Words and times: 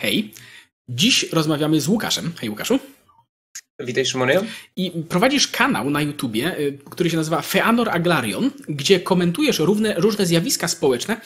Hej. 0.00 0.34
Dziś 0.88 1.32
rozmawiamy 1.32 1.80
z 1.80 1.88
Łukaszem. 1.88 2.32
Hej 2.40 2.50
Łukaszu. 2.50 2.78
Witaj 3.86 4.06
Szymonie. 4.06 4.40
I 4.76 4.90
prowadzisz 5.08 5.48
kanał 5.48 5.90
na 5.90 6.02
YouTubie, 6.02 6.58
y, 6.58 6.78
który 6.90 7.10
się 7.10 7.16
nazywa 7.16 7.42
Feanor 7.42 7.88
Aglarion, 7.88 8.50
gdzie 8.68 9.00
komentujesz 9.00 9.58
różne, 9.58 9.94
różne 9.94 10.26
zjawiska 10.26 10.68
społeczne, 10.68 11.20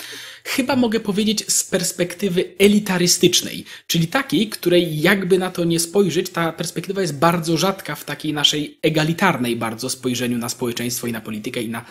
chyba 0.45 0.77
mogę 0.77 1.01
powiedzieć 1.01 1.53
z 1.53 1.65
perspektywy 1.65 2.45
elitarystycznej, 2.59 3.65
czyli 3.87 4.07
takiej, 4.07 4.49
której 4.49 5.01
jakby 5.01 5.39
na 5.39 5.51
to 5.51 5.65
nie 5.65 5.81
spojrzeć, 5.81 6.31
ta 6.31 6.53
perspektywa 6.53 7.01
jest 7.01 7.19
bardzo 7.19 7.57
rzadka 7.57 7.95
w 7.95 8.05
takiej 8.05 8.33
naszej 8.33 8.79
egalitarnej 8.83 9.57
bardzo 9.57 9.91
spojrzeniu 9.91 10.39
na 10.39 10.49
społeczeństwo 10.49 11.07
i 11.07 11.13
na 11.13 11.21
politykę 11.21 11.63
i 11.63 11.69
na, 11.69 11.85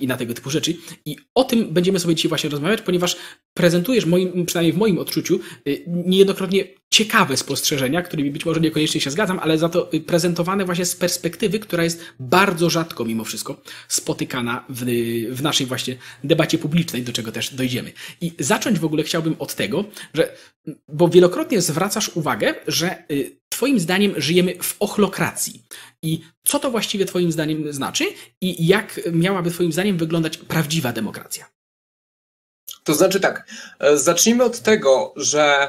i 0.00 0.06
na 0.06 0.16
tego 0.16 0.34
typu 0.34 0.50
rzeczy. 0.50 0.76
I 1.04 1.16
o 1.34 1.44
tym 1.44 1.68
będziemy 1.70 2.00
sobie 2.00 2.14
dzisiaj 2.14 2.28
właśnie 2.28 2.50
rozmawiać, 2.50 2.82
ponieważ 2.82 3.16
prezentujesz, 3.54 4.06
moim, 4.06 4.46
przynajmniej 4.46 4.72
w 4.72 4.78
moim 4.78 4.98
odczuciu, 4.98 5.40
y, 5.66 5.84
niejednokrotnie 5.86 6.64
ciekawe 6.90 7.36
spostrzeżenia, 7.36 8.02
którymi 8.02 8.30
być 8.30 8.46
może 8.46 8.60
niekoniecznie 8.60 9.00
się 9.00 9.10
zgadzam, 9.10 9.38
ale 9.38 9.58
za 9.58 9.68
to 9.68 9.90
prezentowane 10.06 10.64
właśnie 10.64 10.84
z 10.84 10.96
perspektywy, 10.96 11.58
która 11.58 11.84
jest 11.84 12.00
bardzo 12.20 12.70
rzadko 12.70 13.04
mimo 13.04 13.24
wszystko 13.24 13.62
spotykana 13.88 14.64
w, 14.68 14.84
w 15.30 15.42
naszej 15.42 15.66
właśnie 15.66 15.96
debacie 16.24 16.58
publicznej, 16.58 17.02
do 17.02 17.12
czego 17.12 17.32
też 17.32 17.54
dojdziemy. 17.54 17.92
I 18.20 18.32
zacząć 18.38 18.78
w 18.78 18.84
ogóle 18.84 19.02
chciałbym 19.02 19.36
od 19.38 19.54
tego, 19.54 19.84
że, 20.14 20.36
bo 20.88 21.08
wielokrotnie 21.08 21.60
zwracasz 21.60 22.08
uwagę, 22.08 22.54
że 22.66 23.04
y, 23.10 23.38
Twoim 23.48 23.80
zdaniem 23.80 24.14
żyjemy 24.16 24.54
w 24.62 24.76
ochlokracji. 24.80 25.62
I 26.02 26.20
co 26.44 26.58
to 26.58 26.70
właściwie 26.70 27.04
Twoim 27.04 27.32
zdaniem 27.32 27.72
znaczy 27.72 28.04
i 28.40 28.66
jak 28.66 29.00
miałaby 29.12 29.50
Twoim 29.50 29.72
zdaniem 29.72 29.96
wyglądać 29.96 30.38
prawdziwa 30.38 30.92
demokracja? 30.92 31.46
To 32.84 32.94
znaczy 32.94 33.20
tak, 33.20 33.48
e, 33.78 33.98
zacznijmy 33.98 34.44
od 34.44 34.60
tego, 34.60 35.14
że 35.16 35.68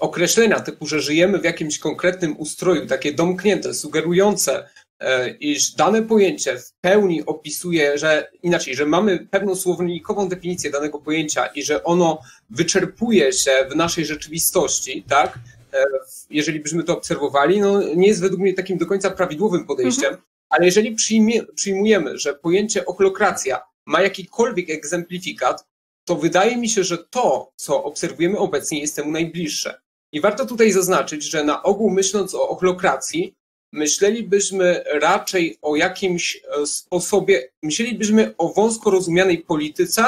określenia 0.00 0.60
typu, 0.60 0.86
że 0.86 1.00
żyjemy 1.00 1.38
w 1.38 1.44
jakimś 1.44 1.78
konkretnym 1.78 2.36
ustroju, 2.38 2.86
takie 2.86 3.12
domknięte, 3.12 3.74
sugerujące, 3.74 4.68
e, 5.00 5.30
iż 5.30 5.70
dane 5.70 6.02
pojęcie 6.02 6.58
w 6.58 6.72
pełni 6.80 7.26
opisuje, 7.26 7.98
że 7.98 8.30
inaczej, 8.42 8.74
że 8.74 8.86
mamy 8.86 9.26
pewną 9.30 9.54
słownikową 9.54 10.28
definicję 10.28 10.70
danego 10.70 10.98
pojęcia 10.98 11.46
i 11.46 11.62
że 11.62 11.84
ono 11.84 12.18
wyczerpuje 12.50 13.32
się 13.32 13.50
w 13.70 13.76
naszej 13.76 14.06
rzeczywistości, 14.06 15.04
tak? 15.08 15.38
E, 15.74 15.84
jeżeli 16.30 16.60
byśmy 16.60 16.84
to 16.84 16.96
obserwowali, 16.98 17.60
no 17.60 17.82
nie 17.82 18.08
jest 18.08 18.20
według 18.20 18.40
mnie 18.40 18.54
takim 18.54 18.78
do 18.78 18.86
końca 18.86 19.10
prawidłowym 19.10 19.66
podejściem, 19.66 20.08
mhm. 20.08 20.22
ale 20.48 20.66
jeżeli 20.66 20.94
przyjmie, 20.94 21.42
przyjmujemy, 21.54 22.18
że 22.18 22.34
pojęcie 22.34 22.86
ochlokracja 22.86 23.60
ma 23.86 24.02
jakikolwiek 24.02 24.70
egzemplifikat, 24.70 25.64
to 26.08 26.16
wydaje 26.16 26.56
mi 26.56 26.68
się, 26.68 26.84
że 26.84 26.98
to, 26.98 27.52
co 27.56 27.84
obserwujemy 27.84 28.38
obecnie, 28.38 28.80
jest 28.80 28.96
temu 28.96 29.10
najbliższe. 29.10 29.80
I 30.12 30.20
warto 30.20 30.46
tutaj 30.46 30.72
zaznaczyć, 30.72 31.24
że 31.24 31.44
na 31.44 31.62
ogół 31.62 31.90
myśląc 31.90 32.34
o 32.34 32.48
ochlokracji, 32.48 33.34
myślelibyśmy 33.72 34.84
raczej 35.00 35.58
o 35.62 35.76
jakimś 35.76 36.36
e, 36.36 36.66
sposobie, 36.66 37.48
myślelibyśmy 37.62 38.34
o 38.38 38.52
wąsko 38.52 38.90
rozumianej 38.90 39.38
polityce, 39.38 40.04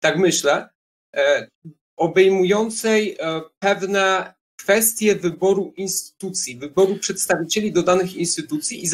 tak 0.00 0.18
myślę, 0.18 0.68
e, 1.16 1.48
obejmującej 1.96 3.16
e, 3.20 3.40
pewne 3.58 4.34
kwestie 4.60 5.16
wyboru 5.16 5.72
instytucji, 5.76 6.56
wyboru 6.56 6.96
przedstawicieli 6.96 7.72
do 7.72 7.82
danych 7.82 8.16
instytucji 8.16 8.84
i, 8.84 8.88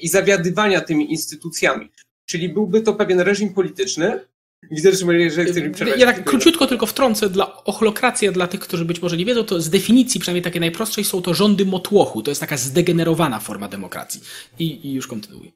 i 0.00 0.08
zawiadywania 0.08 0.80
tymi 0.80 1.10
instytucjami. 1.10 1.90
Czyli 2.26 2.48
byłby 2.48 2.80
to 2.80 2.94
pewien 2.94 3.20
reżim 3.20 3.54
polityczny, 3.54 4.20
Widzę, 4.70 4.92
że 5.30 5.44
chcesz 5.44 5.62
mi 5.62 5.70
przerwać. 5.70 6.00
Ja 6.00 6.06
tak 6.06 6.24
króciutko 6.24 6.66
tylko 6.66 6.86
wtrącę 6.86 7.28
dla 7.30 7.64
ochlokracja 7.64 8.32
dla 8.32 8.46
tych, 8.46 8.60
którzy 8.60 8.84
być 8.84 9.02
może 9.02 9.16
nie 9.16 9.24
wiedzą, 9.24 9.44
to 9.44 9.60
z 9.60 9.70
definicji, 9.70 10.20
przynajmniej 10.20 10.42
takiej 10.42 10.60
najprostszej, 10.60 11.04
są 11.04 11.22
to 11.22 11.34
rządy 11.34 11.66
motłochu. 11.66 12.22
To 12.22 12.30
jest 12.30 12.40
taka 12.40 12.56
zdegenerowana 12.56 13.40
forma 13.40 13.68
demokracji. 13.68 14.20
I, 14.58 14.88
i 14.88 14.92
już 14.92 15.06
kontynuuję. 15.06 15.52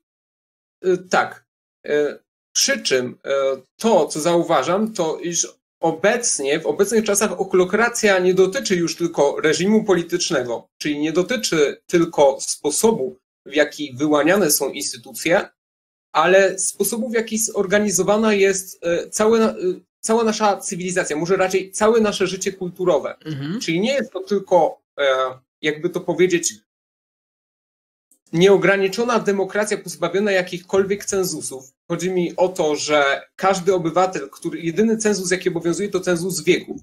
Y, 0.86 0.98
tak. 1.10 1.46
Y, 1.86 2.18
przy 2.54 2.82
czym 2.82 3.10
y, 3.10 3.30
to, 3.76 4.06
co 4.06 4.20
zauważam, 4.20 4.92
to 4.92 5.18
iż 5.18 5.48
obecnie, 5.80 6.60
w 6.60 6.66
obecnych 6.66 7.04
czasach 7.04 7.40
ochlokracja 7.40 8.18
nie 8.18 8.34
dotyczy 8.34 8.76
już 8.76 8.96
tylko 8.96 9.40
reżimu 9.40 9.84
politycznego, 9.84 10.68
czyli 10.78 10.98
nie 10.98 11.12
dotyczy 11.12 11.80
tylko 11.86 12.38
sposobu, 12.40 13.16
w 13.46 13.54
jaki 13.54 13.94
wyłaniane 13.96 14.50
są 14.50 14.70
instytucje, 14.70 15.48
ale 16.12 16.58
sposobu, 16.58 17.08
w 17.08 17.14
jaki 17.14 17.38
zorganizowana 17.38 18.34
jest 18.34 18.84
e, 18.84 19.10
całe, 19.10 19.40
e, 19.40 19.56
cała 20.00 20.24
nasza 20.24 20.56
cywilizacja, 20.56 21.16
może 21.16 21.36
raczej 21.36 21.70
całe 21.70 22.00
nasze 22.00 22.26
życie 22.26 22.52
kulturowe. 22.52 23.16
Mhm. 23.24 23.60
Czyli 23.60 23.80
nie 23.80 23.92
jest 23.92 24.12
to 24.12 24.20
tylko, 24.20 24.82
e, 24.98 25.04
jakby 25.62 25.90
to 25.90 26.00
powiedzieć, 26.00 26.54
nieograniczona 28.32 29.18
demokracja 29.18 29.78
pozbawiona 29.78 30.32
jakichkolwiek 30.32 31.04
cenzusów. 31.04 31.72
Chodzi 31.88 32.10
mi 32.10 32.36
o 32.36 32.48
to, 32.48 32.76
że 32.76 33.22
każdy 33.36 33.74
obywatel, 33.74 34.30
który 34.30 34.60
jedyny 34.60 34.96
cenzus, 34.96 35.30
jaki 35.30 35.48
obowiązuje, 35.48 35.88
to 35.88 36.00
cenzus 36.00 36.44
wieku. 36.44 36.80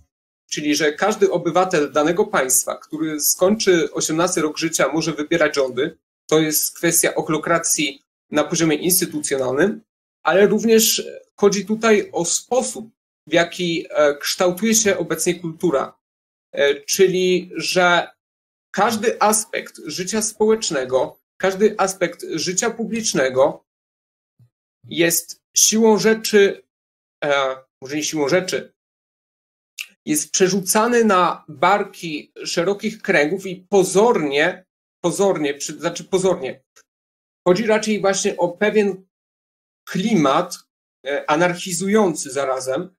Czyli, 0.50 0.76
że 0.76 0.94
każdy 0.94 1.32
obywatel 1.32 1.92
danego 1.92 2.26
państwa, 2.26 2.76
który 2.76 3.22
skończy 3.22 3.90
18 3.94 4.42
rok 4.42 4.58
życia, 4.58 4.92
może 4.94 5.14
wybierać 5.14 5.56
rządy. 5.56 5.98
To 6.26 6.40
jest 6.40 6.78
kwestia 6.78 7.16
ochlokracji 7.16 8.07
na 8.32 8.44
poziomie 8.44 8.76
instytucjonalnym, 8.76 9.82
ale 10.24 10.48
również 10.48 11.08
chodzi 11.36 11.66
tutaj 11.66 12.10
o 12.12 12.26
sposób, 12.26 12.90
w 13.28 13.34
jaki 13.34 13.86
e, 13.90 14.18
kształtuje 14.18 14.76
się 14.76 14.98
obecnie 14.98 15.40
kultura. 15.40 15.98
E, 16.52 16.82
czyli, 16.82 17.52
że 17.56 18.08
każdy 18.72 19.22
aspekt 19.22 19.82
życia 19.86 20.22
społecznego, 20.22 21.20
każdy 21.38 21.76
aspekt 21.78 22.26
życia 22.34 22.70
publicznego 22.70 23.66
jest 24.84 25.42
siłą 25.56 25.98
rzeczy, 25.98 26.64
e, 27.24 27.56
może 27.82 27.96
nie 27.96 28.04
siłą 28.04 28.30
rzeczy, 28.30 28.74
jest 30.06 30.32
przerzucany 30.32 31.04
na 31.04 31.46
barki 31.48 32.32
szerokich 32.46 33.02
kręgów 33.02 33.46
i 33.46 33.56
pozornie, 33.70 34.66
pozornie, 35.02 35.60
znaczy 35.62 36.04
pozornie, 36.04 36.64
Chodzi 37.48 37.68
raczej 37.68 38.02
właśnie 38.02 38.38
o 38.38 38.50
pewien 38.50 39.06
klimat 39.90 40.58
e, 41.06 41.30
anarchizujący 41.30 42.32
zarazem 42.32 42.96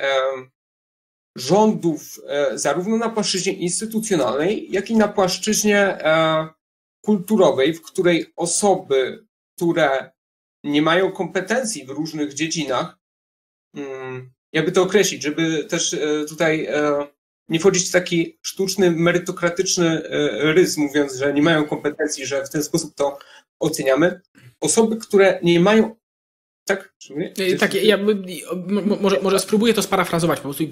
e, 0.00 0.08
rządów 1.36 2.20
e, 2.26 2.58
zarówno 2.58 2.96
na 2.96 3.08
płaszczyźnie 3.08 3.52
instytucjonalnej, 3.52 4.72
jak 4.72 4.90
i 4.90 4.96
na 4.96 5.08
płaszczyźnie 5.08 5.98
kulturowej, 7.04 7.74
w 7.74 7.82
której 7.82 8.32
osoby, 8.36 9.26
które 9.56 10.10
nie 10.64 10.82
mają 10.82 11.12
kompetencji 11.12 11.86
w 11.86 11.90
różnych 11.90 12.34
dziedzinach, 12.34 12.98
mm, 13.76 14.32
jakby 14.52 14.72
to 14.72 14.82
określić, 14.82 15.22
żeby 15.22 15.64
też 15.64 15.96
tutaj 16.28 16.68
nie 17.48 17.60
wchodzić 17.60 17.88
w 17.88 17.92
taki 17.92 18.38
sztuczny, 18.42 18.90
merytokratyczny 18.90 20.02
rys, 20.54 20.76
mówiąc, 20.76 21.14
że 21.14 21.34
nie 21.34 21.42
mają 21.42 21.64
kompetencji, 21.64 22.26
że 22.26 22.44
w 22.44 22.50
ten 22.50 22.62
sposób 22.62 22.94
to 22.94 23.18
oceniamy. 23.60 24.20
Osoby, 24.60 24.96
które 24.96 25.40
nie 25.42 25.60
mają 25.60 26.00
tak? 26.70 26.94
Tak, 27.58 27.74
ja 27.74 27.98
może, 29.00 29.20
może 29.22 29.38
spróbuję 29.38 29.74
to 29.74 29.82
sparafrazować 29.82 30.40
po 30.40 30.42
prostu 30.42 30.64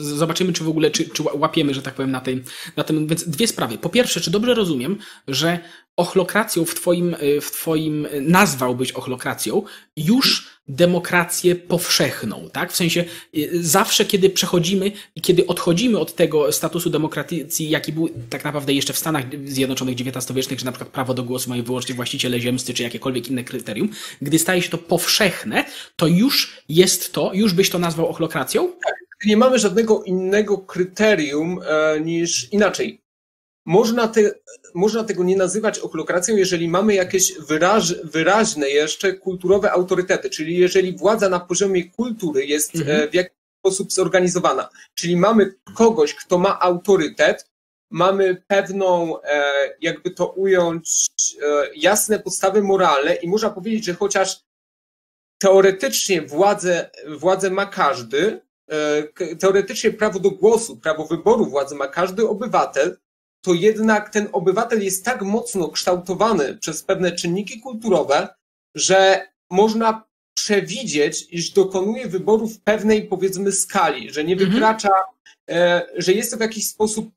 zobaczymy, 0.00 0.52
czy 0.52 0.64
w 0.64 0.68
ogóle, 0.68 0.90
czy, 0.90 1.08
czy 1.08 1.22
łapiemy, 1.34 1.74
że 1.74 1.82
tak 1.82 1.94
powiem, 1.94 2.10
na, 2.10 2.20
tej, 2.20 2.42
na 2.76 2.84
tym. 2.84 3.06
Więc 3.06 3.28
dwie 3.28 3.46
sprawy. 3.46 3.78
Po 3.78 3.88
pierwsze, 3.88 4.20
czy 4.20 4.30
dobrze 4.30 4.54
rozumiem, 4.54 4.98
że 5.28 5.58
ochlokracją 5.96 6.64
w 6.64 6.74
twoim, 6.74 7.16
w 7.40 7.50
twoim 7.50 8.08
nazwałbyś 8.20 8.92
ochlokracją 8.92 9.62
już 9.96 10.52
demokrację 10.68 11.56
powszechną, 11.56 12.48
tak? 12.52 12.72
W 12.72 12.76
sensie 12.76 13.04
y, 13.36 13.50
zawsze, 13.62 14.04
kiedy 14.04 14.30
przechodzimy 14.30 14.92
i 15.16 15.20
kiedy 15.20 15.46
odchodzimy 15.46 15.98
od 15.98 16.14
tego 16.14 16.52
statusu 16.52 16.90
demokracji, 16.90 17.70
jaki 17.70 17.92
był 17.92 18.08
tak 18.30 18.44
naprawdę 18.44 18.72
jeszcze 18.72 18.92
w 18.92 18.98
Stanach 18.98 19.24
Zjednoczonych 19.44 19.96
XIX-wiecznych, 20.00 20.58
że 20.58 20.64
na 20.66 20.72
przykład 20.72 20.90
prawo 20.90 21.14
do 21.14 21.22
głosu 21.22 21.50
mają 21.50 21.62
wyłącznie 21.62 21.94
właściciele 21.94 22.40
ziemscy, 22.40 22.74
czy 22.74 22.82
jakiekolwiek 22.82 23.28
inne 23.28 23.44
kryterium, 23.44 23.88
gdy 24.22 24.38
staje 24.38 24.62
się 24.62 24.70
to 24.70 24.78
powszechne, 24.78 25.64
to 25.96 26.06
już 26.06 26.62
jest 26.68 27.12
to, 27.12 27.30
już 27.34 27.52
byś 27.52 27.70
to 27.70 27.78
nazwał 27.78 28.08
ochlokracją? 28.08 28.72
Tak, 28.84 28.94
nie 29.26 29.36
mamy 29.36 29.58
żadnego 29.58 30.02
innego 30.02 30.58
kryterium 30.58 31.60
e, 31.66 32.00
niż 32.00 32.52
inaczej. 32.52 33.01
Można, 33.64 34.08
te, 34.08 34.20
można 34.74 35.04
tego 35.04 35.24
nie 35.24 35.36
nazywać 35.36 35.78
ochlokracją, 35.78 36.36
jeżeli 36.36 36.68
mamy 36.68 36.94
jakieś 36.94 37.32
wyraż, 37.38 37.94
wyraźne 38.04 38.68
jeszcze 38.68 39.12
kulturowe 39.12 39.72
autorytety, 39.72 40.30
czyli 40.30 40.56
jeżeli 40.56 40.96
władza 40.96 41.28
na 41.28 41.40
poziomie 41.40 41.90
kultury 41.90 42.46
jest 42.46 42.76
e, 42.76 42.78
mhm. 42.78 43.10
w 43.10 43.14
jakiś 43.14 43.36
sposób 43.58 43.92
zorganizowana, 43.92 44.68
czyli 44.94 45.16
mamy 45.16 45.54
kogoś, 45.74 46.14
kto 46.14 46.38
ma 46.38 46.60
autorytet, 46.60 47.50
mamy 47.90 48.42
pewną, 48.46 49.22
e, 49.22 49.44
jakby 49.80 50.10
to 50.10 50.26
ująć, 50.26 51.10
e, 51.42 51.70
jasne 51.76 52.18
podstawy 52.18 52.62
moralne 52.62 53.14
i 53.14 53.28
można 53.28 53.50
powiedzieć, 53.50 53.84
że 53.84 53.94
chociaż 53.94 54.44
teoretycznie 55.38 56.22
władzę, 56.22 56.90
władzę 57.18 57.50
ma 57.50 57.66
każdy, 57.66 58.40
teoretycznie 59.40 59.90
prawo 59.90 60.18
do 60.18 60.30
głosu, 60.30 60.76
prawo 60.76 61.06
wyboru 61.06 61.46
władzy 61.46 61.74
ma 61.74 61.88
każdy 61.88 62.28
obywatel, 62.28 62.96
to 63.44 63.54
jednak 63.54 64.10
ten 64.10 64.28
obywatel 64.32 64.84
jest 64.84 65.04
tak 65.04 65.22
mocno 65.22 65.68
kształtowany 65.68 66.58
przez 66.58 66.82
pewne 66.82 67.12
czynniki 67.12 67.60
kulturowe, 67.60 68.28
że 68.74 69.28
można 69.50 70.04
przewidzieć, 70.34 71.26
iż 71.30 71.50
dokonuje 71.50 72.08
wyboru 72.08 72.48
w 72.48 72.60
pewnej, 72.60 73.08
powiedzmy, 73.08 73.52
skali, 73.52 74.12
że 74.12 74.24
nie 74.24 74.32
mhm. 74.32 74.50
wykracza, 74.50 74.92
e, 75.50 75.86
że 75.96 76.12
jest 76.12 76.30
to 76.30 76.36
w 76.36 76.40
jakiś 76.40 76.68
sposób 76.68 77.10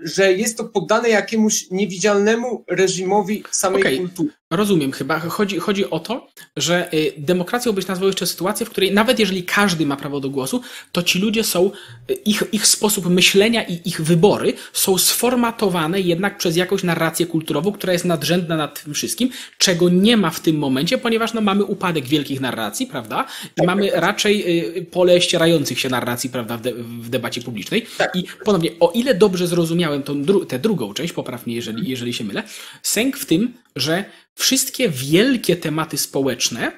że 0.00 0.32
jest 0.32 0.56
to 0.56 0.64
poddane 0.64 1.08
jakiemuś 1.08 1.70
niewidzialnemu 1.70 2.64
reżimowi 2.68 3.44
samej 3.50 3.82
okay. 3.82 3.96
kultury. 3.96 4.32
Rozumiem 4.50 4.92
chyba. 4.92 5.18
Chodzi, 5.18 5.58
chodzi 5.58 5.90
o 5.90 6.00
to, 6.00 6.28
że 6.56 6.94
y, 6.94 7.12
demokracją 7.18 7.72
byś 7.72 7.86
nazwał 7.86 8.06
jeszcze 8.06 8.26
sytuację, 8.26 8.66
w 8.66 8.70
której 8.70 8.92
nawet 8.92 9.18
jeżeli 9.18 9.44
każdy 9.44 9.86
ma 9.86 9.96
prawo 9.96 10.20
do 10.20 10.30
głosu, 10.30 10.62
to 10.92 11.02
ci 11.02 11.18
ludzie 11.18 11.44
są, 11.44 11.70
y, 12.10 12.14
ich, 12.14 12.42
ich 12.52 12.66
sposób 12.66 13.06
myślenia 13.06 13.62
i 13.62 13.80
ich 13.84 14.00
wybory 14.00 14.52
są 14.72 14.98
sformatowane 14.98 16.00
jednak 16.00 16.38
przez 16.38 16.56
jakąś 16.56 16.82
narrację 16.82 17.26
kulturową, 17.26 17.72
która 17.72 17.92
jest 17.92 18.04
nadrzędna 18.04 18.56
nad 18.56 18.84
tym 18.84 18.94
wszystkim, 18.94 19.28
czego 19.58 19.88
nie 19.88 20.16
ma 20.16 20.30
w 20.30 20.40
tym 20.40 20.58
momencie, 20.58 20.98
ponieważ 20.98 21.32
no, 21.34 21.40
mamy 21.40 21.64
upadek 21.64 22.04
wielkich 22.04 22.40
narracji, 22.40 22.86
prawda? 22.86 23.26
I 23.44 23.48
tak, 23.54 23.66
mamy 23.66 23.90
tak. 23.90 24.00
raczej 24.00 24.60
y, 24.78 24.84
pole 24.84 25.20
ścierających 25.20 25.80
się 25.80 25.88
narracji, 25.88 26.30
prawda, 26.30 26.56
w, 26.56 26.60
de, 26.60 26.74
w 26.74 27.08
debacie 27.08 27.40
publicznej. 27.40 27.86
Tak. 27.98 28.16
I 28.16 28.24
ponownie, 28.44 28.70
o 28.80 28.90
ile 28.94 29.14
dobrze 29.14 29.46
zrozumiałem 29.46 30.02
tą, 30.02 30.24
tę 30.48 30.58
drugą 30.58 30.94
część, 30.94 31.12
poprawnie, 31.12 31.54
jeżeli, 31.54 31.90
jeżeli 31.90 32.12
się 32.12 32.24
mylę, 32.24 32.42
sęk 32.82 33.16
w 33.16 33.26
tym, 33.26 33.52
że 33.76 34.04
wszystkie 34.36 34.88
wielkie 34.88 35.56
tematy 35.56 35.98
społeczne 35.98 36.72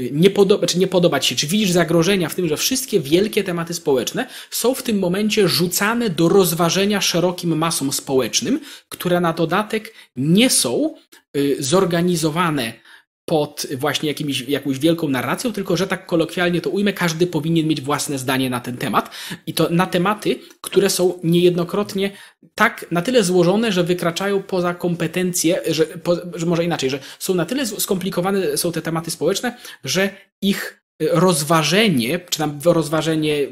y, 0.00 0.10
nie 0.12 0.30
podoba, 0.30 0.66
czy 0.66 0.78
nie 0.78 0.86
podobać 0.86 1.26
się, 1.26 1.36
czy 1.36 1.46
widzisz 1.46 1.70
zagrożenia 1.70 2.28
w 2.28 2.34
tym, 2.34 2.48
że 2.48 2.56
wszystkie 2.56 3.00
wielkie 3.00 3.44
tematy 3.44 3.74
społeczne 3.74 4.26
są 4.50 4.74
w 4.74 4.82
tym 4.82 4.98
momencie 4.98 5.48
rzucane 5.48 6.10
do 6.10 6.28
rozważenia 6.28 7.00
szerokim 7.00 7.58
masom 7.58 7.92
społecznym, 7.92 8.60
które 8.88 9.20
na 9.20 9.32
dodatek 9.32 9.94
nie 10.16 10.50
są 10.50 10.94
y, 11.36 11.56
zorganizowane 11.58 12.83
pod 13.24 13.66
właśnie 13.76 14.08
jakimiś, 14.08 14.40
jakąś 14.40 14.78
wielką 14.78 15.08
narracją, 15.08 15.52
tylko 15.52 15.76
że 15.76 15.86
tak 15.86 16.06
kolokwialnie 16.06 16.60
to 16.60 16.70
ujmę, 16.70 16.92
każdy 16.92 17.26
powinien 17.26 17.66
mieć 17.66 17.80
własne 17.80 18.18
zdanie 18.18 18.50
na 18.50 18.60
ten 18.60 18.76
temat. 18.76 19.10
I 19.46 19.54
to 19.54 19.68
na 19.70 19.86
tematy, 19.86 20.38
które 20.60 20.90
są 20.90 21.18
niejednokrotnie 21.24 22.10
tak, 22.54 22.86
na 22.90 23.02
tyle 23.02 23.24
złożone, 23.24 23.72
że 23.72 23.84
wykraczają 23.84 24.42
poza 24.42 24.74
kompetencje, 24.74 25.60
że, 25.70 25.86
po, 25.86 26.16
że 26.34 26.46
może 26.46 26.64
inaczej, 26.64 26.90
że 26.90 26.98
są 27.18 27.34
na 27.34 27.46
tyle 27.46 27.66
skomplikowane 27.66 28.56
są 28.56 28.72
te 28.72 28.82
tematy 28.82 29.10
społeczne, 29.10 29.56
że 29.84 30.10
ich 30.42 30.84
rozważenie, 31.00 32.20
czy 32.30 32.38
tam 32.38 32.60
rozważenie 32.64 33.46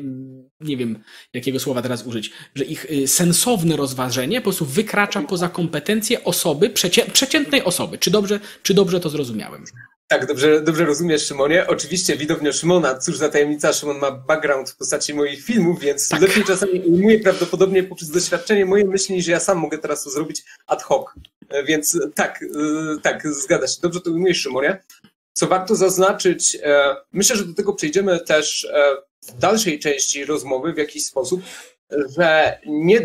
nie 0.64 0.76
wiem 0.76 0.98
jakiego 1.32 1.60
słowa 1.60 1.82
teraz 1.82 2.06
użyć, 2.06 2.32
że 2.54 2.64
ich 2.64 2.90
y, 2.90 3.08
sensowne 3.08 3.76
rozważenie 3.76 4.40
po 4.40 4.44
prostu 4.44 4.64
wykracza 4.64 5.22
poza 5.22 5.48
kompetencje 5.48 6.24
osoby, 6.24 6.70
przecie, 6.70 7.04
przeciętnej 7.04 7.64
osoby. 7.64 7.98
Czy 7.98 8.10
dobrze, 8.10 8.40
czy 8.62 8.74
dobrze 8.74 9.00
to 9.00 9.10
zrozumiałem? 9.10 9.64
Tak, 10.12 10.26
dobrze, 10.26 10.60
dobrze 10.60 10.84
rozumiesz, 10.84 11.26
Szymonie. 11.26 11.66
Oczywiście 11.66 12.16
widownia 12.16 12.52
Szymona, 12.52 12.98
cóż 12.98 13.16
za 13.16 13.28
tajemnica, 13.28 13.72
Szymon 13.72 13.98
ma 13.98 14.10
background 14.10 14.70
w 14.70 14.76
postaci 14.76 15.14
moich 15.14 15.44
filmów, 15.44 15.80
więc 15.80 16.08
tak. 16.08 16.20
lepiej 16.20 16.44
czasami 16.44 16.80
ujmuje 16.80 17.18
prawdopodobnie 17.18 17.82
poprzez 17.82 18.10
doświadczenie 18.10 18.66
moje 18.66 18.84
myśli, 18.84 19.22
że 19.22 19.32
ja 19.32 19.40
sam 19.40 19.58
mogę 19.58 19.78
teraz 19.78 20.04
to 20.04 20.10
zrobić 20.10 20.42
ad 20.66 20.82
hoc. 20.82 21.06
E, 21.48 21.64
więc 21.64 21.98
tak, 22.14 22.42
e, 22.42 23.00
tak, 23.02 23.28
zgadza 23.28 23.66
się. 23.66 23.80
Dobrze 23.82 24.00
to 24.00 24.10
ujmujesz, 24.10 24.40
Szymonie. 24.40 24.82
Co 25.42 25.48
warto 25.48 25.74
zaznaczyć, 25.74 26.58
e, 26.62 26.96
myślę, 27.12 27.36
że 27.36 27.44
do 27.44 27.54
tego 27.54 27.72
przejdziemy 27.72 28.20
też 28.20 28.68
w 29.28 29.38
dalszej 29.38 29.78
części 29.78 30.24
rozmowy 30.24 30.72
w 30.72 30.78
jakiś 30.78 31.06
sposób, 31.06 31.42
że, 32.16 32.58
nie, 32.66 32.98
e, 32.98 33.04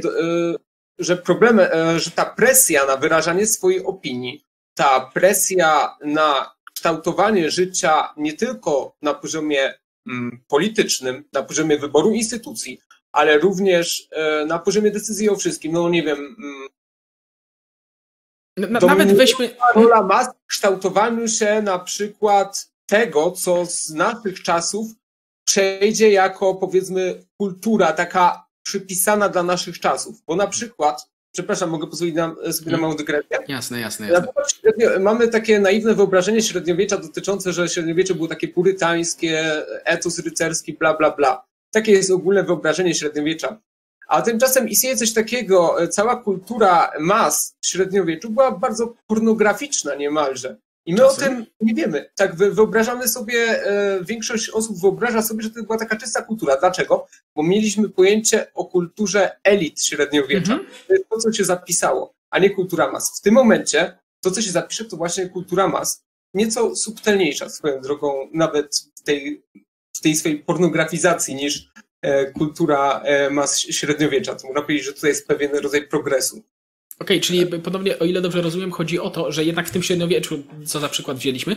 że 0.99 1.17
problemy, 1.17 1.73
e, 1.73 1.99
że 1.99 2.11
ta 2.11 2.25
presja 2.25 2.85
na 2.85 2.97
wyrażanie 2.97 3.47
swojej 3.47 3.85
opinii, 3.85 4.45
ta 4.75 5.11
presja 5.13 5.97
na 6.05 6.51
kształtowanie 6.75 7.51
życia 7.51 8.13
nie 8.17 8.33
tylko 8.33 8.95
na 9.01 9.13
poziomie 9.13 9.73
mm, 10.07 10.43
politycznym, 10.47 11.23
na 11.33 11.43
poziomie 11.43 11.77
wyboru 11.77 12.11
instytucji, 12.11 12.79
ale 13.11 13.37
również 13.37 14.07
e, 14.11 14.45
na 14.45 14.59
poziomie 14.59 14.91
decyzji 14.91 15.29
o 15.29 15.35
wszystkim. 15.35 15.71
No 15.71 15.89
nie 15.89 16.03
wiem. 16.03 16.35
Mm, 18.57 18.71
na, 18.73 18.79
nawet 18.79 19.17
weźmy. 19.17 19.49
Rola 19.75 20.03
mas 20.03 20.27
w 20.27 20.45
kształtowaniu 20.47 21.27
się 21.27 21.61
na 21.61 21.79
przykład 21.79 22.71
tego, 22.85 23.31
co 23.31 23.65
z 23.65 23.89
naszych 23.89 24.43
czasów 24.43 24.87
przejdzie 25.47 26.11
jako 26.11 26.55
powiedzmy 26.55 27.23
kultura 27.37 27.93
taka 27.93 28.47
przypisana 28.63 29.29
dla 29.29 29.43
naszych 29.43 29.79
czasów. 29.79 30.21
Bo 30.27 30.35
na 30.35 30.47
przykład, 30.47 31.09
przepraszam, 31.33 31.69
mogę 31.69 31.87
pozwolić 31.87 32.15
nam, 32.15 32.35
sobie 32.51 32.71
na 32.71 32.77
małą 32.77 32.95
dygresję? 32.95 33.37
Jasne, 33.47 33.79
jasne. 33.79 34.07
jasne. 34.07 34.99
Mamy 34.99 35.27
takie 35.27 35.59
naiwne 35.59 35.95
wyobrażenie 35.95 36.41
średniowiecza 36.41 36.97
dotyczące, 36.97 37.53
że 37.53 37.69
średniowiecze 37.69 38.15
było 38.15 38.27
takie 38.27 38.47
purytańskie, 38.47 39.63
etos 39.85 40.19
rycerski, 40.19 40.73
bla, 40.73 40.93
bla, 40.93 41.11
bla. 41.11 41.45
Takie 41.71 41.91
jest 41.91 42.11
ogólne 42.11 42.43
wyobrażenie 42.43 42.95
średniowiecza. 42.95 43.61
A 44.07 44.21
tymczasem 44.21 44.69
istnieje 44.69 44.97
coś 44.97 45.13
takiego, 45.13 45.77
cała 45.89 46.15
kultura 46.15 46.91
mas 46.99 47.55
w 47.61 47.67
średniowieczu 47.67 48.29
była 48.29 48.51
bardzo 48.51 48.93
pornograficzna 49.07 49.95
niemalże. 49.95 50.57
I 50.87 50.93
my 50.93 50.97
Czasem? 50.97 51.33
o 51.33 51.35
tym 51.35 51.45
nie 51.61 51.73
wiemy. 51.73 52.09
Tak, 52.15 52.35
wyobrażamy 52.35 53.07
sobie, 53.07 53.37
e, 53.65 54.03
większość 54.03 54.49
osób 54.49 54.81
wyobraża 54.81 55.21
sobie, 55.21 55.43
że 55.43 55.49
to 55.49 55.63
była 55.63 55.77
taka 55.77 55.95
czysta 55.95 56.21
kultura. 56.21 56.57
Dlaczego? 56.59 57.07
Bo 57.35 57.43
mieliśmy 57.43 57.89
pojęcie 57.89 58.53
o 58.53 58.65
kulturze 58.65 59.39
elit 59.43 59.83
średniowiecza. 59.83 60.53
Mm 60.53 60.65
-hmm. 60.65 60.87
To 60.87 60.93
jest 60.93 61.09
to, 61.09 61.17
co 61.17 61.33
się 61.33 61.45
zapisało, 61.45 62.13
a 62.29 62.39
nie 62.39 62.49
kultura 62.49 62.91
mas. 62.91 63.19
W 63.19 63.21
tym 63.21 63.33
momencie 63.33 63.97
to, 64.23 64.31
co 64.31 64.41
się 64.41 64.51
zapisze, 64.51 64.85
to 64.85 64.97
właśnie 64.97 65.29
kultura 65.29 65.67
mas. 65.67 66.03
Nieco 66.33 66.75
subtelniejsza 66.75 67.49
swoją 67.49 67.81
drogą, 67.81 68.29
nawet 68.33 68.75
w 68.95 69.03
tej, 69.03 69.43
w 69.93 70.01
tej 70.01 70.15
swojej 70.15 70.39
pornografizacji 70.39 71.35
niż 71.35 71.71
e, 71.77 71.81
kultura 72.33 73.01
e, 73.03 73.29
mas 73.29 73.59
średniowiecza. 73.59 74.35
To 74.35 74.47
można 74.47 74.61
powiedzieć, 74.61 74.85
że 74.85 74.93
tutaj 74.93 75.09
jest 75.09 75.27
pewien 75.27 75.55
rodzaj 75.55 75.87
progresu. 75.87 76.43
Okej, 76.99 77.17
okay, 77.17 77.19
czyli 77.19 77.45
podobnie, 77.45 77.99
o 77.99 78.05
ile 78.05 78.21
dobrze 78.21 78.41
rozumiem, 78.41 78.71
chodzi 78.71 78.99
o 78.99 79.09
to, 79.09 79.31
że 79.31 79.45
jednak 79.45 79.67
w 79.67 79.71
tym 79.71 79.83
średniowieczu, 79.83 80.43
co 80.65 80.79
za 80.79 80.89
przykład 80.89 81.17
wzięliśmy, 81.17 81.55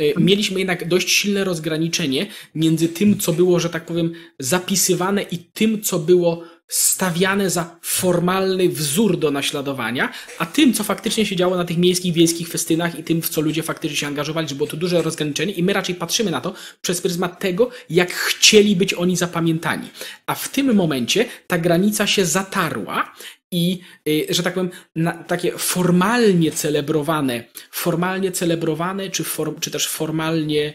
y, 0.00 0.14
mieliśmy 0.18 0.58
jednak 0.58 0.88
dość 0.88 1.12
silne 1.12 1.44
rozgraniczenie 1.44 2.26
między 2.54 2.88
tym, 2.88 3.18
co 3.18 3.32
było, 3.32 3.60
że 3.60 3.70
tak 3.70 3.86
powiem, 3.86 4.12
zapisywane 4.38 5.22
i 5.22 5.38
tym, 5.38 5.82
co 5.82 5.98
było 5.98 6.44
stawiane 6.72 7.50
za 7.50 7.76
formalny 7.82 8.68
wzór 8.68 9.18
do 9.18 9.30
naśladowania, 9.30 10.12
a 10.38 10.46
tym, 10.46 10.72
co 10.72 10.84
faktycznie 10.84 11.26
się 11.26 11.36
działo 11.36 11.56
na 11.56 11.64
tych 11.64 11.78
miejskich, 11.78 12.14
wiejskich 12.14 12.48
festynach 12.48 12.98
i 12.98 13.04
tym, 13.04 13.22
w 13.22 13.28
co 13.28 13.40
ludzie 13.40 13.62
faktycznie 13.62 13.96
się 13.96 14.06
angażowali, 14.06 14.48
że 14.48 14.54
było 14.54 14.68
to 14.68 14.76
duże 14.76 15.02
rozgraniczenie 15.02 15.52
i 15.52 15.62
my 15.62 15.72
raczej 15.72 15.94
patrzymy 15.94 16.30
na 16.30 16.40
to 16.40 16.54
przez 16.82 17.00
pryzmat 17.00 17.40
tego, 17.40 17.70
jak 17.90 18.12
chcieli 18.12 18.76
być 18.76 18.94
oni 18.94 19.16
zapamiętani. 19.16 19.88
A 20.26 20.34
w 20.34 20.48
tym 20.48 20.74
momencie 20.74 21.24
ta 21.46 21.58
granica 21.58 22.06
się 22.06 22.26
zatarła 22.26 23.12
i, 23.50 23.80
y, 24.08 24.26
że 24.30 24.42
tak 24.42 24.54
powiem, 24.54 24.70
na, 24.96 25.12
takie 25.12 25.52
formalnie 25.58 26.52
celebrowane, 26.52 27.44
formalnie 27.70 28.32
celebrowane, 28.32 29.10
czy, 29.10 29.24
form, 29.24 29.60
czy 29.60 29.70
też 29.70 29.88
formalnie 29.88 30.74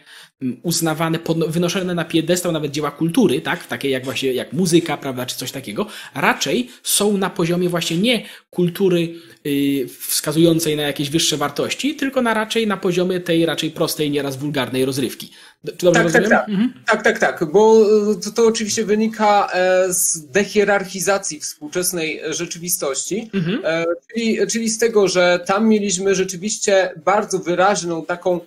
uznawane, 0.64 1.20
wynoszone 1.48 1.96
na 1.96 2.06
piedestał 2.06 2.52
nawet 2.52 2.72
dzieła 2.72 2.92
kultury, 2.92 3.42
tak, 3.42 3.68
takie 3.68 3.90
jak 3.90 4.06
właśnie, 4.06 4.34
jak 4.34 4.54
muzyka, 4.54 4.98
prawda, 4.98 5.26
czy 5.26 5.36
coś 5.36 5.52
takiego, 5.52 5.88
raczej 6.16 6.70
są 6.84 7.18
na 7.18 7.30
poziomie 7.30 7.70
właśnie 7.70 7.98
nie 7.98 8.26
kultury 8.50 9.14
yy, 9.44 9.88
wskazującej 9.88 10.76
na 10.76 10.84
jakieś 10.84 11.10
wyższe 11.10 11.38
wartości, 11.38 11.96
tylko 11.96 12.22
na 12.22 12.34
raczej 12.34 12.68
na 12.68 12.78
poziomie 12.78 13.20
tej 13.20 13.46
raczej 13.46 13.72
prostej, 13.72 14.12
nieraz 14.12 14.38
wulgarnej 14.38 14.86
rozrywki. 14.86 15.32
Czy 15.78 15.86
dobrze 15.86 16.04
tak, 16.04 16.12
tak, 16.14 16.30
tak. 16.30 16.50
Mhm. 16.50 16.74
tak, 16.86 17.04
tak, 17.04 17.20
tak, 17.20 17.52
bo 17.52 17.86
e, 18.12 18.16
to, 18.16 18.32
to 18.32 18.48
oczywiście 18.48 18.86
wynika 18.86 19.50
e, 19.54 19.94
z 19.94 20.32
dehierarchizacji 20.32 21.40
współczesnej 21.40 22.22
rzeczywistości, 22.30 23.30
mhm. 23.34 23.62
E, 23.64 23.86
czyli, 24.14 24.48
czyli 24.48 24.70
z 24.70 24.78
tego, 24.78 25.08
że 25.08 25.40
tam 25.46 25.68
mieliśmy 25.68 26.16
rzeczywiście 26.16 26.94
bardzo 27.06 27.40
wyraźną 27.40 28.06
taką 28.06 28.40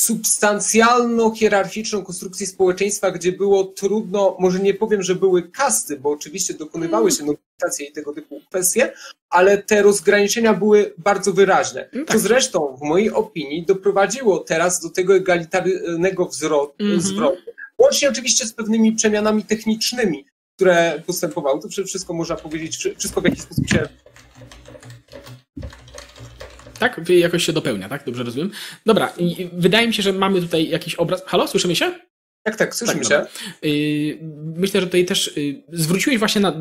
substancjalno-hierarchiczną 0.00 2.02
konstrukcję 2.02 2.46
społeczeństwa, 2.46 3.10
gdzie 3.10 3.32
było 3.32 3.64
trudno, 3.64 4.36
może 4.38 4.58
nie 4.58 4.74
powiem, 4.74 5.02
że 5.02 5.14
były 5.14 5.50
kasty, 5.50 5.98
bo 5.98 6.10
oczywiście 6.10 6.54
dokonywały 6.54 7.12
się 7.12 7.24
nobilitacje 7.24 7.86
i 7.86 7.92
tego 7.92 8.12
typu 8.12 8.40
kwestie, 8.48 8.92
ale 9.30 9.58
te 9.58 9.82
rozgraniczenia 9.82 10.54
były 10.54 10.94
bardzo 10.98 11.32
wyraźne. 11.32 11.88
No 11.92 12.04
tak. 12.04 12.16
To 12.16 12.18
zresztą 12.18 12.76
w 12.76 12.82
mojej 12.82 13.10
opinii 13.10 13.66
doprowadziło 13.66 14.38
teraz 14.38 14.80
do 14.80 14.90
tego 14.90 15.16
egalitarnego 15.16 16.26
wzrostu, 16.26 16.74
mm 16.80 16.98
-hmm. 16.98 17.32
łącznie 17.78 18.08
oczywiście 18.08 18.46
z 18.46 18.52
pewnymi 18.52 18.92
przemianami 18.92 19.44
technicznymi, 19.44 20.24
które 20.56 21.02
postępowały. 21.06 21.60
To 21.60 21.68
wszystko 21.86 22.14
można 22.14 22.36
powiedzieć, 22.36 22.88
wszystko 22.98 23.20
w 23.20 23.24
jakiś 23.24 23.40
sposób 23.40 23.68
się 23.68 23.88
tak? 26.80 27.00
Jakoś 27.08 27.44
się 27.44 27.52
dopełnia, 27.52 27.88
tak? 27.88 28.04
Dobrze 28.04 28.22
rozumiem. 28.22 28.50
Dobra, 28.86 29.12
wydaje 29.52 29.86
mi 29.86 29.94
się, 29.94 30.02
że 30.02 30.12
mamy 30.12 30.40
tutaj 30.40 30.68
jakiś 30.68 30.94
obraz. 30.94 31.22
Halo, 31.26 31.48
słyszymy 31.48 31.76
się? 31.76 31.92
Tak, 32.42 32.56
tak, 32.56 32.74
słyszymy 32.74 33.00
tak, 33.00 33.08
się. 33.08 33.26
Y, 33.68 34.18
myślę, 34.56 34.80
że 34.80 34.86
tutaj 34.86 35.04
też 35.04 35.28
y, 35.28 35.62
zwróciłeś 35.72 36.18
właśnie 36.18 36.40
na 36.40 36.54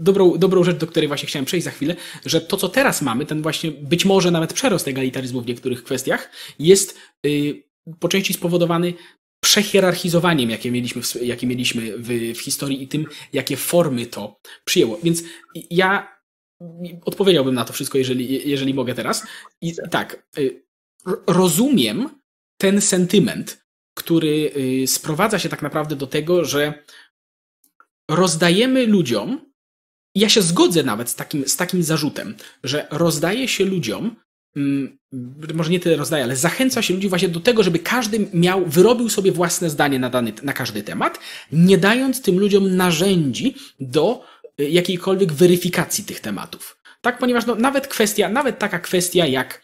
dobrą, 0.00 0.38
dobrą 0.38 0.64
rzecz, 0.64 0.76
do 0.76 0.86
której 0.86 1.08
właśnie 1.08 1.28
chciałem 1.28 1.46
przejść 1.46 1.64
za 1.64 1.70
chwilę, 1.70 1.96
że 2.26 2.40
to, 2.40 2.56
co 2.56 2.68
teraz 2.68 3.02
mamy, 3.02 3.26
ten 3.26 3.42
właśnie 3.42 3.70
być 3.70 4.04
może 4.04 4.30
nawet 4.30 4.52
przerost 4.52 4.88
egalitaryzmu 4.88 5.40
w 5.40 5.46
niektórych 5.46 5.84
kwestiach, 5.84 6.30
jest 6.58 6.98
y, 7.26 7.62
po 8.00 8.08
części 8.08 8.34
spowodowany 8.34 8.94
przehierarchizowaniem, 9.40 10.50
jakie 10.50 10.70
mieliśmy, 10.70 11.02
w, 11.02 11.22
jakie 11.22 11.46
mieliśmy 11.46 11.98
w, 11.98 12.08
w 12.34 12.40
historii 12.40 12.82
i 12.82 12.88
tym, 12.88 13.06
jakie 13.32 13.56
formy 13.56 14.06
to 14.06 14.40
przyjęło. 14.64 14.98
Więc 15.02 15.22
ja 15.70 16.15
odpowiedziałbym 17.04 17.54
na 17.54 17.64
to 17.64 17.72
wszystko, 17.72 17.98
jeżeli, 17.98 18.50
jeżeli 18.50 18.74
mogę 18.74 18.94
teraz. 18.94 19.26
I 19.60 19.74
tak, 19.90 20.28
rozumiem 21.26 22.10
ten 22.60 22.80
sentyment, 22.80 23.66
który 23.94 24.52
y, 24.56 24.86
sprowadza 24.86 25.38
się 25.38 25.48
tak 25.48 25.62
naprawdę 25.62 25.96
do 25.96 26.06
tego, 26.06 26.44
że 26.44 26.84
rozdajemy 28.10 28.86
ludziom, 28.86 29.52
ja 30.14 30.28
się 30.28 30.42
zgodzę 30.42 30.82
nawet 30.82 31.08
z 31.08 31.14
takim, 31.14 31.48
z 31.48 31.56
takim 31.56 31.82
zarzutem, 31.82 32.36
że 32.64 32.86
rozdaje 32.90 33.48
się 33.48 33.64
ludziom, 33.64 34.16
mm, 34.56 34.98
może 35.54 35.70
nie 35.70 35.80
tyle 35.80 35.96
rozdaje, 35.96 36.24
ale 36.24 36.36
zachęca 36.36 36.82
się 36.82 36.94
ludzi 36.94 37.08
właśnie 37.08 37.28
do 37.28 37.40
tego, 37.40 37.62
żeby 37.62 37.78
każdy 37.78 38.28
miał, 38.34 38.66
wyrobił 38.66 39.08
sobie 39.08 39.32
własne 39.32 39.70
zdanie 39.70 39.98
na, 39.98 40.10
dany, 40.10 40.32
na 40.42 40.52
każdy 40.52 40.82
temat, 40.82 41.18
nie 41.52 41.78
dając 41.78 42.22
tym 42.22 42.38
ludziom 42.38 42.76
narzędzi 42.76 43.54
do 43.80 44.24
y, 44.24 44.35
jakiejkolwiek 44.58 45.32
weryfikacji 45.32 46.04
tych 46.04 46.20
tematów. 46.20 46.78
Tak, 47.00 47.18
ponieważ 47.18 47.46
no, 47.46 47.54
nawet 47.54 47.88
kwestia, 47.88 48.28
nawet 48.28 48.58
taka 48.58 48.78
kwestia 48.78 49.26
jak 49.26 49.62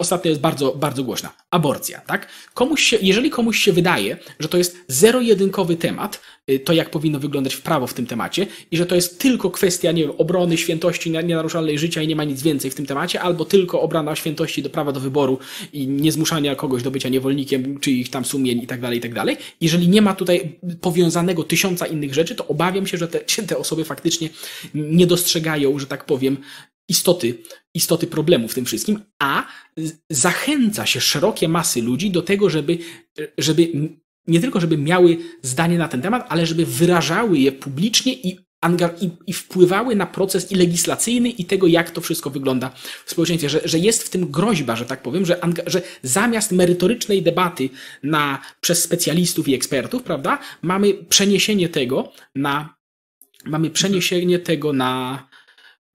ostatnio 0.00 0.28
jest 0.28 0.40
bardzo, 0.40 0.72
bardzo 0.72 1.04
głośna. 1.04 1.32
Aborcja, 1.50 2.00
tak? 2.00 2.28
Komuś 2.54 2.82
się, 2.82 2.98
jeżeli 3.02 3.30
komuś 3.30 3.58
się 3.58 3.72
wydaje, 3.72 4.16
że 4.40 4.48
to 4.48 4.58
jest 4.58 4.76
zero-jedynkowy 4.88 5.76
temat, 5.76 6.20
y, 6.50 6.58
to 6.58 6.72
jak 6.72 6.90
powinno 6.90 7.18
wyglądać 7.18 7.54
w 7.54 7.62
prawo 7.62 7.86
w 7.86 7.94
tym 7.94 8.06
temacie 8.06 8.46
i 8.70 8.76
że 8.76 8.86
to 8.86 8.94
jest 8.94 9.20
tylko 9.20 9.50
kwestia, 9.50 9.92
nie 9.92 10.02
wiem, 10.02 10.12
obrony 10.18 10.58
świętości 10.58 11.10
nienaruszalnej 11.10 11.78
życia 11.78 12.02
i 12.02 12.08
nie 12.08 12.16
ma 12.16 12.24
nic 12.24 12.42
więcej 12.42 12.70
w 12.70 12.74
tym 12.74 12.86
temacie, 12.86 13.20
albo 13.20 13.44
tylko 13.44 13.80
obrona 13.80 14.16
świętości 14.16 14.62
do 14.62 14.70
prawa 14.70 14.92
do 14.92 15.00
wyboru 15.00 15.38
i 15.72 15.86
niezmuszania 15.86 16.54
kogoś 16.54 16.82
do 16.82 16.90
bycia 16.90 17.08
niewolnikiem, 17.08 17.80
czy 17.80 17.90
ich 17.90 18.10
tam 18.10 18.24
sumień 18.24 18.58
i 18.62 18.66
tak 18.66 18.80
dalej, 18.80 18.98
i 18.98 19.00
tak 19.00 19.14
dalej. 19.14 19.36
Jeżeli 19.60 19.88
nie 19.88 20.02
ma 20.02 20.14
tutaj 20.14 20.58
powiązanego 20.80 21.44
tysiąca 21.44 21.86
innych 21.86 22.14
rzeczy, 22.14 22.34
to 22.34 22.46
obawiam 22.46 22.86
się, 22.86 22.98
że 22.98 23.08
te, 23.08 23.20
te 23.48 23.58
osoby 23.58 23.84
faktycznie 23.84 24.28
nie 24.74 25.06
dostrzegają, 25.06 25.78
że 25.78 25.86
tak 25.86 26.04
powiem, 26.04 26.36
istoty, 26.90 27.38
istoty 27.74 28.06
problemu 28.06 28.48
w 28.48 28.54
tym 28.54 28.64
wszystkim, 28.64 29.00
a 29.18 29.46
zachęca 30.10 30.86
się 30.86 31.00
szerokie 31.00 31.48
masy 31.48 31.82
ludzi 31.82 32.10
do 32.10 32.22
tego, 32.22 32.50
żeby, 32.50 32.78
żeby 33.38 33.68
nie 34.26 34.40
tylko 34.40 34.60
żeby 34.60 34.78
miały 34.78 35.18
zdanie 35.42 35.78
na 35.78 35.88
ten 35.88 36.02
temat, 36.02 36.26
ale 36.28 36.46
żeby 36.46 36.66
wyrażały 36.66 37.38
je 37.38 37.52
publicznie 37.52 38.12
i, 38.12 38.38
i, 39.00 39.10
i 39.26 39.32
wpływały 39.32 39.96
na 39.96 40.06
proces 40.06 40.52
i 40.52 40.54
legislacyjny 40.54 41.28
i 41.28 41.44
tego, 41.44 41.66
jak 41.66 41.90
to 41.90 42.00
wszystko 42.00 42.30
wygląda 42.30 42.70
w 43.06 43.10
społeczeństwie, 43.10 43.50
że, 43.50 43.60
że 43.64 43.78
jest 43.78 44.02
w 44.02 44.10
tym 44.10 44.30
groźba, 44.30 44.76
że 44.76 44.84
tak 44.84 45.02
powiem, 45.02 45.26
że, 45.26 45.40
że 45.66 45.82
zamiast 46.02 46.52
merytorycznej 46.52 47.22
debaty 47.22 47.68
na, 48.02 48.42
przez 48.60 48.82
specjalistów 48.82 49.48
i 49.48 49.54
ekspertów, 49.54 50.02
prawda, 50.02 50.38
mamy 50.62 50.94
przeniesienie 50.94 51.68
tego 51.68 52.12
na, 52.34 52.74
mamy 53.44 53.70
przeniesienie 53.70 54.38
tego 54.38 54.72
na, 54.72 55.26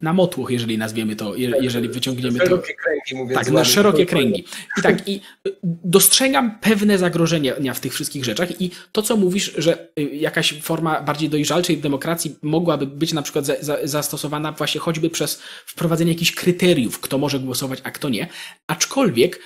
na 0.01 0.13
motłoch, 0.13 0.51
jeżeli 0.51 0.77
nazwiemy 0.77 1.15
to, 1.15 1.35
jeżeli 1.35 1.89
wyciągniemy 1.89 2.39
to. 2.39 2.45
Szerokie 2.45 2.73
kręgi, 2.73 3.15
mówię. 3.15 3.35
Tak, 3.35 3.51
na 3.51 3.65
szerokie 3.65 4.05
kręgi. 4.05 4.45
I 4.77 4.81
tak, 4.81 5.09
i 5.09 5.21
y, 5.47 5.55
dostrzegam 5.63 6.59
pewne 6.61 6.97
zagrożenia 6.97 7.73
w 7.73 7.79
tych 7.79 7.93
wszystkich 7.93 8.25
rzeczach 8.25 8.61
i 8.61 8.71
to, 8.91 9.01
co 9.01 9.17
mówisz, 9.17 9.53
że 9.57 9.87
y, 9.99 10.01
jakaś 10.01 10.61
forma 10.61 11.01
bardziej 11.01 11.29
dojrzalczej 11.29 11.77
demokracji 11.77 12.35
mogłaby 12.41 12.87
być 12.87 13.13
na 13.13 13.21
przykład 13.21 13.45
za, 13.45 13.55
za, 13.61 13.77
zastosowana 13.83 14.51
właśnie 14.51 14.81
choćby 14.81 15.09
przez 15.09 15.41
wprowadzenie 15.65 16.11
jakichś 16.11 16.31
kryteriów, 16.31 16.99
kto 16.99 17.17
może 17.17 17.39
głosować, 17.39 17.79
a 17.83 17.91
kto 17.91 18.09
nie. 18.09 18.27
Aczkolwiek 18.67 19.39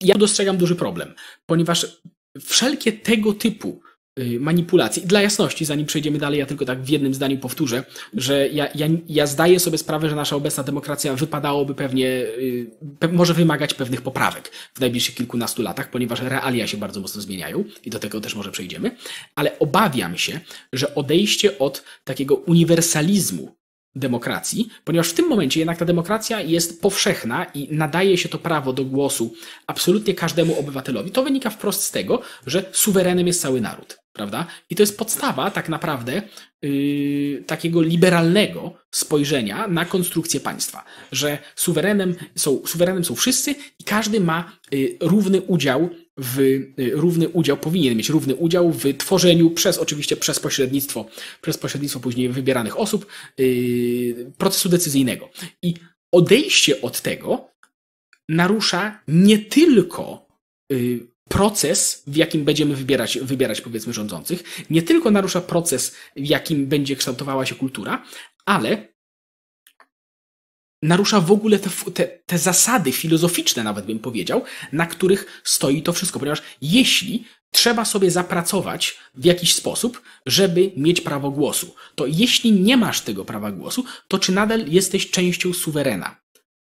ja 0.00 0.14
dostrzegam 0.14 0.56
duży 0.56 0.76
problem, 0.76 1.14
ponieważ 1.46 1.86
wszelkie 2.40 2.92
tego 2.92 3.32
typu 3.32 3.80
manipulacji. 4.40 5.04
I 5.04 5.06
dla 5.06 5.22
jasności, 5.22 5.64
zanim 5.64 5.86
przejdziemy 5.86 6.18
dalej, 6.18 6.38
ja 6.38 6.46
tylko 6.46 6.64
tak 6.64 6.82
w 6.82 6.88
jednym 6.88 7.14
zdaniu 7.14 7.38
powtórzę, 7.38 7.84
że 8.14 8.48
ja, 8.48 8.68
ja, 8.74 8.86
ja 9.08 9.26
zdaję 9.26 9.60
sobie 9.60 9.78
sprawę, 9.78 10.08
że 10.10 10.16
nasza 10.16 10.36
obecna 10.36 10.62
demokracja 10.62 11.14
wypadałoby 11.14 11.74
pewnie, 11.74 12.06
y, 12.06 12.70
pe, 12.98 13.08
może 13.08 13.34
wymagać 13.34 13.74
pewnych 13.74 14.02
poprawek 14.02 14.50
w 14.74 14.80
najbliższych 14.80 15.14
kilkunastu 15.14 15.62
latach, 15.62 15.90
ponieważ 15.90 16.20
realia 16.20 16.66
się 16.66 16.76
bardzo 16.76 17.00
mocno 17.00 17.20
zmieniają 17.20 17.64
i 17.84 17.90
do 17.90 17.98
tego 17.98 18.20
też 18.20 18.34
może 18.34 18.50
przejdziemy, 18.50 18.96
ale 19.34 19.58
obawiam 19.58 20.18
się, 20.18 20.40
że 20.72 20.94
odejście 20.94 21.58
od 21.58 21.84
takiego 22.04 22.34
uniwersalizmu 22.34 23.56
demokracji, 23.96 24.68
ponieważ 24.84 25.08
w 25.08 25.14
tym 25.14 25.28
momencie 25.28 25.60
jednak 25.60 25.78
ta 25.78 25.84
demokracja 25.84 26.40
jest 26.40 26.82
powszechna 26.82 27.44
i 27.44 27.68
nadaje 27.70 28.18
się 28.18 28.28
to 28.28 28.38
prawo 28.38 28.72
do 28.72 28.84
głosu 28.84 29.34
absolutnie 29.66 30.14
każdemu 30.14 30.58
obywatelowi. 30.58 31.10
To 31.10 31.22
wynika 31.22 31.50
wprost 31.50 31.82
z 31.82 31.90
tego, 31.90 32.20
że 32.46 32.64
suwerenem 32.72 33.26
jest 33.26 33.42
cały 33.42 33.60
naród 33.60 33.98
prawda? 34.16 34.46
I 34.70 34.74
to 34.74 34.82
jest 34.82 34.98
podstawa 34.98 35.50
tak 35.50 35.68
naprawdę 35.68 36.22
yy, 36.62 37.44
takiego 37.46 37.82
liberalnego 37.82 38.72
spojrzenia 38.90 39.68
na 39.68 39.84
konstrukcję 39.84 40.40
państwa, 40.40 40.84
że 41.12 41.38
suwerenem 41.56 42.14
są, 42.34 42.66
suwerenem 42.66 43.04
są 43.04 43.14
wszyscy 43.14 43.54
i 43.78 43.84
każdy 43.84 44.20
ma 44.20 44.52
yy, 44.72 44.96
równy 45.00 45.42
udział 45.42 45.90
w, 46.16 46.38
yy, 46.76 46.90
równy 46.90 47.28
udział, 47.28 47.56
powinien 47.56 47.96
mieć 47.96 48.08
równy 48.08 48.34
udział 48.34 48.72
w 48.72 48.96
tworzeniu 48.98 49.50
przez, 49.50 49.78
oczywiście 49.78 50.16
przez 50.16 50.40
pośrednictwo, 50.40 51.06
przez 51.40 51.58
pośrednictwo 51.58 52.00
później 52.00 52.28
wybieranych 52.28 52.78
osób, 52.80 53.06
yy, 53.38 54.32
procesu 54.38 54.68
decyzyjnego. 54.68 55.30
I 55.62 55.74
odejście 56.12 56.80
od 56.80 57.00
tego 57.00 57.50
narusza 58.28 59.00
nie 59.08 59.38
tylko 59.38 60.28
yy, 60.70 61.06
proces, 61.28 62.02
w 62.06 62.16
jakim 62.16 62.44
będziemy 62.44 62.76
wybierać, 62.76 63.18
wybierać 63.22 63.60
powiedzmy 63.60 63.92
rządzących, 63.92 64.64
nie 64.70 64.82
tylko 64.82 65.10
narusza 65.10 65.40
proces, 65.40 65.94
w 66.16 66.26
jakim 66.26 66.66
będzie 66.66 66.96
kształtowała 66.96 67.46
się 67.46 67.54
kultura, 67.54 68.04
ale 68.44 68.95
narusza 70.82 71.20
w 71.20 71.32
ogóle 71.32 71.58
te, 71.58 71.70
te, 71.94 72.06
te, 72.06 72.38
zasady 72.38 72.92
filozoficzne, 72.92 73.64
nawet 73.64 73.86
bym 73.86 73.98
powiedział, 73.98 74.44
na 74.72 74.86
których 74.86 75.40
stoi 75.44 75.82
to 75.82 75.92
wszystko. 75.92 76.18
Ponieważ 76.18 76.42
jeśli 76.62 77.24
trzeba 77.50 77.84
sobie 77.84 78.10
zapracować 78.10 78.98
w 79.14 79.24
jakiś 79.24 79.54
sposób, 79.54 80.02
żeby 80.26 80.72
mieć 80.76 81.00
prawo 81.00 81.30
głosu, 81.30 81.74
to 81.94 82.06
jeśli 82.06 82.52
nie 82.52 82.76
masz 82.76 83.00
tego 83.00 83.24
prawa 83.24 83.52
głosu, 83.52 83.84
to 84.08 84.18
czy 84.18 84.32
nadal 84.32 84.68
jesteś 84.68 85.10
częścią 85.10 85.52
suwerena 85.52 86.16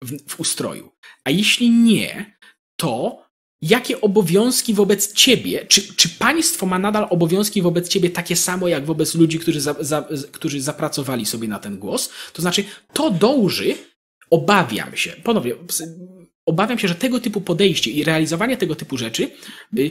w, 0.02 0.28
w 0.28 0.40
ustroju? 0.40 0.92
A 1.24 1.30
jeśli 1.30 1.70
nie, 1.70 2.38
to 2.76 3.22
jakie 3.62 4.00
obowiązki 4.00 4.74
wobec 4.74 5.12
ciebie, 5.12 5.66
czy, 5.66 5.94
czy 5.96 6.08
państwo 6.08 6.66
ma 6.66 6.78
nadal 6.78 7.06
obowiązki 7.10 7.62
wobec 7.62 7.88
ciebie 7.88 8.10
takie 8.10 8.36
samo, 8.36 8.68
jak 8.68 8.86
wobec 8.86 9.14
ludzi, 9.14 9.38
którzy, 9.38 9.60
za, 9.60 9.74
za, 9.80 10.08
którzy 10.32 10.60
zapracowali 10.60 11.26
sobie 11.26 11.48
na 11.48 11.58
ten 11.58 11.78
głos? 11.78 12.10
To 12.32 12.42
znaczy, 12.42 12.64
to 12.92 13.10
dąży, 13.10 13.74
obawiam 14.32 14.96
się, 14.96 15.12
ponownie, 15.24 15.54
obawiam 16.46 16.78
się, 16.78 16.88
że 16.88 16.94
tego 16.94 17.20
typu 17.20 17.40
podejście 17.40 17.90
i 17.90 18.04
realizowanie 18.04 18.56
tego 18.56 18.74
typu 18.74 18.96
rzeczy 18.96 19.30
y, 19.78 19.90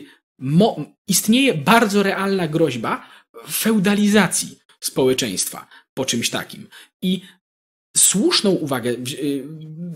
istnieje 1.07 1.53
bardzo 1.53 2.03
realna 2.03 2.47
groźba 2.47 3.07
feudalizacji 3.51 4.59
społeczeństwa 4.79 5.67
po 5.93 6.05
czymś 6.05 6.29
takim. 6.29 6.67
I 7.01 7.21
słuszną 7.97 8.49
uwagę 8.49 8.89
y, 8.89 9.43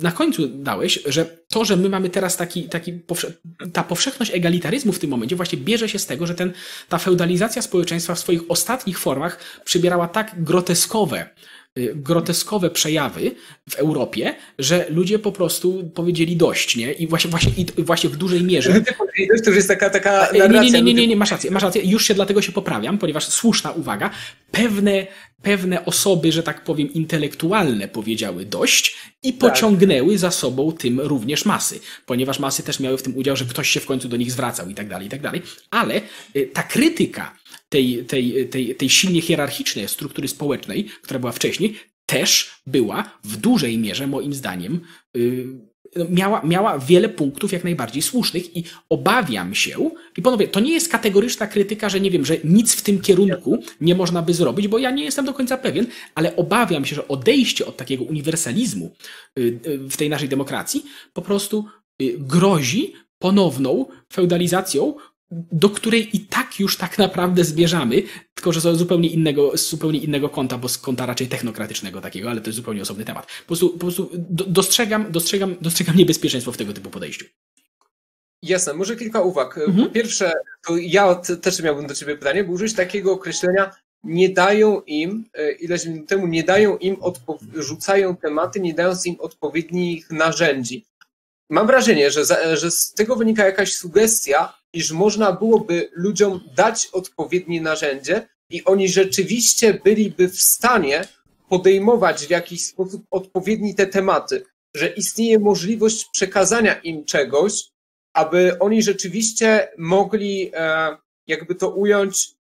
na 0.01 0.11
końcu 0.11 0.47
dałeś, 0.47 0.99
że 1.05 1.25
to, 1.25 1.65
że 1.65 1.77
my 1.77 1.89
mamy 1.89 2.09
teraz 2.09 2.37
taki, 2.37 2.63
taki 2.63 2.99
ta 3.73 3.83
powszechność 3.83 4.31
egalitaryzmu 4.33 4.91
w 4.91 4.99
tym 4.99 5.09
momencie 5.09 5.35
właśnie 5.35 5.57
bierze 5.57 5.89
się 5.89 5.99
z 5.99 6.05
tego, 6.05 6.27
że 6.27 6.35
ten, 6.35 6.53
ta 6.89 6.97
feudalizacja 6.97 7.61
społeczeństwa 7.61 8.15
w 8.15 8.19
swoich 8.19 8.41
ostatnich 8.49 8.99
formach 8.99 9.61
przybierała 9.63 10.07
tak 10.07 10.43
groteskowe 10.43 11.29
groteskowe 11.95 12.69
przejawy 12.69 13.31
w 13.69 13.75
Europie, 13.75 14.35
że 14.59 14.85
ludzie 14.89 15.19
po 15.19 15.31
prostu 15.31 15.91
powiedzieli 15.93 16.37
dość, 16.37 16.75
nie? 16.75 16.91
I 16.91 17.07
właśnie, 17.07 17.31
właśnie, 17.31 17.51
i 17.77 17.83
właśnie 17.83 18.09
w 18.09 18.15
dużej 18.15 18.43
mierze. 18.43 18.81
To 19.43 19.49
już 19.49 19.55
jest 19.55 19.67
taka, 19.67 19.89
taka 19.89 20.29
nie, 20.33 20.49
nie, 20.49 20.71
nie, 20.71 20.81
nie, 20.81 20.93
nie, 20.93 21.07
nie, 21.07 21.15
masz 21.15 21.31
rację, 21.31 21.51
masz 21.51 21.63
rację. 21.63 21.81
Już 21.83 22.05
się 22.05 22.13
dlatego 22.13 22.41
się 22.41 22.51
poprawiam, 22.51 22.97
ponieważ 22.97 23.27
słuszna 23.27 23.71
uwaga, 23.71 24.09
pewne, 24.51 25.07
pewne 25.41 25.85
osoby, 25.85 26.31
że 26.31 26.43
tak 26.43 26.63
powiem, 26.63 26.93
intelektualne 26.93 27.87
powiedziały 27.87 28.45
dość 28.45 28.97
i 29.23 29.33
tak. 29.33 29.51
pociągnęły 29.51 30.09
tak. 30.09 30.19
za 30.19 30.31
sobą 30.31 30.71
tym 30.71 30.99
również 30.99 31.45
masy, 31.45 31.79
ponieważ 32.05 32.39
masy 32.39 32.63
też 32.63 32.79
miały 32.79 32.97
w 32.97 33.01
tym 33.01 33.17
udział, 33.17 33.35
że 33.35 33.45
ktoś 33.45 33.69
się 33.69 33.79
w 33.79 33.85
końcu 33.85 34.07
do 34.07 34.17
nich 34.17 34.31
zwracał 34.31 34.69
i 34.69 34.73
tak 34.73 34.87
dalej, 34.87 35.07
i 35.07 35.09
tak 35.09 35.21
dalej. 35.21 35.41
Ale 35.71 36.01
y, 36.35 36.49
ta 36.53 36.63
krytyka 36.63 37.37
tej, 37.75 38.05
tej, 38.05 38.49
tej, 38.49 38.75
tej 38.75 38.89
silnie 38.89 39.21
hierarchicznej 39.21 39.87
struktury 39.87 40.27
społecznej, 40.27 40.85
która 41.01 41.19
była 41.19 41.31
wcześniej, 41.31 41.75
też 42.05 42.61
była 42.67 43.19
w 43.23 43.37
dużej 43.37 43.77
mierze, 43.77 44.07
moim 44.07 44.33
zdaniem, 44.33 44.79
yy, 45.13 45.45
miała, 46.09 46.41
miała 46.43 46.79
wiele 46.79 47.09
punktów 47.09 47.51
jak 47.51 47.63
najbardziej 47.63 48.01
słusznych 48.01 48.57
i 48.57 48.63
obawiam 48.89 49.55
się, 49.55 49.91
i 50.17 50.21
panowie, 50.21 50.47
to 50.47 50.59
nie 50.59 50.71
jest 50.71 50.91
kategoryczna 50.91 51.47
krytyka, 51.47 51.89
że 51.89 51.99
nie 51.99 52.11
wiem, 52.11 52.25
że 52.25 52.37
nic 52.43 52.75
w 52.75 52.81
tym 52.81 53.01
kierunku 53.01 53.63
nie 53.81 53.95
można 53.95 54.21
by 54.21 54.33
zrobić, 54.33 54.67
bo 54.67 54.79
ja 54.79 54.91
nie 54.91 55.03
jestem 55.03 55.25
do 55.25 55.33
końca 55.33 55.57
pewien, 55.57 55.87
ale 56.15 56.35
obawiam 56.35 56.85
się, 56.85 56.95
że 56.95 57.07
odejście 57.07 57.65
od 57.65 57.77
takiego 57.77 58.03
uniwersalizmu 58.03 58.91
y, 59.39 59.59
y, 59.67 59.77
w 59.89 59.97
tej 59.97 60.09
naszej 60.09 60.29
demokracji 60.29 60.85
po 61.13 61.21
prostu 61.21 61.65
y, 62.01 62.15
grozi 62.19 62.93
ponowną 63.19 63.85
feudalizacją, 64.13 64.95
do 65.31 65.69
której 65.69 66.15
i 66.15 66.19
tak 66.19 66.59
już 66.59 66.77
tak 66.77 66.97
naprawdę 66.97 67.43
zmierzamy, 67.43 68.03
tylko 68.33 68.51
że 68.51 68.61
z 68.61 68.77
zupełnie 68.77 69.09
innego, 69.09 69.57
z 69.57 69.69
zupełnie 69.69 69.99
innego 69.99 70.29
kąta, 70.29 70.57
bo 70.57 70.69
z 70.69 70.77
kąta 70.77 71.05
raczej 71.05 71.27
technokratycznego 71.27 72.01
takiego, 72.01 72.29
ale 72.29 72.41
to 72.41 72.47
jest 72.47 72.57
zupełnie 72.57 72.81
osobny 72.81 73.05
temat. 73.05 73.25
Po 73.25 73.47
prostu, 73.47 73.69
po 73.69 73.79
prostu 73.79 74.09
dostrzegam, 74.29 75.11
dostrzegam, 75.11 75.55
dostrzegam 75.61 75.95
niebezpieczeństwo 75.95 76.51
w 76.51 76.57
tego 76.57 76.73
typu 76.73 76.89
podejściu. 76.89 77.25
Jasne, 78.41 78.73
może 78.73 78.95
kilka 78.95 79.21
uwag. 79.21 79.57
Mhm. 79.57 79.87
Po 79.87 79.93
pierwsze, 79.93 80.33
to 80.67 80.77
ja 80.77 81.15
też 81.15 81.61
miałbym 81.61 81.87
do 81.87 81.95
Ciebie 81.95 82.17
pytanie, 82.17 82.43
bo 82.43 82.53
użyć 82.53 82.73
takiego 82.73 83.11
określenia 83.13 83.71
nie 84.03 84.29
dają 84.29 84.81
im, 84.81 85.25
e, 85.33 85.51
ileś 85.51 85.85
minut 85.85 86.09
temu, 86.09 86.27
nie 86.27 86.43
dają 86.43 86.77
im, 86.77 86.97
rzucają 87.55 88.15
tematy, 88.15 88.59
nie 88.59 88.73
dając 88.73 89.05
im 89.05 89.15
odpowiednich 89.19 90.11
narzędzi. 90.11 90.85
Mam 91.49 91.67
wrażenie, 91.67 92.11
że, 92.11 92.25
za, 92.25 92.55
że 92.55 92.71
z 92.71 92.93
tego 92.93 93.15
wynika 93.15 93.45
jakaś 93.45 93.73
sugestia, 93.73 94.53
iż 94.75 94.91
można 94.91 95.31
byłoby 95.31 95.89
ludziom 95.93 96.49
dać 96.55 96.87
odpowiednie 96.91 97.61
narzędzie 97.61 98.27
i 98.49 98.63
oni 98.63 98.89
rzeczywiście 98.89 99.73
byliby 99.73 100.29
w 100.29 100.41
stanie 100.41 101.07
podejmować 101.49 102.25
w 102.25 102.29
jakiś 102.29 102.65
sposób 102.65 103.05
odpowiedni 103.11 103.75
te 103.75 103.87
tematy, 103.87 104.45
że 104.75 104.87
istnieje 104.87 105.39
możliwość 105.39 106.05
przekazania 106.13 106.73
im 106.73 107.05
czegoś, 107.05 107.63
aby 108.13 108.59
oni 108.59 108.83
rzeczywiście 108.83 109.67
mogli, 109.77 110.51
e, 110.53 110.97
jakby 111.27 111.55
to 111.55 111.69
ująć, 111.69 112.35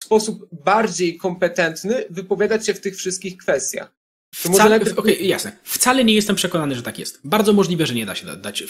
w 0.00 0.04
sposób 0.04 0.48
bardziej 0.52 1.16
kompetentny 1.16 2.04
wypowiadać 2.10 2.66
się 2.66 2.74
w 2.74 2.80
tych 2.80 2.96
wszystkich 2.96 3.36
kwestiach. 3.36 4.00
Wcale, 4.34 4.70
najpierw... 4.70 4.98
okay, 4.98 5.14
jasne. 5.14 5.52
Wcale 5.62 6.04
nie 6.04 6.14
jestem 6.14 6.36
przekonany, 6.36 6.74
że 6.74 6.82
tak 6.82 6.98
jest. 6.98 7.20
Bardzo 7.24 7.52
możliwe, 7.52 7.86
że 7.86 7.94
nie 7.94 8.06
da 8.06 8.14
się 8.14 8.26
dać 8.36 8.64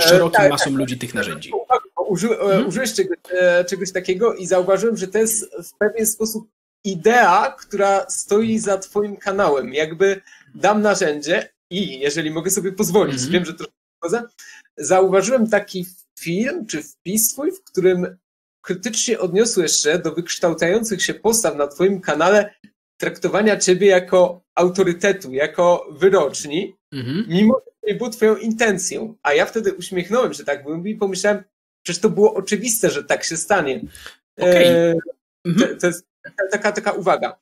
szerokim 0.00 0.40
e, 0.40 0.42
tak, 0.42 0.50
masom 0.50 0.72
tak, 0.72 0.80
ludzi 0.80 0.98
tych 0.98 1.14
narzędzi. 1.14 1.52
Uży, 2.08 2.28
e, 2.28 2.40
mhm. 2.40 2.66
Użyłeś 2.68 2.94
czegoś, 2.94 3.18
e, 3.30 3.64
czegoś 3.64 3.92
takiego 3.92 4.34
i 4.34 4.46
zauważyłem, 4.46 4.96
że 4.96 5.08
to 5.08 5.18
jest 5.18 5.54
w 5.64 5.78
pewien 5.78 6.06
sposób 6.06 6.48
idea, 6.84 7.54
która 7.58 8.10
stoi 8.10 8.58
za 8.58 8.78
twoim 8.78 9.16
kanałem. 9.16 9.74
Jakby 9.74 10.20
dam 10.54 10.82
narzędzie 10.82 11.48
i 11.70 11.98
jeżeli 11.98 12.30
mogę 12.30 12.50
sobie 12.50 12.72
pozwolić, 12.72 13.14
mhm. 13.14 13.32
wiem, 13.32 13.44
że 13.44 13.54
trochę 13.54 14.26
zauważyłem 14.76 15.50
taki 15.50 15.86
film 16.18 16.66
czy 16.66 16.82
wpis 16.82 17.28
twój, 17.32 17.52
w 17.52 17.62
którym 17.62 18.16
krytycznie 18.62 19.18
odniosłeś 19.18 19.72
się 19.72 19.98
do 19.98 20.12
wykształcających 20.12 21.02
się 21.02 21.14
postaw 21.14 21.56
na 21.56 21.66
twoim 21.66 22.00
kanale 22.00 22.54
traktowania 23.00 23.56
ciebie 23.56 23.86
jako 23.86 24.44
autorytetu, 24.54 25.32
jako 25.32 25.86
wyroczni, 25.90 26.76
mhm. 26.92 27.24
mimo 27.28 27.54
że 27.66 27.72
to 27.80 27.86
nie 27.86 27.94
było 27.94 28.10
twoją 28.10 28.36
intencją. 28.36 29.14
A 29.22 29.32
ja 29.32 29.46
wtedy 29.46 29.74
uśmiechnąłem 29.74 30.34
się 30.34 30.44
tak 30.44 30.62
byłem 30.62 30.88
i 30.88 30.94
pomyślałem, 30.94 31.44
przecież 31.86 32.02
to 32.02 32.10
było 32.10 32.34
oczywiste, 32.34 32.90
że 32.90 33.04
tak 33.04 33.24
się 33.24 33.36
stanie. 33.36 33.80
Okay. 34.38 34.66
E, 34.66 34.94
mhm. 35.44 35.74
to, 35.74 35.80
to 35.80 35.86
jest 35.86 36.06
taka, 36.50 36.72
taka 36.72 36.92
uwaga. 36.92 37.38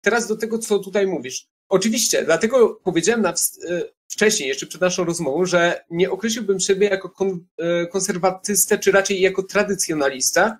Teraz 0.00 0.26
do 0.26 0.36
tego, 0.36 0.58
co 0.58 0.78
tutaj 0.78 1.06
mówisz. 1.06 1.46
Oczywiście, 1.68 2.24
dlatego 2.24 2.80
powiedziałem 2.84 3.22
na, 3.22 3.30
e, 3.30 3.34
wcześniej, 4.08 4.48
jeszcze 4.48 4.66
przed 4.66 4.80
naszą 4.80 5.04
rozmową, 5.04 5.46
że 5.46 5.84
nie 5.90 6.10
określiłbym 6.10 6.60
siebie 6.60 6.88
jako 6.88 7.10
kon, 7.10 7.46
e, 7.58 7.86
konserwatystę, 7.86 8.78
czy 8.78 8.92
raczej 8.92 9.20
jako 9.20 9.42
tradycjonalista, 9.42 10.58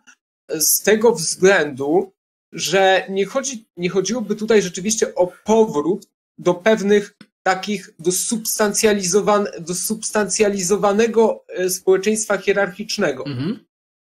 z 0.48 0.82
tego 0.82 1.12
względu, 1.12 2.12
że 2.52 3.06
nie, 3.08 3.26
chodzi, 3.26 3.66
nie 3.76 3.90
chodziłoby 3.90 4.36
tutaj 4.36 4.62
rzeczywiście 4.62 5.14
o 5.14 5.32
powrót 5.44 6.06
do 6.38 6.54
pewnych 6.54 7.14
takich, 7.46 7.90
do, 7.98 8.12
substancjalizowan, 8.12 9.46
do 9.60 9.74
substancjalizowanego 9.74 11.44
e, 11.48 11.70
społeczeństwa 11.70 12.38
hierarchicznego. 12.38 13.26
Mhm. 13.26 13.64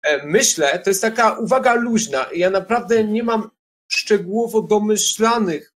E, 0.02 0.26
myślę, 0.26 0.78
to 0.78 0.90
jest 0.90 1.02
taka 1.02 1.38
uwaga 1.38 1.74
luźna. 1.74 2.26
Ja 2.34 2.50
naprawdę 2.50 3.04
nie 3.04 3.22
mam 3.22 3.50
szczegółowo 3.88 4.62
domyślanych 4.62 5.74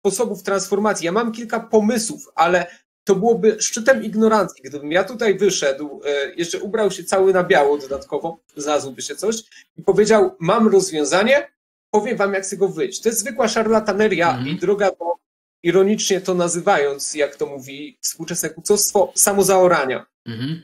sposobów 0.00 0.42
transformacji. 0.42 1.06
Ja 1.06 1.12
mam 1.12 1.32
kilka 1.32 1.60
pomysłów, 1.60 2.28
ale 2.34 2.66
to 3.04 3.14
byłoby 3.14 3.56
szczytem 3.60 4.04
ignorancji. 4.04 4.62
Gdybym 4.62 4.92
ja 4.92 5.04
tutaj 5.04 5.38
wyszedł, 5.38 6.00
e, 6.04 6.34
jeszcze 6.34 6.58
ubrał 6.58 6.90
się 6.90 7.04
cały 7.04 7.32
na 7.32 7.44
biało 7.44 7.78
dodatkowo, 7.78 8.40
znalazłoby 8.56 9.02
się 9.02 9.16
coś 9.16 9.36
i 9.76 9.82
powiedział, 9.82 10.36
mam 10.38 10.68
rozwiązanie, 10.68 11.52
powiem 11.90 12.16
wam, 12.16 12.34
jak 12.34 12.46
z 12.46 12.50
tego 12.50 12.68
wyjść. 12.68 13.00
To 13.00 13.08
jest 13.08 13.20
zwykła 13.20 13.48
szarlataneria 13.48 14.34
mm. 14.34 14.48
i 14.48 14.56
droga 14.56 14.90
do, 14.90 15.14
ironicznie 15.62 16.20
to 16.20 16.34
nazywając, 16.34 17.14
jak 17.14 17.36
to 17.36 17.46
mówi 17.46 17.98
współczesne 18.00 18.50
kucostwo, 18.50 19.12
samozaorania. 19.14 20.06
Mm. 20.26 20.62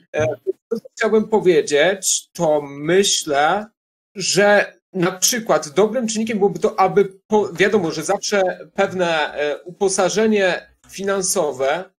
To, 0.68 0.80
co 0.80 0.88
chciałbym 0.96 1.28
powiedzieć, 1.28 2.28
to 2.32 2.62
myślę, 2.62 3.66
że 4.14 4.76
na 4.92 5.12
przykład 5.12 5.68
dobrym 5.68 6.08
czynnikiem 6.08 6.38
byłoby 6.38 6.58
to, 6.58 6.80
aby, 6.80 7.18
po, 7.26 7.52
wiadomo, 7.52 7.90
że 7.90 8.02
zawsze 8.02 8.68
pewne 8.74 9.34
e, 9.34 9.62
uposażenie 9.62 10.76
finansowe, 10.88 11.90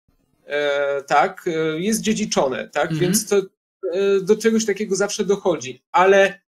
e, 0.46 1.02
tak, 1.04 1.46
jest 1.78 2.02
dziedziczone, 2.02 2.70
tak, 2.70 2.90
mm. 2.90 3.02
więc 3.02 3.28
to 3.28 3.42
do 4.22 4.36
czegoś 4.36 4.66
takiego 4.66 4.96
zawsze 4.96 5.26
dochodzi, 5.26 5.84
ale 5.92 6.42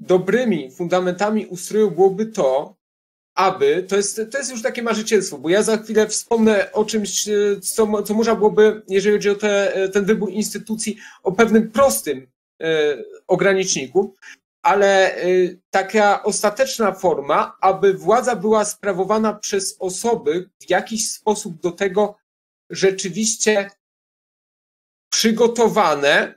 dobrymi 0.00 0.70
fundamentami 0.70 1.46
ustroju 1.46 1.90
byłoby 1.90 2.26
to, 2.26 2.76
aby, 3.34 3.86
to 3.88 3.96
jest, 3.96 4.20
to 4.30 4.38
jest 4.38 4.50
już 4.50 4.62
takie 4.62 4.82
marzycielstwo, 4.82 5.38
bo 5.38 5.48
ja 5.48 5.62
za 5.62 5.76
chwilę 5.76 6.08
wspomnę 6.08 6.72
o 6.72 6.84
czymś, 6.84 7.28
e, 7.28 7.60
co, 7.60 8.02
co 8.02 8.14
można 8.14 8.34
byłoby, 8.34 8.82
jeżeli 8.88 9.16
chodzi 9.16 9.30
o 9.30 9.34
te, 9.34 9.74
e, 9.74 9.88
ten 9.88 10.04
wybór 10.04 10.30
instytucji, 10.30 10.98
o 11.22 11.32
pewnym 11.32 11.70
prostym 11.70 12.26
e, 12.62 12.96
ograniczniku, 13.26 14.16
ale 14.62 15.16
e, 15.16 15.26
taka 15.70 16.22
ostateczna 16.22 16.92
forma, 16.92 17.56
aby 17.60 17.94
władza 17.94 18.36
była 18.36 18.64
sprawowana 18.64 19.34
przez 19.34 19.76
osoby 19.78 20.50
w 20.60 20.70
jakiś 20.70 21.10
sposób 21.10 21.60
do 21.60 21.70
tego 21.70 22.16
rzeczywiście 22.70 23.70
przygotowane, 25.12 26.34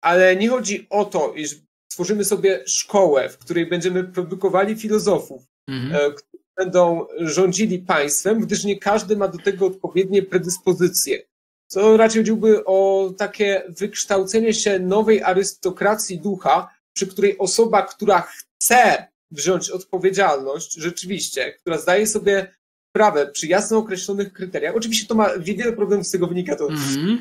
ale 0.00 0.36
nie 0.36 0.48
chodzi 0.48 0.86
o 0.90 1.04
to, 1.04 1.32
iż 1.34 1.56
stworzymy 1.92 2.24
sobie 2.24 2.62
szkołę, 2.66 3.28
w 3.28 3.38
której 3.38 3.66
będziemy 3.66 4.04
produkowali 4.04 4.76
filozofów, 4.76 5.42
mhm. 5.68 5.94
E, 5.94 6.14
którzy 6.14 6.42
będą 6.56 7.06
rządzili 7.18 7.78
państwem, 7.78 8.40
gdyż 8.40 8.64
nie 8.64 8.78
każdy 8.78 9.16
ma 9.16 9.28
do 9.28 9.38
tego 9.38 9.66
odpowiednie 9.66 10.22
predyspozycje. 10.22 11.22
Co 11.68 11.96
raczej 11.96 12.20
chodziłoby 12.22 12.64
o 12.64 13.10
takie 13.18 13.62
wykształcenie 13.68 14.54
się 14.54 14.78
nowej 14.78 15.22
arystokracji 15.22 16.20
ducha, 16.20 16.68
przy 16.92 17.06
której 17.06 17.38
osoba, 17.38 17.82
która 17.82 18.20
chce 18.20 19.06
wziąć 19.30 19.70
odpowiedzialność, 19.70 20.74
rzeczywiście, 20.74 21.52
która 21.52 21.78
zdaje 21.78 22.06
sobie 22.06 22.54
sprawę 22.90 23.26
przy 23.26 23.46
jasno 23.46 23.78
określonych 23.78 24.32
kryteriach, 24.32 24.76
oczywiście 24.76 25.06
to 25.06 25.14
ma 25.14 25.38
wiele 25.38 25.72
problemów 25.72 26.06
z 26.06 26.10
tego 26.10 26.26
wynika, 26.26 26.56
to 26.56 26.68
mm 26.68 27.18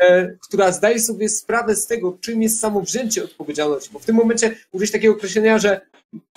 E, 0.00 0.36
która 0.42 0.72
zdaje 0.72 1.00
sobie 1.00 1.28
sprawę 1.28 1.76
z 1.76 1.86
tego, 1.86 2.18
czym 2.20 2.42
jest 2.42 2.60
samowzięcie 2.60 3.24
odpowiedzialności. 3.24 3.90
Bo 3.92 3.98
w 3.98 4.04
tym 4.04 4.16
momencie 4.16 4.56
użyć 4.72 4.90
takiego 4.90 5.14
określenia, 5.14 5.58
że 5.58 5.80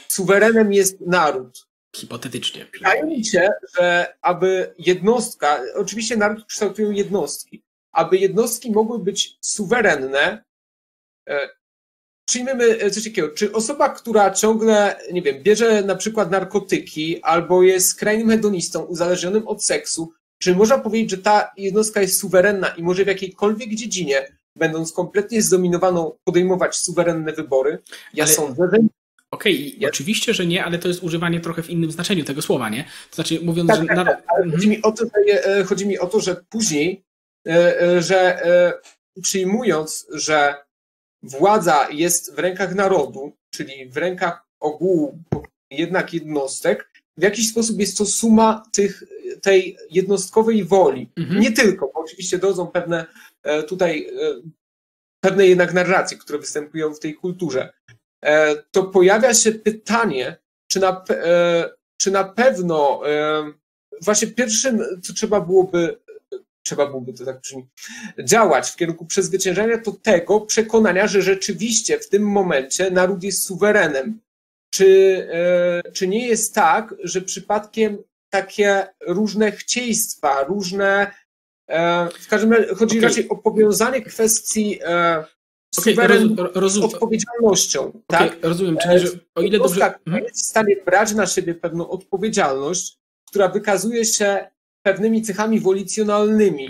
suwerenem 0.07 0.73
jest 0.73 1.01
naród. 1.01 1.67
Hipotetycznie. 1.95 2.65
Wydaje 2.73 3.03
mi 3.03 3.25
się, 3.25 3.49
że 3.77 4.13
aby 4.21 4.73
jednostka, 4.77 5.61
oczywiście 5.75 6.17
naród 6.17 6.45
kształtują 6.45 6.91
jednostki, 6.91 7.63
aby 7.91 8.17
jednostki 8.17 8.71
mogły 8.71 8.99
być 8.99 9.37
suwerenne, 9.41 10.43
e, 11.29 11.49
przyjmiemy 12.29 12.91
coś 12.91 13.03
takiego, 13.03 13.29
czy 13.29 13.53
osoba, 13.53 13.89
która 13.89 14.31
ciągle, 14.31 14.99
nie 15.11 15.21
wiem, 15.21 15.43
bierze 15.43 15.83
na 15.83 15.95
przykład 15.95 16.31
narkotyki 16.31 17.21
albo 17.23 17.63
jest 17.63 17.87
skrajnym 17.87 18.29
hedonistą 18.29 18.83
uzależnionym 18.83 19.47
od 19.47 19.65
seksu, 19.65 20.13
czy 20.39 20.55
można 20.55 20.77
powiedzieć, 20.77 21.11
że 21.11 21.17
ta 21.17 21.51
jednostka 21.57 22.01
jest 22.01 22.19
suwerenna 22.19 22.67
i 22.67 22.83
może 22.83 23.03
w 23.03 23.07
jakiejkolwiek 23.07 23.75
dziedzinie, 23.75 24.27
będąc 24.55 24.91
kompletnie 24.93 25.41
zdominowaną, 25.41 26.17
podejmować 26.23 26.77
suwerenne 26.77 27.33
wybory? 27.33 27.79
Ja 28.13 28.23
Ale... 28.23 28.33
sądzę, 28.33 28.63
że 28.73 28.79
Okej, 29.31 29.75
okay, 29.77 29.89
oczywiście, 29.89 30.33
że 30.33 30.45
nie, 30.45 30.65
ale 30.65 30.79
to 30.79 30.87
jest 30.87 31.03
używanie 31.03 31.39
trochę 31.39 31.63
w 31.63 31.69
innym 31.69 31.91
znaczeniu 31.91 32.23
tego 32.23 32.41
słowa, 32.41 32.69
nie? 32.69 32.83
To 32.83 33.15
znaczy, 33.15 33.39
mówiąc, 33.41 33.69
tak, 33.69 33.81
że. 33.81 33.87
Tak, 33.87 34.05
tak, 34.05 34.23
ale 34.27 34.51
chodzi, 34.51 34.69
mi 34.69 34.81
o 34.81 34.91
to, 34.91 35.05
że, 35.05 35.45
e, 35.45 35.63
chodzi 35.63 35.87
mi 35.87 35.99
o 35.99 36.07
to, 36.07 36.19
że 36.19 36.35
później, 36.49 37.03
e, 37.47 37.81
e, 37.81 38.01
że 38.01 38.41
przyjmując, 39.21 40.07
że 40.13 40.55
władza 41.23 41.87
jest 41.91 42.35
w 42.35 42.39
rękach 42.39 42.75
narodu, 42.75 43.33
czyli 43.53 43.89
w 43.89 43.97
rękach 43.97 44.45
ogółu 44.59 45.19
jednak 45.71 46.13
jednostek, 46.13 46.89
w 47.17 47.23
jakiś 47.23 47.49
sposób 47.49 47.79
jest 47.79 47.97
to 47.97 48.05
suma 48.05 48.63
tych 48.71 49.03
tej 49.41 49.77
jednostkowej 49.91 50.63
woli. 50.63 51.09
Mhm. 51.17 51.39
Nie 51.39 51.51
tylko, 51.51 51.91
bo 51.93 51.99
oczywiście 51.99 52.37
dochodzą 52.37 52.67
pewne 52.67 53.05
tutaj 53.67 54.07
pewne 55.23 55.47
jednak 55.47 55.73
narracje, 55.73 56.17
które 56.17 56.39
występują 56.39 56.93
w 56.93 56.99
tej 56.99 57.13
kulturze. 57.13 57.73
E, 58.25 58.55
to 58.55 58.83
pojawia 58.83 59.33
się 59.33 59.51
pytanie, 59.51 60.37
czy 60.67 60.79
na, 60.79 61.05
e, 61.09 61.69
czy 61.97 62.11
na 62.11 62.23
pewno 62.23 63.09
e, 63.09 63.43
właśnie 64.01 64.27
pierwszym, 64.27 65.01
co 65.03 65.13
trzeba 65.13 65.41
byłoby 65.41 65.99
trzeba 66.63 66.87
byłoby 66.87 67.13
to 67.13 67.25
tak 67.25 67.41
brzmi, 67.41 67.67
działać 68.23 68.69
w 68.69 68.75
kierunku 68.75 69.05
przezwyciężania 69.05 69.77
to 69.77 69.91
tego 69.91 70.41
przekonania, 70.41 71.07
że 71.07 71.21
rzeczywiście 71.21 71.99
w 71.99 72.09
tym 72.09 72.23
momencie 72.23 72.91
naród 72.91 73.23
jest 73.23 73.43
suwerenem. 73.43 74.19
Czy, 74.73 75.27
czy 75.93 76.07
nie 76.07 76.27
jest 76.27 76.55
tak, 76.55 76.95
że 77.03 77.21
przypadkiem 77.21 77.97
takie 78.29 78.87
różne 79.07 79.51
chcieństwa, 79.51 80.43
różne 80.43 81.11
w 82.19 82.27
każdym 82.29 82.53
razie 82.53 82.75
chodzi 82.75 82.97
Okej. 82.97 83.09
raczej 83.09 83.29
o 83.29 83.35
powiązanie 83.35 84.01
kwestii 84.01 84.79
e, 85.87 85.93
z 85.93 86.55
rozum, 86.55 86.83
odpowiedzialnością, 86.83 88.01
tak? 88.07 88.21
okej, 88.21 88.39
rozumiem, 88.41 88.77
czyli 88.77 88.99
że 88.99 89.07
o 89.35 89.41
ile 89.41 89.57
dobrze... 89.57 89.93
Mhm. 90.05 90.23
jest 90.23 90.45
w 90.45 90.49
stanie 90.49 90.75
brać 90.85 91.13
na 91.13 91.27
siebie 91.27 91.55
pewną 91.55 91.89
odpowiedzialność, 91.89 92.97
która 93.27 93.47
wykazuje 93.47 94.05
się 94.05 94.49
pewnymi 94.85 95.21
cechami 95.21 95.59
wolicjonalnymi, 95.59 96.69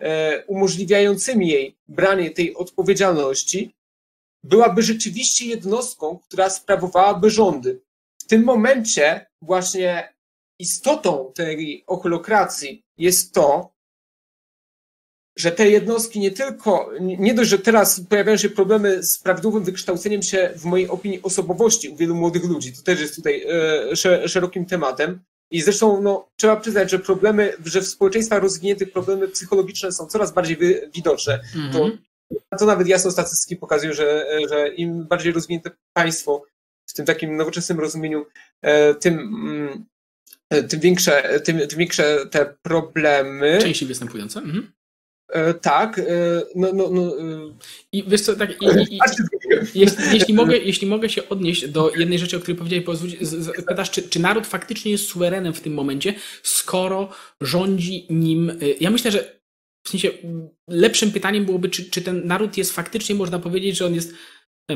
e, 0.00 0.44
umożliwiającymi 0.46 1.48
jej 1.48 1.76
branie 1.88 2.30
tej 2.30 2.54
odpowiedzialności, 2.54 3.74
byłaby 4.44 4.82
rzeczywiście 4.82 5.46
jednostką, 5.46 6.18
która 6.18 6.50
sprawowałaby 6.50 7.30
rządy. 7.30 7.80
W 8.22 8.26
tym 8.26 8.44
momencie 8.44 9.26
właśnie 9.42 10.14
istotą 10.58 11.32
tej 11.34 11.84
ochlokracji 11.86 12.82
jest 12.98 13.34
to, 13.34 13.72
że 15.38 15.52
te 15.52 15.70
jednostki 15.70 16.20
nie 16.20 16.30
tylko, 16.30 16.90
nie 17.00 17.34
dość, 17.34 17.50
że 17.50 17.58
teraz 17.58 18.00
pojawiają 18.08 18.36
się 18.36 18.50
problemy 18.50 19.02
z 19.02 19.18
prawidłowym 19.18 19.64
wykształceniem 19.64 20.22
się, 20.22 20.50
w 20.56 20.64
mojej 20.64 20.88
opinii, 20.88 21.22
osobowości 21.22 21.88
u 21.88 21.96
wielu 21.96 22.14
młodych 22.14 22.44
ludzi, 22.44 22.72
to 22.72 22.82
też 22.82 23.00
jest 23.00 23.16
tutaj 23.16 23.44
e, 23.90 23.96
sze- 23.96 24.28
szerokim 24.28 24.66
tematem. 24.66 25.20
I 25.52 25.62
zresztą 25.62 26.02
no, 26.02 26.28
trzeba 26.36 26.56
przyznać, 26.56 26.90
że 26.90 26.98
problemy, 26.98 27.52
że 27.64 27.80
w 27.80 27.86
społeczeństwach 27.88 28.42
rozwiniętych 28.42 28.92
problemy 28.92 29.28
psychologiczne 29.28 29.92
są 29.92 30.06
coraz 30.06 30.32
bardziej 30.32 30.56
wy, 30.56 30.90
widoczne. 30.94 31.40
To, 31.72 31.78
Mhm. 31.78 31.98
to 32.58 32.66
nawet 32.66 32.88
jasno 32.88 33.10
statystyki 33.10 33.56
pokazują, 33.56 33.92
że, 33.92 34.26
że 34.48 34.68
im 34.68 35.04
bardziej 35.04 35.32
rozwinięte 35.32 35.70
państwo 35.92 36.42
w 36.86 36.92
tym 36.92 37.06
takim 37.06 37.36
nowoczesnym 37.36 37.80
rozumieniu, 37.80 38.26
e, 38.62 38.94
tym, 38.94 39.18
mm, 39.18 39.84
e, 40.50 40.62
tym, 40.62 40.80
większe, 40.80 41.40
tym, 41.40 41.58
tym 41.68 41.78
większe 41.78 42.26
te 42.30 42.54
problemy. 42.62 43.58
Częściej 43.62 43.88
występujące. 43.88 44.40
Mhm. 44.40 44.72
E, 45.32 45.54
Tak, 45.54 45.98
e, 45.98 46.02
no, 46.54 46.72
no, 46.72 46.90
no, 46.90 47.18
e, 47.18 47.54
I 47.92 48.04
wiesz 48.08 48.20
co, 48.20 48.36
tak, 48.36 48.62
i, 48.62 48.66
i, 48.66 48.94
i, 48.94 48.98
jeśli, 49.74 50.04
jeśli, 50.12 50.34
mogę, 50.34 50.58
jeśli 50.58 50.86
mogę 50.86 51.08
się 51.08 51.28
odnieść 51.28 51.68
do 51.68 51.92
jednej 51.96 52.18
rzeczy, 52.18 52.36
o 52.36 52.40
której 52.40 52.58
powiedziałeś, 52.58 52.86
pozwól, 52.86 53.10
pytasz, 53.68 53.90
czy, 53.90 54.02
czy 54.02 54.20
naród 54.20 54.46
faktycznie 54.46 54.92
jest 54.92 55.08
suwerenem 55.08 55.54
w 55.54 55.60
tym 55.60 55.74
momencie, 55.74 56.14
skoro 56.42 57.08
rządzi 57.40 58.06
nim. 58.10 58.52
Ja 58.80 58.90
myślę, 58.90 59.10
że 59.10 59.40
w 59.86 59.90
sensie 59.90 60.10
lepszym 60.68 61.12
pytaniem 61.12 61.44
byłoby, 61.44 61.68
czy, 61.68 61.90
czy 61.90 62.02
ten 62.02 62.26
naród 62.26 62.56
jest 62.56 62.72
faktycznie, 62.72 63.14
można 63.14 63.38
powiedzieć, 63.38 63.76
że 63.76 63.86
on 63.86 63.94
jest. 63.94 64.14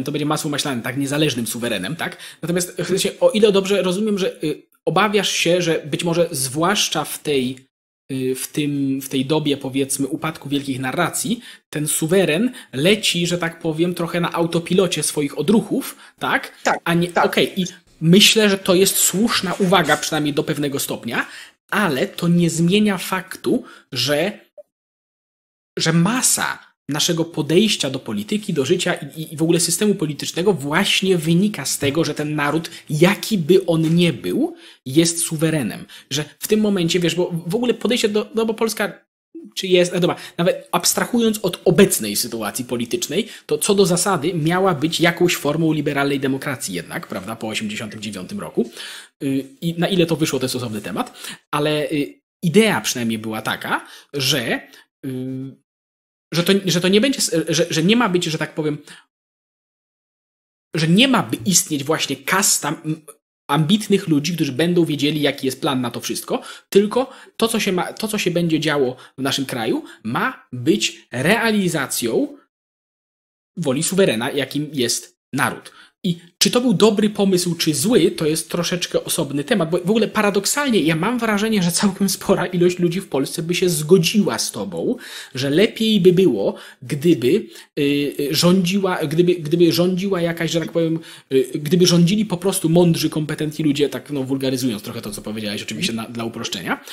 To 0.05 0.13
będzie 0.13 0.27
masło 0.27 0.51
maślane, 0.51 0.83
tak, 0.83 0.97
niezależnym 0.97 1.47
suwerenem, 1.47 1.97
tak? 1.97 2.17
Natomiast 2.43 2.83
w 2.83 2.87
sensie, 2.87 3.11
o 3.21 3.31
ile 3.31 3.53
dobrze 3.53 3.83
rozumiem, 3.83 4.19
że 4.19 4.45
y, 4.45 4.63
obawiasz 4.85 5.33
się, 5.33 5.63
że 5.63 5.83
być 5.87 6.05
może 6.05 6.29
zwłaszcza 6.31 7.05
w 7.05 7.19
tej, 7.19 7.67
w, 8.11 8.47
tym, 8.53 9.01
w 9.01 9.09
tej 9.09 9.27
dobie, 9.27 9.57
powiedzmy, 9.57 10.07
upadku 10.07 10.49
wielkich 10.49 10.81
narracji, 10.81 11.41
ten 11.71 11.89
suweren 11.89 12.53
leci, 12.73 13.27
że 13.27 13.39
tak 13.39 13.59
powiem, 13.59 13.95
trochę 13.95 14.21
na 14.21 14.33
autopilocie 14.33 15.03
swoich 15.03 15.39
odruchów, 15.39 15.97
tak? 16.19 16.53
Tak, 16.63 16.81
A 16.85 16.95
nie, 16.95 17.09
tak. 17.09 17.27
okej, 17.27 17.61
i 17.61 17.67
myślę, 18.01 18.51
że 18.51 18.59
to 18.59 18.75
jest 18.75 18.97
słuszna 18.97 19.55
uwaga, 19.55 19.97
przynajmniej 19.97 20.35
do 20.35 20.45
pewnego 20.45 20.79
stopnia, 20.81 21.27
ale 21.71 22.07
to 22.07 22.29
nie 22.29 22.51
zmienia 22.51 22.99
faktu, 22.99 23.65
że, 23.93 24.41
że 25.79 25.93
masa 25.93 26.74
naszego 26.89 27.25
podejścia 27.25 27.91
do 27.91 27.99
polityki, 27.99 28.53
do 28.53 28.65
życia 28.65 28.95
i, 28.95 29.33
i 29.33 29.37
w 29.37 29.43
ogóle 29.43 29.61
systemu 29.61 29.95
politycznego 29.95 30.53
właśnie 30.53 31.19
wynika 31.19 31.65
z 31.65 31.79
tego, 31.79 32.05
że 32.05 32.15
ten 32.15 32.35
naród, 32.35 32.71
jaki 32.91 33.39
by 33.39 33.67
on 33.67 33.95
nie 33.95 34.13
był, 34.13 34.55
jest 34.87 35.19
suwerenem. 35.19 35.85
Że 36.11 36.25
w 36.39 36.49
tym 36.49 36.61
momencie, 36.61 37.01
wiesz, 37.01 37.15
bo 37.15 37.31
w 37.47 37.55
ogóle 37.55 37.75
podejście 37.75 38.09
do, 38.09 38.31
no 38.35 38.47
bo 38.47 38.55
Polska 38.55 39.05
czy 39.55 39.67
jest, 39.67 39.93
no 39.93 40.01
dobra, 40.01 40.17
nawet 40.39 40.69
abstrahując 40.73 41.39
od 41.43 41.61
obecnej 41.65 42.17
sytuacji 42.17 42.65
politycznej, 42.65 43.29
to 43.47 43.59
co 43.59 43.75
do 43.75 43.87
zasady 43.87 44.35
miała 44.35 44.75
być 44.75 45.01
jakąś 45.01 45.37
formą 45.37 45.73
liberalnej 45.73 46.21
demokracji 46.21 46.75
jednak, 46.75 47.07
prawda, 47.07 47.37
po 47.37 47.49
89 47.49 48.33
roku. 48.33 48.71
Y, 49.23 49.45
I 49.61 49.75
na 49.79 49.89
ile 49.89 50.07
to 50.07 50.17
wyszło, 50.17 50.39
to 50.39 50.45
jest 50.45 50.57
osobny 50.57 50.81
temat, 50.81 51.19
ale 51.51 51.91
y, 51.91 52.21
idea 52.43 52.81
przynajmniej 52.81 53.19
była 53.19 53.43
taka, 53.43 53.87
że 54.13 54.61
y, 55.07 55.64
że 56.35 56.43
to, 56.45 56.53
że 56.65 56.81
to 56.81 56.89
nie 56.89 57.01
będzie, 57.01 57.21
że, 57.49 57.67
że 57.71 57.83
nie 57.83 57.97
ma 57.97 58.09
być, 58.09 58.25
że 58.25 58.39
tak 58.39 58.55
powiem, 58.55 58.79
że 60.75 60.89
nie 60.89 61.09
ma 61.09 61.23
by 61.23 61.37
istnieć 61.37 61.85
właśnie 61.85 62.17
kasta 62.17 62.83
ambitnych 63.49 64.09
ludzi, 64.09 64.35
którzy 64.35 64.53
będą 64.53 64.85
wiedzieli, 64.85 65.21
jaki 65.21 65.47
jest 65.47 65.61
plan 65.61 65.81
na 65.81 65.91
to 65.91 66.01
wszystko, 66.01 66.43
tylko 66.69 67.11
to, 67.37 67.49
co 67.49 67.61
się, 67.61 67.73
ma, 67.73 67.93
to, 67.93 68.09
co 68.09 68.19
się 68.19 68.31
będzie 68.31 68.61
działo 68.61 68.97
w 69.19 69.23
naszym 69.23 69.47
kraju, 69.47 69.85
ma 70.05 70.47
być 70.53 71.09
realizacją 71.13 72.39
woli 73.57 73.83
suwerena, 73.83 74.31
jakim 74.31 74.71
jest 74.73 75.21
naród. 75.33 75.73
I 76.05 76.19
czy 76.39 76.51
to 76.51 76.61
był 76.61 76.75
dobry 76.75 77.11
pomysł, 77.11 77.55
czy 77.55 77.75
zły, 77.75 78.11
to 78.11 78.27
jest 78.27 78.51
troszeczkę 78.51 79.05
osobny 79.05 79.45
temat, 79.45 79.71
bo 79.71 79.79
w 79.79 79.91
ogóle 79.91 80.09
paradoksalnie 80.09 80.81
ja 80.81 80.97
mam 80.97 81.19
wrażenie, 81.19 81.63
że 81.63 81.73
całkiem 81.73 82.09
spora 82.09 82.47
ilość 82.47 82.79
ludzi 82.79 83.01
w 83.01 83.09
Polsce 83.09 83.43
by 83.43 83.55
się 83.55 83.69
zgodziła 83.69 84.39
z 84.39 84.53
tobą, 84.53 84.97
że 85.35 85.51
lepiej 85.51 86.01
by 86.01 86.13
było, 86.13 86.55
gdyby 86.83 87.47
y, 87.79 87.83
y, 88.21 88.29
rządziła, 88.31 88.97
gdyby, 89.07 89.35
gdyby 89.35 89.73
rządziła 89.73 90.21
jakaś, 90.21 90.51
że 90.51 90.61
tak 90.61 90.73
powiem, 90.73 90.99
y, 91.33 91.51
gdyby 91.55 91.87
rządzili 91.87 92.25
po 92.25 92.37
prostu 92.37 92.69
mądrzy, 92.69 93.11
kompetentni 93.11 93.65
ludzie, 93.65 93.89
tak 93.89 94.11
no 94.11 94.23
wulgaryzując 94.23 94.83
trochę 94.83 95.03
to, 95.03 95.11
co 95.11 95.23
powiedziałeś, 95.23 95.63
oczywiście 95.63 95.93
na, 95.93 96.09
dla 96.09 96.25
uproszczenia, 96.25 96.85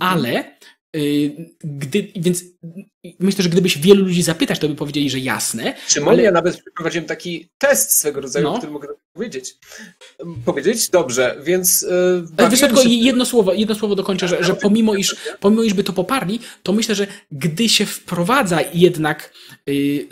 ale 0.00 0.40
y, 0.40 0.44
gdy, 1.64 2.12
więc 2.16 2.44
myślę, 3.18 3.42
że 3.42 3.48
gdybyś 3.50 3.78
wielu 3.78 4.04
ludzi 4.04 4.22
zapytać, 4.22 4.58
to 4.58 4.68
by 4.68 4.74
powiedzieli, 4.74 5.10
że 5.10 5.18
jasne, 5.18 5.74
Szymon, 5.88 6.14
Ale- 6.14 6.22
ja 6.22 6.30
nawet 6.30 6.60
przeprowadziłem 6.60 7.06
taki 7.06 7.48
test 7.58 7.98
swego 7.98 8.20
rodzaju, 8.20 8.44
No. 8.46 8.58
który 8.58 8.72
mogę 8.72 8.88
powiedzieć. 9.12 9.54
Powiedzieć? 10.44 10.88
Dobrze, 10.90 11.36
więc... 11.44 11.86
bawiłem 12.22 12.50
wiesz, 12.50 12.60
tylko 12.60 12.82
jedno 12.82 13.24
słowo, 13.24 13.52
jedno 13.52 13.74
słowo 13.74 13.94
dokończę, 13.94 14.28
że, 14.28 14.44
że 14.44 14.54
pomimo, 14.54 14.94
iż, 14.94 15.16
pomimo 15.40 15.62
iż 15.62 15.74
by 15.74 15.84
to 15.84 15.92
poparli, 15.92 16.40
to 16.62 16.72
myślę, 16.72 16.94
że 16.94 17.06
gdy 17.32 17.68
się 17.68 17.86
wprowadza 17.86 18.60
jednak 18.74 19.32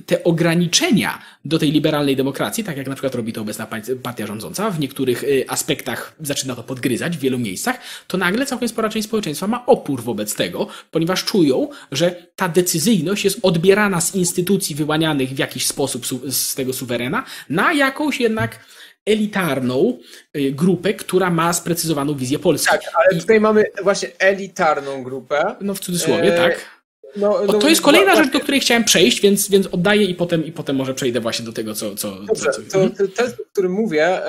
te 0.07 0.25
ograniczenia 0.25 1.19
do 1.45 1.59
tej 1.59 1.73
liberalnej 1.73 2.17
demokracji, 2.17 2.65
tak 2.65 2.77
jak 2.77 2.87
na 2.87 2.95
przykład 2.95 3.15
robi 3.15 3.33
to 3.33 3.41
obecna 3.41 3.67
partia 4.03 4.27
rządząca, 4.27 4.71
w 4.71 4.81
niektórych 4.81 5.25
y, 5.25 5.45
aspektach 5.49 6.15
zaczyna 6.21 6.57
to 6.57 6.63
podgryzać 6.63 7.17
w 7.17 7.21
wielu 7.21 7.39
miejscach, 7.39 7.81
to 8.07 8.19
nagle 8.19 8.47
całkiem 8.47 8.69
spora 8.69 8.89
część 8.89 9.09
społeczeństwa 9.09 9.47
ma 9.47 9.67
opór 9.67 10.03
wobec 10.03 10.35
tego, 10.35 10.67
ponieważ 10.91 11.25
czują, 11.25 11.69
że 11.93 12.27
ta 12.37 12.49
decyzyjność 12.49 13.25
jest 13.25 13.39
odbierana 13.43 14.01
z 14.01 14.15
instytucji 14.15 14.75
wyłanianych 14.75 15.31
w 15.31 15.39
jakiś 15.39 15.67
sposób 15.67 16.07
z 16.29 16.55
tego 16.55 16.73
suwerena 16.73 17.25
na 17.49 17.73
jakąś 17.73 18.21
jednak 18.21 18.59
elitarną 19.07 19.99
y, 20.37 20.53
grupę, 20.53 20.95
która 20.95 21.31
ma 21.31 21.53
sprecyzowaną 21.53 22.15
wizję 22.15 22.39
Polski. 22.39 22.71
Tak, 22.71 22.83
ale 22.95 23.21
tutaj 23.21 23.41
mamy 23.41 23.65
właśnie 23.83 24.09
elitarną 24.19 25.03
grupę. 25.03 25.57
No 25.61 25.75
w 25.75 25.81
cudzysłowie, 25.81 26.33
Eee, 26.33 26.51
tak. 26.51 26.80
No, 27.17 27.41
no, 27.47 27.53
to 27.53 27.69
jest 27.69 27.83
kolejna 27.83 28.07
właśnie- 28.07 28.25
rzecz, 28.25 28.33
do 28.33 28.41
której 28.41 28.61
chciałem 28.61 28.85
przejść, 28.85 29.21
więc, 29.21 29.49
więc 29.49 29.67
oddaję 29.67 30.05
i 30.05 30.15
potem, 30.15 30.45
i 30.45 30.53
potem 30.53 30.77
może 30.77 30.95
przejdę 30.95 31.21
właśnie 31.21 31.45
do 31.45 31.53
tego, 31.53 31.75
co... 31.75 31.95
co, 31.95 32.11
Dobrze, 32.23 32.45
co, 32.51 32.53
co 32.53 32.71
to 32.71 32.79
Mhm. 32.79 32.91
ten 32.97 33.09
test, 33.09 33.41
o 33.41 33.45
którym 33.53 33.73
mówię, 33.73 34.21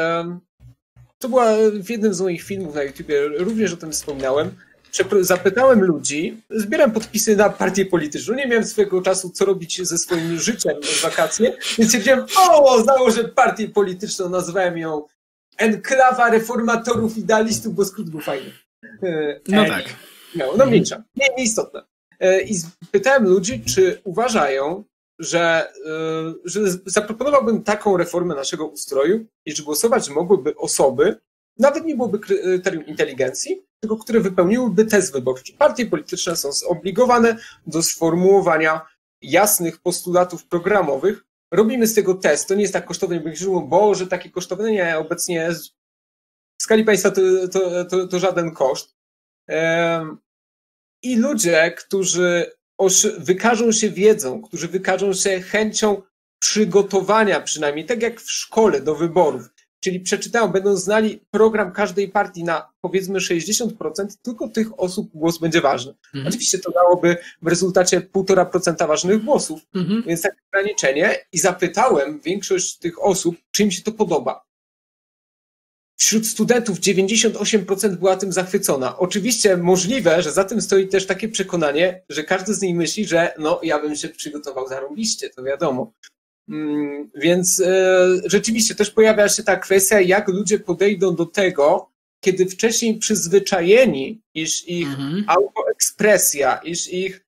to 1.19 1.29
była 1.29 1.45
w 1.83 1.89
jednym 1.89 2.13
z 2.13 2.21
moich 2.21 2.43
filmów 2.43 2.75
na 2.75 2.83
YouTubie, 2.83 3.27
również 3.27 3.73
o 3.73 3.77
tym 3.77 3.91
wspominałem. 3.91 4.51
Przepro- 4.93 5.23
Zapytałem 5.23 5.81
ludzi, 5.81 6.41
zbieram 6.49 6.91
podpisy 6.91 7.35
na 7.35 7.49
partię 7.49 7.85
polityczną. 7.85 8.35
Nie 8.35 8.47
miałem 8.47 8.65
swojego 8.65 9.01
czasu, 9.01 9.29
co 9.29 9.45
robić 9.45 9.87
ze 9.87 9.97
swoim 9.97 10.39
życiem 10.39 10.73
w 10.83 11.01
wakacje, 11.01 11.53
więc 11.77 11.89
stwierdziłem, 11.91 12.25
o, 12.49 12.83
założę 12.83 13.23
partię 13.23 13.69
polityczną, 13.69 14.29
nazwałem 14.29 14.77
ją 14.77 15.05
Enklawa 15.57 16.29
Reformatorów 16.29 17.17
Idealistów, 17.17 17.75
bo 17.75 17.85
skrót 17.85 18.09
był 18.09 18.19
fajny. 18.21 18.51
E, 19.03 19.39
No 19.47 19.61
Eni. 19.61 19.69
tak. 19.69 19.83
No, 20.35 20.45
no 20.57 20.65
mniejsza, 20.65 21.03
nie, 21.15 21.27
nieistotne. 21.37 21.81
E, 22.21 22.41
I 22.41 22.55
pytałem 22.91 23.27
ludzi, 23.27 23.63
czy 23.63 24.01
uważają, 24.03 24.83
że, 25.19 25.73
e, 25.85 26.33
że 26.45 26.59
zaproponowałbym 26.85 27.63
taką 27.63 27.97
reformę 27.97 28.35
naszego 28.35 28.67
ustroju 28.67 29.25
i 29.45 29.55
że 29.55 29.63
głosować 29.63 30.09
mogłyby 30.09 30.55
osoby, 30.55 31.19
nawet 31.59 31.85
nie 31.85 31.95
byłoby 31.95 32.19
kryterium 32.19 32.85
inteligencji, 32.85 33.65
tylko 33.79 33.97
które 33.97 34.19
wypełniłyby 34.19 34.85
test 34.85 35.13
wyborczy. 35.13 35.53
Partie 35.53 35.85
polityczne 35.85 36.35
są 36.35 36.51
zobligowane 36.51 37.37
do 37.67 37.83
sformułowania 37.83 38.81
jasnych 39.21 39.81
postulatów 39.81 40.45
programowych. 40.45 41.23
Robimy 41.53 41.87
z 41.87 41.93
tego 41.93 42.13
test. 42.13 42.47
To 42.47 42.55
nie 42.55 42.61
jest 42.61 42.73
tak 42.73 42.85
kosztowne, 42.85 43.15
jak 43.15 43.25
myślimy, 43.25 43.61
Boże, 43.61 44.07
takie 44.07 44.29
kosztowne. 44.29 44.71
Nie, 44.71 44.97
obecnie 44.97 45.49
w 46.59 46.63
skali 46.63 46.83
państwa 46.83 47.11
to, 47.11 47.21
to, 47.51 47.85
to, 47.85 48.07
to 48.07 48.19
żaden 48.19 48.51
koszt. 48.51 48.95
I 51.03 51.15
ludzie, 51.15 51.71
którzy 51.77 52.51
wykażą 53.17 53.71
się 53.71 53.89
wiedzą, 53.89 54.41
którzy 54.41 54.67
wykażą 54.67 55.13
się 55.13 55.41
chęcią 55.41 56.01
przygotowania 56.39 57.41
przynajmniej, 57.41 57.85
tak 57.85 58.01
jak 58.01 58.21
w 58.21 58.31
szkole 58.31 58.81
do 58.81 58.95
wyborów, 58.95 59.49
czyli 59.79 59.99
przeczytają, 59.99 60.47
będą 60.47 60.75
znali 60.75 61.19
program 61.31 61.71
każdej 61.71 62.09
partii 62.09 62.43
na 62.43 62.69
powiedzmy 62.81 63.19
60%, 63.19 63.67
tylko 64.21 64.47
tych 64.47 64.79
osób 64.79 65.09
głos 65.13 65.37
będzie 65.37 65.61
ważny. 65.61 65.93
Mhm. 66.05 66.27
Oczywiście 66.27 66.59
to 66.59 66.71
dałoby 66.71 67.17
w 67.41 67.47
rezultacie 67.47 68.01
1,5% 68.01 68.87
ważnych 68.87 69.23
głosów, 69.23 69.61
mhm. 69.75 70.03
więc 70.07 70.21
takie 70.21 70.37
ograniczenie 70.53 71.15
i 71.31 71.39
zapytałem 71.39 72.19
większość 72.19 72.77
tych 72.77 73.03
osób, 73.03 73.35
czy 73.51 73.63
im 73.63 73.71
się 73.71 73.81
to 73.81 73.91
podoba. 73.91 74.50
Wśród 76.01 76.27
studentów 76.27 76.79
98% 76.79 77.95
była 77.95 78.17
tym 78.17 78.31
zachwycona. 78.31 78.97
Oczywiście 78.97 79.57
możliwe, 79.57 80.21
że 80.21 80.31
za 80.31 80.43
tym 80.43 80.61
stoi 80.61 80.87
też 80.87 81.07
takie 81.07 81.29
przekonanie, 81.29 82.01
że 82.09 82.23
każdy 82.23 82.53
z 82.53 82.61
nich 82.61 82.75
myśli, 82.75 83.05
że 83.05 83.33
no 83.39 83.59
ja 83.63 83.79
bym 83.79 83.95
się 83.95 84.09
przygotował 84.09 84.67
zarąbiście, 84.67 85.29
to 85.29 85.43
wiadomo. 85.43 85.93
Mm, 86.49 87.11
więc 87.15 87.59
e, 87.59 88.07
rzeczywiście 88.25 88.75
też 88.75 88.91
pojawia 88.91 89.29
się 89.29 89.43
ta 89.43 89.55
kwestia, 89.55 90.01
jak 90.01 90.27
ludzie 90.27 90.59
podejdą 90.59 91.15
do 91.15 91.25
tego, 91.25 91.91
kiedy 92.23 92.45
wcześniej 92.45 92.97
przyzwyczajeni, 92.97 94.21
iż 94.33 94.67
ich 94.67 94.87
mhm. 94.87 95.23
autoekspresja, 95.27 96.57
iż 96.57 96.87
ich 96.87 97.25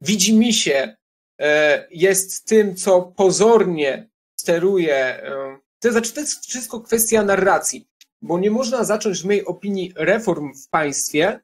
widzimisię 0.00 0.96
e, 1.40 1.88
jest 1.90 2.44
tym, 2.44 2.76
co 2.76 3.02
pozornie 3.02 4.08
steruje. 4.36 4.96
E, 4.96 5.63
to 5.88 5.92
znaczy, 5.92 6.12
to 6.12 6.20
jest 6.20 6.46
wszystko 6.46 6.80
kwestia 6.80 7.22
narracji, 7.22 7.88
bo 8.22 8.38
nie 8.38 8.50
można 8.50 8.84
zacząć 8.84 9.22
w 9.22 9.24
mojej 9.24 9.44
opinii 9.44 9.92
reform 9.96 10.54
w 10.54 10.68
państwie 10.68 11.40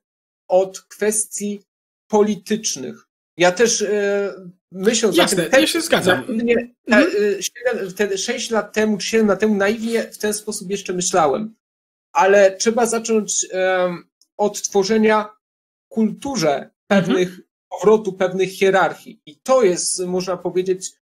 od 0.49 0.81
kwestii 0.81 1.63
politycznych. 2.07 3.07
Ja 3.37 3.53
też 3.53 3.85
myśląc 4.73 5.17
Jasne, 5.17 5.47
o 5.47 5.51
tym, 5.51 5.61
ja 5.61 5.67
się 5.67 5.81
zgadzam. 5.81 6.25
Naiwnie, 6.29 6.75
mhm. 6.87 7.43
7, 7.97 8.19
6 8.19 8.51
lat 8.51 8.73
temu 8.73 8.99
czy 8.99 9.07
7 9.07 9.27
lat 9.29 9.41
temu 9.41 9.55
naiwnie 9.55 10.03
w 10.03 10.19
ten 10.19 10.35
sposób 10.35 10.71
jeszcze 10.71 10.93
myślałem. 10.93 11.55
Ale 12.13 12.57
trzeba 12.57 12.87
zacząć 12.87 13.47
od 14.37 14.63
tworzenia 14.63 15.29
kulturze 15.89 16.71
pewnych 16.87 17.29
mhm. 17.29 17.43
powrotu, 17.69 18.13
pewnych 18.13 18.51
hierarchii. 18.51 19.23
I 19.27 19.41
to 19.41 19.63
jest, 19.63 20.01
można 20.07 20.37
powiedzieć, 20.37 20.93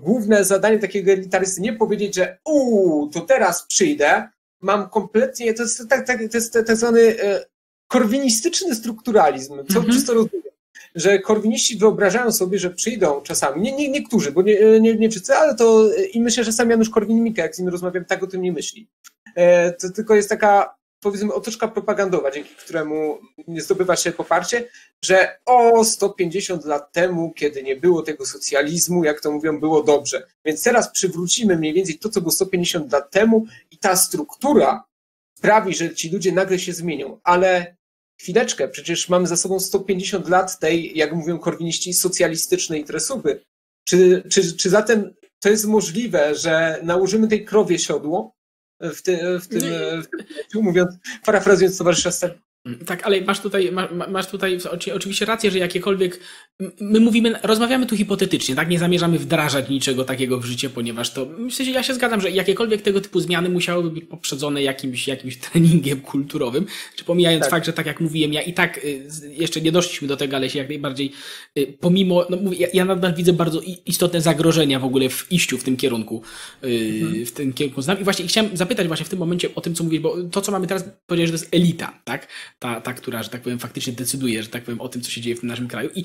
główne 0.00 0.44
zadanie 0.44 0.78
takiego 0.78 1.12
elitarysty. 1.12 1.60
Nie 1.60 1.72
powiedzieć, 1.72 2.14
że 2.14 2.38
uuu, 2.44 3.10
to 3.10 3.20
teraz 3.20 3.66
przyjdę, 3.66 4.28
mam 4.60 4.88
kompletnie, 4.88 5.54
to 5.54 5.62
jest 5.62 5.88
tak, 5.88 6.06
tak, 6.06 6.18
to 6.30 6.36
jest 6.36 6.52
tak 6.52 6.76
zwany 6.76 7.00
e, 7.22 7.44
korwinistyczny 7.88 8.74
strukturalizm, 8.74 9.54
co 9.54 9.78
mhm. 9.78 9.86
czysto 9.86 10.14
rozumiem 10.14 10.50
że 10.94 11.18
korwiniści 11.18 11.78
wyobrażają 11.78 12.32
sobie, 12.32 12.58
że 12.58 12.70
przyjdą 12.70 13.20
czasami, 13.20 13.62
nie, 13.62 13.72
nie, 13.72 13.88
niektórzy, 13.88 14.32
bo 14.32 14.42
nie, 14.42 14.80
nie, 14.80 14.94
nie 14.94 15.10
wszyscy, 15.10 15.34
ale 15.34 15.54
to 15.54 15.90
i 16.12 16.20
myślę, 16.20 16.44
że 16.44 16.52
sam 16.52 16.70
Janusz 16.70 16.90
Korwin-Mikke, 16.90 17.38
jak 17.38 17.56
z 17.56 17.58
nim 17.58 17.68
rozmawiam, 17.68 18.04
tak 18.04 18.22
o 18.22 18.26
tym 18.26 18.42
nie 18.42 18.52
myśli. 18.52 18.88
E, 19.34 19.72
to 19.72 19.90
tylko 19.90 20.14
jest 20.14 20.28
taka, 20.28 20.74
powiedzmy, 21.00 21.34
otoczka 21.34 21.68
propagandowa, 21.68 22.30
dzięki 22.30 22.54
któremu 22.54 23.18
zdobywa 23.56 23.96
się 23.96 24.12
poparcie, 24.12 24.68
że 25.04 25.38
o 25.46 25.84
150 25.84 26.64
lat 26.64 26.92
temu, 26.92 27.32
kiedy 27.36 27.62
nie 27.62 27.76
było 27.76 28.02
tego 28.02 28.26
socjalizmu, 28.26 29.04
jak 29.04 29.20
to 29.20 29.32
mówią, 29.32 29.60
było 29.60 29.82
dobrze. 29.82 30.26
Więc 30.44 30.62
teraz 30.62 30.90
przywrócimy 30.92 31.56
mniej 31.56 31.72
więcej 31.72 31.98
to, 31.98 32.08
co 32.08 32.20
było 32.20 32.32
150 32.32 32.92
lat 32.92 33.10
temu 33.10 33.46
i 33.70 33.78
ta 33.78 33.96
struktura 33.96 34.84
sprawi, 35.38 35.74
że 35.74 35.94
ci 35.94 36.10
ludzie 36.10 36.32
nagle 36.32 36.58
się 36.58 36.72
zmienią. 36.72 37.20
Ale 37.24 37.76
chwileczkę, 38.20 38.68
przecież 38.68 39.08
mamy 39.08 39.26
za 39.26 39.36
sobą 39.36 39.60
150 39.60 40.28
lat 40.28 40.58
tej, 40.58 40.98
jak 40.98 41.12
mówią 41.12 41.38
korwiniści, 41.38 41.94
socjalistycznej 41.94 42.84
tresuby. 42.84 43.44
Czy, 43.84 44.22
czy, 44.30 44.56
czy 44.56 44.70
zatem 44.70 45.14
to 45.40 45.48
jest 45.48 45.64
możliwe, 45.64 46.34
że 46.34 46.80
nałożymy 46.82 47.28
tej 47.28 47.44
krowie 47.44 47.78
siodło 47.78 48.39
w, 48.80 49.02
ty, 49.02 49.38
w 49.40 49.48
tym, 49.48 49.60
w 50.48 50.52
tym 50.52 50.62
mówiąc, 50.62 50.94
parafrazując 51.24 51.78
towarzysza 51.78 52.10
Mm, 52.10 52.49
tak, 52.86 53.06
ale 53.06 53.20
masz 53.20 53.40
tutaj, 53.40 53.72
masz 54.08 54.26
tutaj 54.26 54.58
oczywiście 54.94 55.24
rację, 55.24 55.50
że 55.50 55.58
jakiekolwiek. 55.58 56.20
My 56.80 57.00
mówimy, 57.00 57.34
rozmawiamy 57.42 57.86
tu 57.86 57.96
hipotetycznie, 57.96 58.54
tak? 58.54 58.68
Nie 58.68 58.78
zamierzamy 58.78 59.18
wdrażać 59.18 59.68
niczego 59.68 60.04
takiego 60.04 60.38
w 60.38 60.44
życie, 60.44 60.70
ponieważ 60.70 61.12
to. 61.12 61.26
W 61.26 61.52
sensie 61.52 61.72
ja 61.72 61.82
się 61.82 61.94
zgadzam, 61.94 62.20
że 62.20 62.30
jakiekolwiek 62.30 62.82
tego 62.82 63.00
typu 63.00 63.20
zmiany 63.20 63.48
musiałyby 63.48 63.90
być 63.90 64.04
poprzedzone 64.04 64.62
jakimś, 64.62 65.08
jakimś 65.08 65.36
treningiem 65.50 66.00
kulturowym. 66.00 66.66
Czy 66.96 67.04
pomijając 67.04 67.42
tak. 67.42 67.50
fakt, 67.50 67.66
że 67.66 67.72
tak 67.72 67.86
jak 67.86 68.00
mówiłem, 68.00 68.32
ja 68.32 68.42
i 68.42 68.52
tak 68.52 68.78
y, 68.84 69.08
jeszcze 69.28 69.60
nie 69.60 69.72
doszliśmy 69.72 70.08
do 70.08 70.16
tego, 70.16 70.36
ale 70.36 70.50
się 70.50 70.58
jak 70.58 70.68
najbardziej, 70.68 71.12
y, 71.58 71.78
pomimo. 71.80 72.26
No 72.30 72.36
mówię, 72.36 72.68
ja 72.74 72.84
nadal 72.84 73.14
widzę 73.14 73.32
bardzo 73.32 73.60
istotne 73.86 74.20
zagrożenia 74.20 74.78
w 74.78 74.84
ogóle 74.84 75.08
w 75.08 75.32
iściu 75.32 75.58
w 75.58 75.64
tym 75.64 75.76
kierunku. 75.76 76.22
Y, 76.64 77.00
mhm. 77.02 77.26
W 77.26 77.32
tym 77.32 77.52
kierunku 77.52 77.82
znam. 77.82 78.00
I 78.00 78.04
właśnie 78.04 78.26
chciałem 78.26 78.56
zapytać 78.56 78.86
właśnie 78.86 79.06
w 79.06 79.08
tym 79.08 79.18
momencie 79.18 79.54
o 79.54 79.60
tym, 79.60 79.74
co 79.74 79.84
mówisz, 79.84 80.00
bo 80.00 80.22
to, 80.22 80.40
co 80.40 80.52
mamy 80.52 80.66
teraz, 80.66 80.84
powiedziałeś, 81.06 81.30
że 81.30 81.38
to 81.38 81.44
jest 81.44 81.54
elita, 81.54 82.00
tak? 82.04 82.28
Ta, 82.62 82.80
ta, 82.80 82.94
która, 82.94 83.22
że 83.22 83.28
tak 83.28 83.42
powiem, 83.42 83.58
faktycznie 83.58 83.92
decyduje, 83.92 84.42
że 84.42 84.48
tak 84.48 84.64
powiem, 84.64 84.80
o 84.80 84.88
tym, 84.88 85.02
co 85.02 85.10
się 85.10 85.20
dzieje 85.20 85.36
w 85.36 85.42
naszym 85.42 85.68
kraju. 85.68 85.90
I 85.94 86.04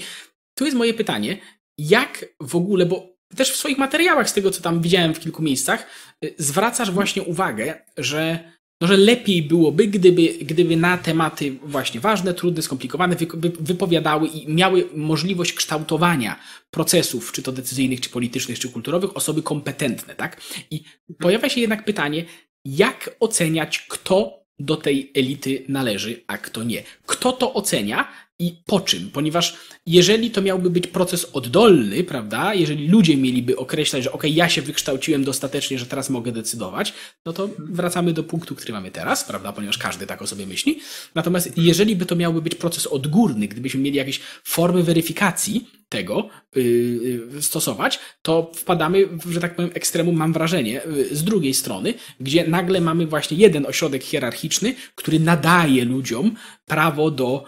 tu 0.57 0.65
jest 0.65 0.77
moje 0.77 0.93
pytanie, 0.93 1.37
jak 1.77 2.25
w 2.39 2.55
ogóle, 2.55 2.85
bo 2.85 3.15
też 3.35 3.51
w 3.51 3.55
swoich 3.55 3.77
materiałach, 3.77 4.29
z 4.29 4.33
tego 4.33 4.51
co 4.51 4.61
tam 4.61 4.81
widziałem 4.81 5.13
w 5.13 5.19
kilku 5.19 5.43
miejscach, 5.43 5.87
y, 6.25 6.35
zwracasz 6.37 6.91
właśnie 6.91 7.23
uwagę, 7.23 7.81
że, 7.97 8.51
no, 8.81 8.87
że 8.87 8.97
lepiej 8.97 9.43
byłoby, 9.43 9.87
gdyby, 9.87 10.21
gdyby 10.41 10.77
na 10.77 10.97
tematy 10.97 11.55
właśnie 11.63 11.99
ważne, 11.99 12.33
trudne, 12.33 12.61
skomplikowane 12.61 13.15
wypowiadały 13.59 14.27
i 14.27 14.53
miały 14.53 14.89
możliwość 14.95 15.53
kształtowania 15.53 16.39
procesów, 16.71 17.31
czy 17.31 17.41
to 17.41 17.51
decyzyjnych, 17.51 18.01
czy 18.01 18.09
politycznych, 18.09 18.59
czy 18.59 18.69
kulturowych, 18.69 19.17
osoby 19.17 19.43
kompetentne, 19.43 20.15
tak? 20.15 20.41
I 20.71 20.83
pojawia 21.19 21.49
się 21.49 21.61
jednak 21.61 21.85
pytanie, 21.85 22.25
jak 22.65 23.15
oceniać, 23.19 23.79
kto 23.79 24.44
do 24.59 24.77
tej 24.77 25.11
elity 25.15 25.63
należy, 25.67 26.21
a 26.27 26.37
kto 26.37 26.63
nie. 26.63 26.83
Kto 27.05 27.31
to 27.31 27.53
ocenia 27.53 28.07
i 28.39 28.61
po 28.65 28.79
czym? 28.79 29.09
Ponieważ 29.11 29.57
jeżeli 29.85 30.31
to 30.31 30.41
miałby 30.41 30.69
być 30.69 30.87
proces 30.87 31.25
oddolny, 31.33 32.03
prawda, 32.03 32.53
jeżeli 32.53 32.87
ludzie 32.87 33.17
mieliby 33.17 33.57
określać, 33.57 34.03
że 34.03 34.11
ok, 34.11 34.23
ja 34.23 34.49
się 34.49 34.61
wykształciłem 34.61 35.23
dostatecznie, 35.23 35.79
że 35.79 35.85
teraz 35.85 36.09
mogę 36.09 36.31
decydować, 36.31 36.93
no 37.25 37.33
to 37.33 37.49
wracamy 37.57 38.13
do 38.13 38.23
punktu, 38.23 38.55
który 38.55 38.73
mamy 38.73 38.91
teraz, 38.91 39.23
prawda, 39.23 39.53
ponieważ 39.53 39.77
każdy 39.77 40.07
tak 40.07 40.21
o 40.21 40.27
sobie 40.27 40.47
myśli. 40.47 40.79
Natomiast 41.15 41.57
jeżeli 41.57 41.95
by 41.95 42.05
to 42.05 42.15
miałby 42.15 42.41
być 42.41 42.55
proces 42.55 42.87
odgórny, 42.87 43.47
gdybyśmy 43.47 43.81
mieli 43.81 43.97
jakieś 43.97 44.19
formy 44.43 44.83
weryfikacji, 44.83 45.67
tego 45.89 46.29
yy, 46.55 47.41
stosować, 47.41 47.99
to 48.21 48.51
wpadamy 48.55 49.07
w, 49.07 49.31
że 49.31 49.39
tak 49.39 49.55
powiem, 49.55 49.71
ekstremum, 49.73 50.15
mam 50.15 50.33
wrażenie, 50.33 50.81
yy, 50.95 51.15
z 51.15 51.23
drugiej 51.23 51.53
strony, 51.53 51.93
gdzie 52.19 52.47
nagle 52.47 52.81
mamy 52.81 53.07
właśnie 53.07 53.37
jeden 53.37 53.65
ośrodek 53.65 54.03
hierarchiczny, 54.03 54.75
który 54.95 55.19
nadaje 55.19 55.85
ludziom 55.85 56.35
prawo 56.65 57.11
do, 57.11 57.43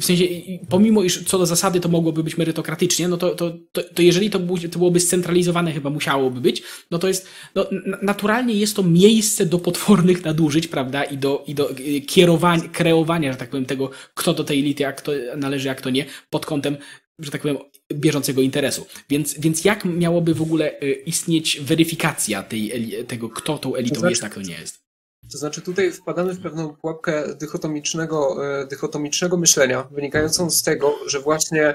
w 0.00 0.04
sensie, 0.04 0.24
pomimo 0.68 1.02
iż 1.02 1.24
co 1.24 1.38
do 1.38 1.46
zasady 1.46 1.80
to 1.80 1.88
mogłoby 1.88 2.24
być 2.24 2.38
merytokratycznie, 2.38 3.08
no 3.08 3.16
to, 3.16 3.34
to, 3.34 3.52
to, 3.72 3.82
to 3.82 4.02
jeżeli 4.02 4.30
to, 4.30 4.38
było, 4.38 4.58
to 4.58 4.78
byłoby 4.78 5.00
scentralizowane, 5.00 5.72
chyba 5.72 5.90
musiałoby 5.90 6.40
być, 6.40 6.62
no 6.90 6.98
to 6.98 7.08
jest, 7.08 7.28
no, 7.54 7.66
naturalnie 8.02 8.54
jest 8.54 8.76
to 8.76 8.82
miejsce 8.82 9.46
do 9.46 9.58
potwornych 9.58 10.24
nadużyć, 10.24 10.68
prawda, 10.68 11.04
i 11.04 11.18
do, 11.18 11.44
i 11.46 11.54
do 11.54 11.70
y, 11.70 12.00
kierowania, 12.00 12.68
kreowania, 12.68 13.32
że 13.32 13.38
tak 13.38 13.50
powiem, 13.50 13.66
tego, 13.66 13.90
kto 14.14 14.34
do 14.34 14.44
tej 14.44 14.60
elity, 14.60 14.86
a 14.86 14.92
kto 14.92 15.12
należy, 15.36 15.70
a 15.70 15.74
kto 15.74 15.90
nie, 15.90 16.06
pod 16.30 16.46
kątem 16.46 16.76
że 17.18 17.30
tak 17.30 17.42
powiem, 17.42 17.58
bieżącego 17.94 18.42
interesu. 18.42 18.86
Więc, 19.10 19.40
więc 19.40 19.64
jak 19.64 19.84
miałoby 19.84 20.34
w 20.34 20.42
ogóle 20.42 20.80
y, 20.82 20.92
istnieć 20.92 21.60
weryfikacja 21.60 22.42
tej, 22.42 22.92
tego, 23.08 23.28
kto 23.28 23.58
tą 23.58 23.74
elitą 23.74 23.94
to 23.94 24.00
znaczy, 24.00 24.12
jest, 24.12 24.24
a 24.24 24.28
kto 24.28 24.42
nie 24.42 24.54
jest? 24.54 24.83
To 25.32 25.38
znaczy 25.38 25.62
tutaj 25.62 25.92
wpadamy 25.92 26.32
w 26.32 26.42
pewną 26.42 26.76
pułapkę 26.76 27.34
dychotomicznego, 27.34 28.36
y, 28.62 28.66
dychotomicznego 28.66 29.36
myślenia, 29.36 29.88
wynikającą 29.90 30.50
z 30.50 30.62
tego, 30.62 30.94
że 31.06 31.20
właśnie 31.20 31.74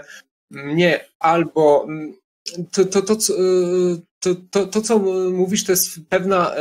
mnie 0.52 1.06
albo 1.20 1.86
mm, 1.88 2.14
to, 2.72 2.86
to, 2.86 3.02
to, 3.02 3.14
y, 3.14 4.02
to, 4.20 4.30
to, 4.52 4.66
to, 4.66 4.82
co 4.82 5.00
mówisz, 5.32 5.64
to 5.64 5.72
jest 5.72 5.90
pewna, 6.10 6.52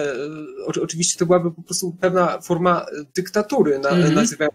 oczywiście 0.82 1.18
to 1.18 1.26
byłaby 1.26 1.50
po 1.50 1.62
prostu 1.62 1.96
pewna 2.00 2.40
forma 2.40 2.86
dyktatury, 3.14 3.78
na, 3.78 3.88
mm 3.88 4.14
-hmm 4.14 4.48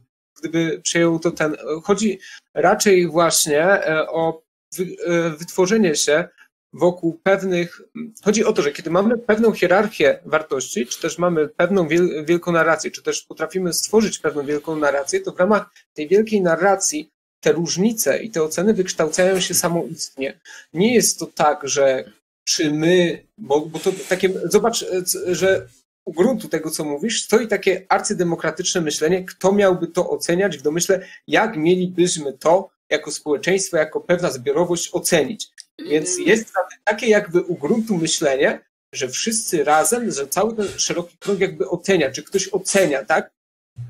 gdyby 0.44 0.82
przejął 0.84 1.20
to 1.20 1.32
ten. 1.32 1.56
Chodzi 1.84 2.20
raczej 2.54 3.08
właśnie 3.08 3.64
e, 3.64 4.08
o 4.08 4.44
e, 4.80 5.30
wytworzenie 5.30 5.96
się 5.96 6.28
wokół 6.74 7.20
pewnych. 7.24 7.82
Chodzi 8.24 8.46
o 8.46 8.54
to, 8.54 8.62
że 8.62 8.72
kiedy 8.72 8.90
mamy 8.90 9.18
pewną 9.18 9.52
hierarchię 9.52 10.20
wartości, 10.26 10.86
czy 10.86 11.02
też 11.02 11.18
mamy 11.18 11.48
pewną 11.48 11.88
wiel, 11.88 12.26
wielką 12.26 12.52
narrację, 12.52 12.92
czy 12.92 13.04
też 13.04 13.22
potrafimy 13.22 13.74
stworzyć 13.74 14.20
pewną 14.20 14.46
wielką 14.46 14.76
narrację, 14.76 15.20
to 15.20 15.32
w 15.32 15.40
ramach 15.40 15.70
tej 15.94 16.08
wielkiej 16.08 16.42
narracji 16.42 17.10
te 17.40 17.52
różnice 17.52 18.24
i 18.24 18.32
te 18.32 18.44
oceny 18.44 18.74
wykształcają 18.74 19.40
się 19.40 19.54
samoistnie. 19.54 20.40
Nie 20.74 20.96
jest 20.96 21.20
to 21.20 21.26
tak, 21.26 21.60
że 21.64 22.12
czy 22.44 22.72
my, 22.72 23.24
bo, 23.38 23.62
bo 23.62 23.80
to 23.80 23.92
takie, 24.10 24.30
zobacz, 24.46 24.86
że 25.28 25.68
u 26.06 26.14
gruntu 26.14 26.50
tego, 26.50 26.72
co 26.72 26.84
mówisz, 26.84 27.24
stoi 27.24 27.48
takie 27.48 27.86
arcydemokratyczne 27.90 28.82
myślenie, 28.82 29.26
kto 29.26 29.52
miałby 29.52 29.88
to 29.88 30.10
oceniać 30.10 30.58
w 30.58 30.62
domyśle, 30.62 31.08
jak 31.28 31.58
mielibyśmy 31.58 32.34
to 32.34 32.70
jako 32.90 33.12
społeczeństwo, 33.12 33.78
jako 33.78 34.02
pewna 34.02 34.32
zbiorowość 34.32 34.90
ocenić. 34.94 35.50
Więc 35.90 36.16
mm. 36.16 36.28
jest 36.28 36.54
takie 36.84 37.08
jakby 37.08 37.42
u 37.42 37.56
gruntu 37.56 37.98
myślenie, 37.98 38.60
że 38.94 39.10
wszyscy 39.10 39.64
razem, 39.64 40.12
że 40.12 40.28
cały 40.28 40.56
ten 40.56 40.68
szeroki 40.78 41.18
krąg 41.18 41.40
jakby 41.40 41.70
ocenia, 41.70 42.12
czy 42.12 42.24
ktoś 42.24 42.48
ocenia, 42.48 43.06
tak? 43.06 43.32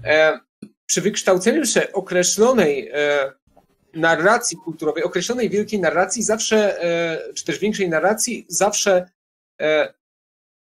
E, 0.04 0.40
przy 0.86 1.02
wykształceniu 1.02 1.66
się 1.66 1.94
określonej 1.94 2.90
e, 2.94 3.32
narracji 3.94 4.58
kulturowej, 4.58 5.04
określonej 5.04 5.50
wielkiej 5.50 5.80
narracji 5.80 6.24
zawsze, 6.24 6.84
e, 6.84 7.34
czy 7.34 7.46
też 7.46 7.60
większej 7.60 7.90
narracji, 7.90 8.46
zawsze 8.50 9.10
e, 9.62 9.94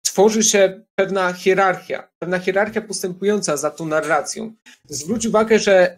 tworzy 0.06 0.44
się 0.44 0.82
pewna 0.96 1.34
hierarchia, 1.34 2.10
pewna 2.20 2.40
hierarchia 2.40 2.82
postępująca 2.82 3.58
za 3.58 3.72
tą 3.72 3.86
narracją. 3.86 4.54
Zwróć 4.86 5.26
uwagę, 5.26 5.60
że 5.60 5.98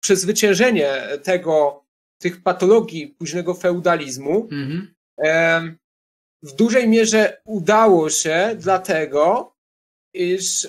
przezwyciężenie 0.00 1.08
tego, 1.22 1.84
tych 2.20 2.42
patologii 2.42 3.08
późnego 3.08 3.54
feudalizmu 3.54 4.48
mhm. 4.52 4.88
w 6.42 6.52
dużej 6.52 6.88
mierze 6.88 7.40
udało 7.44 8.10
się 8.10 8.56
dlatego, 8.58 9.54
iż 10.14 10.68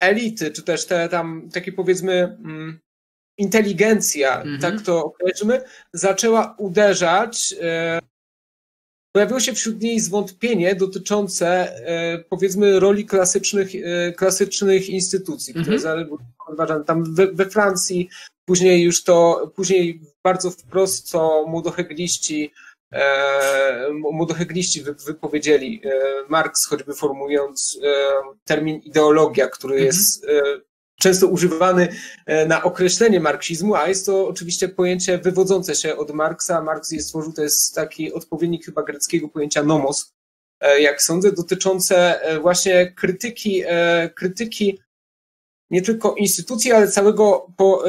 elity, 0.00 0.50
czy 0.50 0.62
też 0.62 0.86
te 0.86 1.08
tam 1.08 1.48
takie 1.52 1.72
powiedzmy 1.72 2.12
mm, 2.12 2.80
inteligencja, 3.38 4.42
mhm. 4.42 4.60
tak 4.60 4.82
to 4.82 5.04
określmy, 5.04 5.62
zaczęła 5.92 6.54
uderzać. 6.58 7.54
Pojawiło 9.14 9.40
się 9.40 9.52
wśród 9.52 9.82
niej 9.82 10.00
zwątpienie 10.00 10.74
dotyczące, 10.74 11.76
e, 11.86 12.18
powiedzmy, 12.18 12.80
roli 12.80 13.06
klasycznych, 13.06 13.68
e, 13.74 14.12
klasycznych 14.12 14.88
instytucji, 14.88 15.54
które 15.54 15.76
mhm. 15.76 16.08
uważane 16.48 16.84
tam 16.84 17.14
we, 17.14 17.32
we, 17.32 17.50
Francji, 17.50 18.08
później 18.44 18.82
już 18.82 19.04
to, 19.04 19.50
później 19.56 20.00
bardzo 20.24 20.50
wprost, 20.50 21.08
co 21.08 21.44
młodohegliści 21.48 22.52
młodohegliści 24.12 24.82
wypowiedzieli, 25.06 25.82
Marx 26.28 26.66
choćby 26.66 26.94
formułując 26.94 27.80
termin 28.44 28.76
ideologia, 28.76 29.48
który 29.48 29.74
mhm. 29.74 29.86
jest 29.86 30.26
często 31.02 31.26
używany 31.26 31.88
e, 32.26 32.46
na 32.46 32.62
określenie 32.62 33.20
marksizmu, 33.20 33.74
a 33.74 33.88
jest 33.88 34.06
to 34.06 34.28
oczywiście 34.28 34.68
pojęcie 34.68 35.18
wywodzące 35.18 35.74
się 35.74 35.96
od 35.96 36.10
Marksa. 36.10 36.62
Marks 36.62 36.90
je 36.92 37.02
stworzył, 37.02 37.32
to 37.32 37.42
jest 37.42 37.74
taki 37.74 38.12
odpowiednik 38.12 38.64
chyba 38.64 38.82
greckiego 38.82 39.28
pojęcia 39.28 39.62
nomos, 39.62 40.12
e, 40.60 40.80
jak 40.80 41.02
sądzę, 41.02 41.32
dotyczące 41.32 42.22
e, 42.22 42.40
właśnie 42.40 42.92
krytyki, 42.92 43.62
krytyki 44.14 44.78
nie 45.72 45.82
tylko 45.82 46.14
instytucji, 46.14 46.72
ale 46.72 46.88
całego, 46.88 47.46
po, 47.56 47.84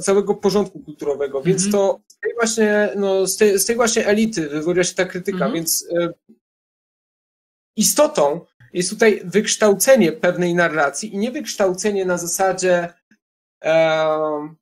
całego 0.00 0.34
porządku 0.34 0.80
kulturowego. 0.80 1.42
Więc 1.42 1.62
-hmm. 1.62 1.72
to 1.72 2.00
z 2.08 2.18
tej 2.18 2.34
właśnie, 2.34 2.90
no, 2.96 3.26
z 3.26 3.36
tej, 3.36 3.58
z 3.58 3.66
tej 3.66 3.76
właśnie 3.76 4.06
elity 4.06 4.48
wywodziła 4.48 4.84
się 4.84 4.94
ta 4.94 5.04
krytyka, 5.04 5.48
-hmm. 5.48 5.52
więc 5.52 5.86
istotą 7.76 8.40
jest 8.72 8.90
tutaj 8.90 9.20
wykształcenie 9.24 10.12
pewnej 10.12 10.54
narracji 10.54 11.14
i 11.14 11.18
nie 11.18 11.30
wykształcenie 11.30 12.04
na 12.04 12.18
zasadzie. 12.18 12.88
E, 13.64 14.54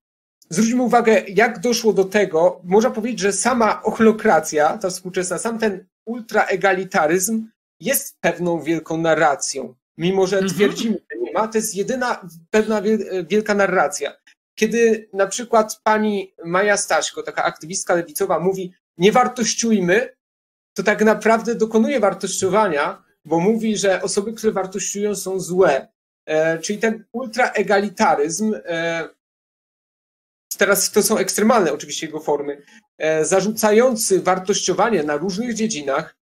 zwróćmy 0.48 0.82
uwagę, 0.82 1.22
jak 1.28 1.60
doszło 1.60 1.92
do 1.92 2.04
tego. 2.04 2.60
Można 2.64 2.90
powiedzieć, 2.90 3.20
że 3.20 3.32
sama 3.32 3.82
ochlokracja, 3.82 4.78
ta 4.78 4.90
współczesna, 4.90 5.38
sam 5.38 5.58
ten 5.58 5.86
ultraegalitaryzm 6.06 7.46
jest 7.80 8.16
pewną 8.20 8.62
wielką 8.62 8.96
narracją. 8.96 9.74
Mimo, 9.98 10.26
że 10.26 10.36
mhm. 10.38 10.54
twierdzimy, 10.54 10.98
ma, 11.32 11.48
to 11.48 11.58
jest 11.58 11.74
jedyna 11.74 12.28
pewna 12.50 12.82
wielka 13.26 13.54
narracja. 13.54 14.12
Kiedy 14.54 15.08
na 15.12 15.26
przykład 15.26 15.80
pani 15.84 16.34
Maja 16.44 16.76
Staśko, 16.76 17.22
taka 17.22 17.44
aktywistka 17.44 17.94
lewicowa, 17.94 18.38
mówi, 18.38 18.72
nie 18.98 19.12
wartościujmy, 19.12 20.16
to 20.74 20.82
tak 20.82 21.04
naprawdę 21.04 21.54
dokonuje 21.54 22.00
wartościowania, 22.00 23.04
bo 23.24 23.40
mówi, 23.40 23.76
że 23.76 24.02
osoby, 24.02 24.32
które 24.32 24.52
wartościują 24.52 25.14
są 25.14 25.40
złe. 25.40 25.88
E, 26.26 26.58
czyli 26.58 26.78
ten 26.78 27.04
ultraegalitaryzm, 27.12 28.54
e, 28.64 29.08
teraz 30.58 30.90
to 30.90 31.02
są 31.02 31.18
ekstremalne 31.18 31.72
oczywiście 31.72 32.06
jego 32.06 32.20
formy, 32.20 32.62
e, 32.98 33.24
zarzucający 33.24 34.22
wartościowanie 34.22 35.02
na 35.02 35.16
różnych 35.16 35.54
dziedzinach, 35.54 36.16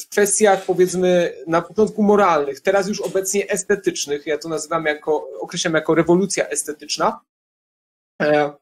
w 0.00 0.08
kwestiach 0.10 0.64
powiedzmy 0.64 1.34
na 1.46 1.62
początku 1.62 2.02
moralnych, 2.02 2.60
teraz 2.60 2.88
już 2.88 3.00
obecnie 3.00 3.50
estetycznych, 3.50 4.26
ja 4.26 4.38
to 4.38 4.48
nazywam 4.48 4.84
jako, 4.84 5.28
określam 5.40 5.74
jako 5.74 5.94
rewolucja 5.94 6.48
estetyczna, 6.48 7.20
e, 8.22 8.52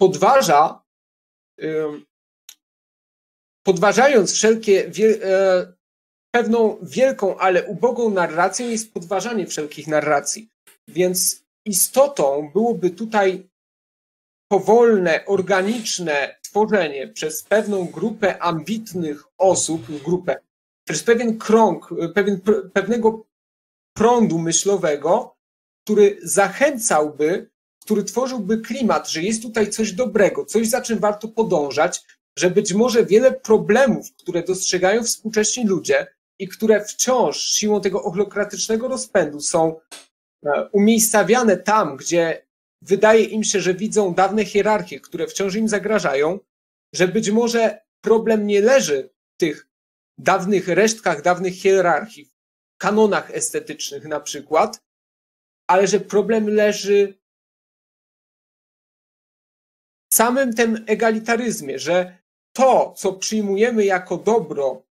podważa, 0.00 0.82
e, 1.60 1.66
podważając 3.66 4.32
wszelkie 4.32 4.90
pewną 6.34 6.78
wielką, 6.82 7.38
ale 7.38 7.64
ubogą 7.64 8.10
narracją 8.10 8.68
jest 8.68 8.92
podważanie 8.92 9.46
wszelkich 9.46 9.86
narracji. 9.86 10.50
Więc 10.88 11.44
istotą 11.64 12.50
byłoby 12.52 12.90
tutaj 12.90 13.48
powolne, 14.48 15.26
organiczne 15.26 16.35
tworzenie 16.56 17.08
przez 17.08 17.42
pewną 17.42 17.84
grupę 17.84 18.42
ambitnych 18.42 19.24
osób, 19.38 20.02
grupę, 20.04 20.36
przez 20.84 21.02
pewien 21.02 21.38
krąg, 21.38 21.90
pewien, 22.14 22.40
pewnego 22.72 23.26
prądu 23.96 24.38
myślowego, 24.38 25.36
który 25.84 26.18
zachęcałby, 26.22 27.50
który 27.84 28.04
tworzyłby 28.04 28.58
klimat, 28.58 29.10
że 29.10 29.22
jest 29.22 29.42
tutaj 29.42 29.70
coś 29.70 29.92
dobrego, 29.92 30.44
coś 30.44 30.68
za 30.68 30.80
czym 30.80 30.98
warto 30.98 31.28
podążać, 31.28 32.02
że 32.38 32.50
być 32.50 32.72
może 32.72 33.06
wiele 33.06 33.32
problemów, 33.32 34.12
które 34.16 34.42
dostrzegają 34.42 35.04
współcześni 35.04 35.66
ludzie, 35.66 36.06
i 36.38 36.48
które 36.48 36.84
wciąż 36.84 37.40
siłą 37.40 37.80
tego 37.80 38.02
ochlokratycznego 38.02 38.88
rozpędu 38.88 39.40
są 39.40 39.80
e, 40.46 40.68
umiejscawiane 40.72 41.56
tam, 41.56 41.96
gdzie 41.96 42.45
wydaje 42.82 43.24
im 43.24 43.44
się, 43.44 43.60
że 43.60 43.74
widzą 43.74 44.14
dawne 44.14 44.44
hierarchie, 44.44 45.00
które 45.00 45.26
wciąż 45.26 45.54
im 45.54 45.68
zagrażają, 45.68 46.38
że 46.94 47.08
być 47.08 47.30
może 47.30 47.80
problem 48.00 48.46
nie 48.46 48.60
leży 48.60 49.10
w 49.34 49.40
tych 49.40 49.68
dawnych 50.18 50.68
resztkach, 50.68 51.22
dawnych 51.22 51.54
hierarchii, 51.54 52.30
kanonach 52.78 53.30
estetycznych 53.30 54.04
na 54.04 54.20
przykład, 54.20 54.82
ale 55.66 55.86
że 55.86 56.00
problem 56.00 56.48
leży 56.48 57.18
w 60.10 60.14
samym 60.14 60.54
tym 60.54 60.84
egalitaryzmie, 60.86 61.78
że 61.78 62.18
to, 62.52 62.94
co 62.96 63.12
przyjmujemy 63.12 63.84
jako 63.84 64.16
dobro 64.16 64.86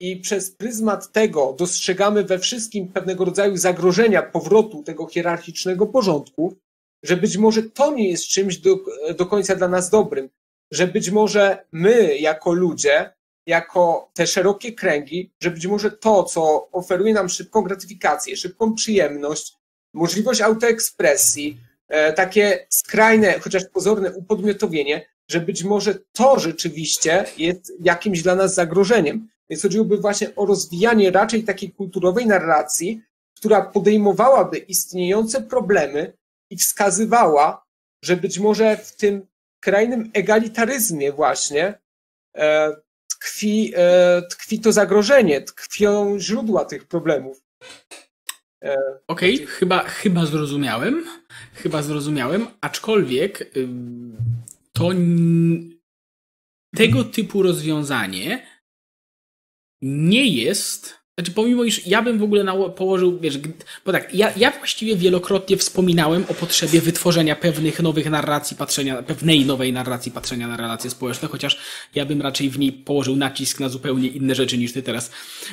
i 0.00 0.16
przez 0.16 0.50
pryzmat 0.50 1.12
tego 1.12 1.52
dostrzegamy 1.52 2.24
we 2.24 2.38
wszystkim 2.38 2.92
pewnego 2.92 3.24
rodzaju 3.24 3.56
zagrożenia 3.56 4.22
powrotu 4.22 4.82
tego 4.82 5.06
hierarchicznego 5.06 5.86
porządku, 5.86 6.56
że 7.02 7.16
być 7.16 7.36
może 7.36 7.62
to 7.62 7.94
nie 7.94 8.10
jest 8.10 8.24
czymś 8.24 8.56
do, 8.56 8.78
do 9.16 9.26
końca 9.26 9.56
dla 9.56 9.68
nas 9.68 9.90
dobrym, 9.90 10.28
że 10.70 10.86
być 10.86 11.10
może 11.10 11.64
my 11.72 12.18
jako 12.18 12.52
ludzie, 12.52 13.12
jako 13.46 14.10
te 14.14 14.26
szerokie 14.26 14.72
kręgi, 14.72 15.32
że 15.40 15.50
być 15.50 15.66
może 15.66 15.90
to, 15.90 16.24
co 16.24 16.70
oferuje 16.72 17.14
nam 17.14 17.28
szybką 17.28 17.62
gratyfikację, 17.62 18.36
szybką 18.36 18.74
przyjemność, 18.74 19.56
możliwość 19.94 20.40
autoekspresji, 20.40 21.60
e, 21.88 22.12
takie 22.12 22.66
skrajne, 22.70 23.40
chociaż 23.40 23.64
pozorne 23.64 24.12
upodmiotowienie, 24.12 25.06
że 25.28 25.40
być 25.40 25.64
może 25.64 25.94
to 26.12 26.38
rzeczywiście 26.38 27.24
jest 27.38 27.72
jakimś 27.80 28.22
dla 28.22 28.34
nas 28.34 28.54
zagrożeniem. 28.54 29.28
Więc 29.50 29.62
chodziłoby 29.62 29.96
właśnie 29.96 30.34
o 30.34 30.46
rozwijanie 30.46 31.10
raczej 31.10 31.44
takiej 31.44 31.72
kulturowej 31.72 32.26
narracji, 32.26 33.02
która 33.36 33.62
podejmowałaby 33.62 34.58
istniejące 34.58 35.42
problemy 35.42 36.12
i 36.52 36.56
wskazywała, 36.56 37.66
że 38.04 38.16
być 38.16 38.38
może 38.38 38.76
w 38.76 38.96
tym 38.96 39.26
krajnym 39.60 40.10
egalitaryzmie 40.14 41.12
właśnie 41.12 41.78
e, 42.36 42.76
tkwi, 43.10 43.72
e, 43.76 44.22
tkwi 44.30 44.60
to 44.60 44.72
zagrożenie, 44.72 45.40
tkwią 45.40 46.18
źródła 46.18 46.64
tych 46.64 46.88
problemów. 46.88 47.42
E, 48.64 48.76
Okej, 49.08 49.34
okay, 49.34 49.46
chyba, 49.46 49.82
chyba 49.82 50.26
zrozumiałem. 50.26 51.04
Chyba 51.54 51.82
zrozumiałem, 51.82 52.46
aczkolwiek 52.60 53.52
to 54.72 54.90
tego 56.76 57.04
typu 57.04 57.42
rozwiązanie 57.42 58.46
nie 59.82 60.26
jest 60.26 61.01
znaczy, 61.22 61.34
pomimo 61.34 61.64
iż 61.64 61.86
ja 61.86 62.02
bym 62.02 62.18
w 62.18 62.22
ogóle 62.22 62.70
położył, 62.76 63.18
wiesz, 63.18 63.38
bo 63.84 63.92
tak, 63.92 64.14
ja, 64.14 64.32
ja 64.36 64.50
właściwie 64.50 64.96
wielokrotnie 64.96 65.56
wspominałem 65.56 66.24
o 66.28 66.34
potrzebie 66.34 66.80
wytworzenia 66.80 67.36
pewnych 67.36 67.80
nowych 67.80 68.10
narracji, 68.10 68.56
patrzenia, 68.56 69.02
pewnej 69.02 69.46
nowej 69.46 69.72
narracji 69.72 70.12
patrzenia 70.12 70.48
na 70.48 70.56
relacje 70.56 70.90
społeczne, 70.90 71.28
chociaż 71.28 71.58
ja 71.94 72.06
bym 72.06 72.22
raczej 72.22 72.50
w 72.50 72.58
niej 72.58 72.72
położył 72.72 73.16
nacisk 73.16 73.60
na 73.60 73.68
zupełnie 73.68 74.08
inne 74.08 74.34
rzeczy 74.34 74.58
niż 74.58 74.72
ty 74.72 74.82
teraz, 74.82 75.10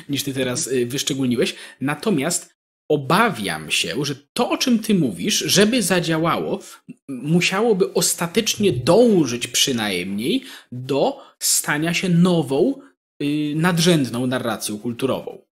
niż 0.08 0.22
ty 0.22 0.34
teraz 0.34 0.66
y, 0.66 0.86
wyszczególniłeś. 0.86 1.54
Natomiast 1.80 2.54
obawiam 2.88 3.70
się, 3.70 4.04
że 4.04 4.14
to, 4.32 4.50
o 4.50 4.58
czym 4.58 4.78
ty 4.78 4.94
mówisz, 4.94 5.38
żeby 5.38 5.82
zadziałało, 5.82 6.60
musiałoby 7.08 7.94
ostatecznie 7.94 8.72
dążyć 8.72 9.46
przynajmniej 9.46 10.44
do 10.72 11.20
stania 11.38 11.94
się 11.94 12.08
nową, 12.08 12.74
y, 13.22 13.52
nadrzędną 13.56 14.26
narracją 14.26 14.78
kulturową. 14.78 15.49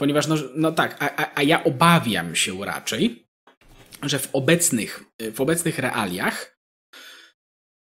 Ponieważ, 0.00 0.26
no, 0.26 0.36
no 0.54 0.72
tak, 0.72 0.96
a, 1.00 1.30
a 1.34 1.42
ja 1.42 1.64
obawiam 1.64 2.34
się 2.34 2.64
raczej, 2.64 3.28
że 4.02 4.18
w 4.18 4.28
obecnych, 4.32 5.04
w 5.34 5.40
obecnych 5.40 5.78
realiach 5.78 6.58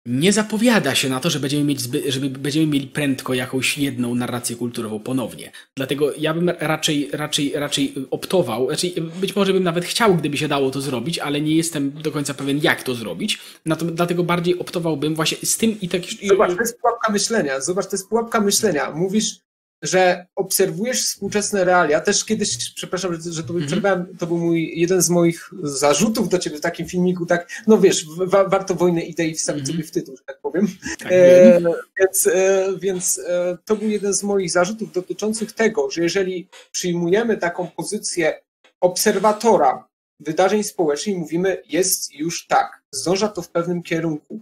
nie 0.05 0.33
zapowiada 0.33 0.95
się 0.95 1.09
na 1.09 1.19
to, 1.19 1.29
że 1.29 1.39
będziemy, 1.39 1.63
mieć 1.63 1.81
zby, 1.81 2.11
żeby 2.11 2.29
będziemy 2.29 2.67
mieli 2.67 2.87
prędko 2.87 3.33
jakąś 3.33 3.77
jedną 3.77 4.15
narrację 4.15 4.55
kulturową 4.55 4.99
ponownie. 4.99 5.51
Dlatego 5.77 6.13
ja 6.17 6.33
bym 6.33 6.49
raczej, 6.49 7.09
raczej, 7.13 7.51
raczej 7.55 7.93
optował, 8.11 8.69
raczej 8.69 8.95
być 9.21 9.35
może 9.35 9.53
bym 9.53 9.63
nawet 9.63 9.85
chciał, 9.85 10.15
gdyby 10.15 10.37
się 10.37 10.47
dało 10.47 10.71
to 10.71 10.81
zrobić, 10.81 11.19
ale 11.19 11.41
nie 11.41 11.55
jestem 11.55 11.91
do 11.91 12.11
końca 12.11 12.33
pewien, 12.33 12.59
jak 12.63 12.83
to 12.83 12.95
zrobić. 12.95 13.39
Dlatego 13.65 14.23
bardziej 14.23 14.59
optowałbym 14.59 15.15
właśnie 15.15 15.37
z 15.43 15.57
tym 15.57 15.81
i 15.81 15.89
tak. 15.89 16.01
Zobacz, 16.27 16.55
to 16.55 16.61
jest 16.61 16.79
pułapka 16.79 17.11
myślenia. 17.11 17.61
Zobacz, 17.61 17.85
to 17.85 17.91
jest 17.91 18.09
pułapka 18.09 18.41
myślenia. 18.41 18.91
Mówisz, 18.91 19.39
że 19.81 20.25
obserwujesz 20.35 21.05
współczesne 21.05 21.63
realia. 21.63 22.01
Też 22.01 22.25
kiedyś, 22.25 22.73
przepraszam, 22.73 23.15
że, 23.15 23.31
że 23.31 23.43
to, 23.43 23.53
mm 23.53 23.67
-hmm. 23.67 24.05
to 24.19 24.27
był 24.27 24.37
mój, 24.37 24.79
jeden 24.79 25.01
z 25.01 25.09
moich 25.09 25.49
zarzutów 25.63 26.29
do 26.29 26.39
ciebie 26.39 26.57
w 26.57 26.61
takim 26.61 26.87
filmiku, 26.87 27.25
tak, 27.25 27.49
no 27.67 27.77
wiesz, 27.77 28.05
wa 28.17 28.49
warto 28.49 28.75
wojnę 28.75 29.01
idei 29.01 29.35
wstawić 29.35 29.63
mm 29.63 29.69
sobie 29.69 29.83
w 29.83 29.91
tytuł, 29.91 30.17
że 30.17 30.23
tak 30.23 30.39
powiem. 30.41 30.67
Tak, 30.99 31.11
e, 31.11 31.61
więc 31.99 32.27
e, 32.27 32.67
więc 32.79 33.21
e, 33.27 33.57
to 33.65 33.75
był 33.75 33.89
jeden 33.89 34.13
z 34.13 34.23
moich 34.23 34.51
zarzutów 34.51 34.91
dotyczących 34.91 35.51
tego, 35.51 35.89
że 35.89 36.03
jeżeli 36.03 36.47
przyjmujemy 36.71 37.37
taką 37.37 37.67
pozycję 37.67 38.41
obserwatora 38.81 39.87
wydarzeń 40.19 40.63
społecznych 40.63 41.15
i 41.15 41.19
mówimy, 41.19 41.63
jest 41.69 42.13
już 42.13 42.47
tak, 42.47 42.81
zdąża 42.91 43.27
to 43.27 43.41
w 43.41 43.49
pewnym 43.49 43.83
kierunku. 43.83 44.39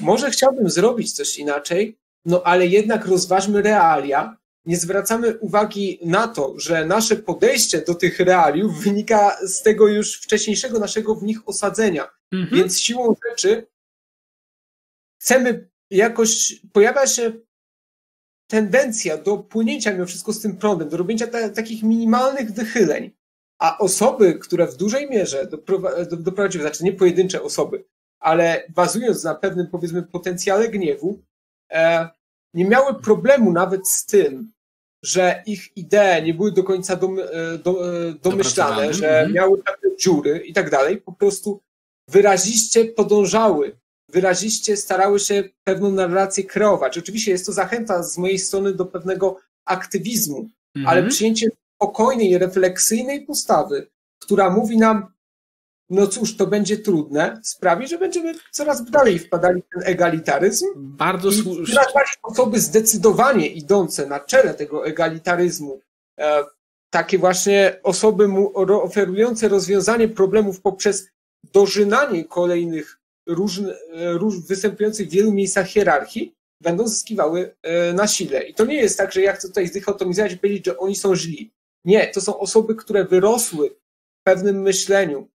Może 0.00 0.30
chciałbym 0.30 0.70
zrobić 0.70 1.12
coś 1.12 1.38
inaczej, 1.38 1.98
no 2.24 2.42
ale 2.42 2.66
jednak 2.66 3.06
rozważmy 3.06 3.62
realia. 3.62 4.36
Nie 4.64 4.76
zwracamy 4.76 5.38
uwagi 5.38 6.00
na 6.04 6.28
to, 6.28 6.54
że 6.58 6.86
nasze 6.86 7.16
podejście 7.16 7.80
do 7.80 7.94
tych 7.94 8.20
realiów 8.20 8.82
wynika 8.84 9.36
z 9.46 9.62
tego 9.62 9.88
już 9.88 10.20
wcześniejszego 10.20 10.78
naszego 10.78 11.14
w 11.14 11.22
nich 11.22 11.48
osadzenia. 11.48 12.08
Mhm. 12.32 12.56
Więc 12.56 12.80
siłą 12.80 13.14
rzeczy 13.30 13.66
chcemy 15.20 15.70
jakoś, 15.90 16.60
pojawia 16.72 17.06
się 17.06 17.32
tendencja 18.50 19.18
do 19.18 19.38
płynięcia 19.38 19.92
mimo 19.92 20.06
wszystko 20.06 20.32
z 20.32 20.40
tym 20.40 20.56
prądem, 20.56 20.88
do 20.88 20.96
robienia 20.96 21.26
ta, 21.26 21.48
takich 21.48 21.82
minimalnych 21.82 22.52
wychyleń. 22.52 23.10
A 23.58 23.78
osoby, 23.78 24.34
które 24.34 24.66
w 24.66 24.76
dużej 24.76 25.10
mierze 25.10 25.48
doprowadziły, 26.10 26.64
znaczy 26.64 26.84
nie 26.84 26.92
pojedyncze 26.92 27.42
osoby, 27.42 27.84
ale 28.20 28.64
bazując 28.74 29.24
na 29.24 29.34
pewnym, 29.34 29.66
powiedzmy, 29.66 30.02
potencjale 30.02 30.68
gniewu, 30.68 31.22
nie 32.54 32.64
miały 32.64 32.94
problemu 32.94 33.52
nawet 33.52 33.88
z 33.88 34.06
tym, 34.06 34.52
że 35.02 35.42
ich 35.46 35.76
idee 35.76 36.22
nie 36.24 36.34
były 36.34 36.52
do 36.52 36.64
końca 36.64 36.96
dom, 36.96 37.18
e, 37.18 37.58
do, 37.58 38.08
e, 38.08 38.12
domyślane, 38.12 38.94
że 38.94 39.08
mhm. 39.08 39.32
miały 39.32 39.62
pewne 39.62 39.96
dziury 39.96 40.38
i 40.46 40.52
tak 40.52 40.70
dalej, 40.70 40.96
po 40.96 41.12
prostu 41.12 41.60
wyraziście 42.08 42.84
podążały, 42.84 43.78
wyraziście 44.08 44.76
starały 44.76 45.20
się 45.20 45.44
pewną 45.64 45.90
narrację 45.90 46.44
kreować. 46.44 46.98
Oczywiście 46.98 47.30
jest 47.30 47.46
to 47.46 47.52
zachęta 47.52 48.02
z 48.02 48.18
mojej 48.18 48.38
strony 48.38 48.74
do 48.74 48.86
pewnego 48.86 49.36
aktywizmu, 49.64 50.48
mhm. 50.76 50.86
ale 50.86 51.08
przyjęcie 51.08 51.48
spokojnej, 51.76 52.38
refleksyjnej 52.38 53.26
postawy, 53.26 53.88
która 54.18 54.50
mówi 54.50 54.78
nam, 54.78 55.12
no 55.90 56.06
cóż, 56.06 56.36
to 56.36 56.46
będzie 56.46 56.78
trudne, 56.78 57.40
sprawi, 57.44 57.88
że 57.88 57.98
będziemy 57.98 58.34
coraz 58.52 58.90
dalej 58.90 59.18
wpadali 59.18 59.62
w 59.62 59.68
ten 59.74 59.82
egalitaryzm. 59.84 60.66
Bardzo 60.76 61.32
słusznie. 61.32 61.80
Osoby 62.22 62.60
zdecydowanie 62.60 63.46
idące 63.46 64.06
na 64.06 64.20
czele 64.20 64.54
tego 64.54 64.86
egalitaryzmu, 64.86 65.80
e, 66.20 66.44
takie 66.90 67.18
właśnie 67.18 67.80
osoby 67.82 68.28
mu 68.28 68.52
oferujące 68.82 69.48
rozwiązanie 69.48 70.08
problemów 70.08 70.60
poprzez 70.60 71.08
dożynanie 71.52 72.24
kolejnych 72.24 72.98
różnych, 73.26 73.76
róż, 73.94 74.46
występujących 74.46 75.08
w 75.08 75.12
wielu 75.12 75.32
miejscach 75.32 75.66
hierarchii, 75.66 76.34
będą 76.62 76.88
zyskiwały 76.88 77.54
e, 77.62 77.92
na 77.92 78.06
sile. 78.06 78.42
I 78.42 78.54
to 78.54 78.64
nie 78.64 78.76
jest 78.76 78.98
tak, 78.98 79.12
że 79.12 79.20
ja 79.20 79.32
chcę 79.32 79.48
tutaj 79.48 79.68
zdychotomizować 79.68 80.32
i 80.32 80.38
powiedzieć, 80.38 80.66
że 80.66 80.78
oni 80.78 80.96
są 80.96 81.16
źli. 81.16 81.50
Nie, 81.84 82.06
to 82.06 82.20
są 82.20 82.38
osoby, 82.38 82.74
które 82.74 83.04
wyrosły 83.04 83.70
w 83.70 84.22
pewnym 84.24 84.62
myśleniu, 84.62 85.28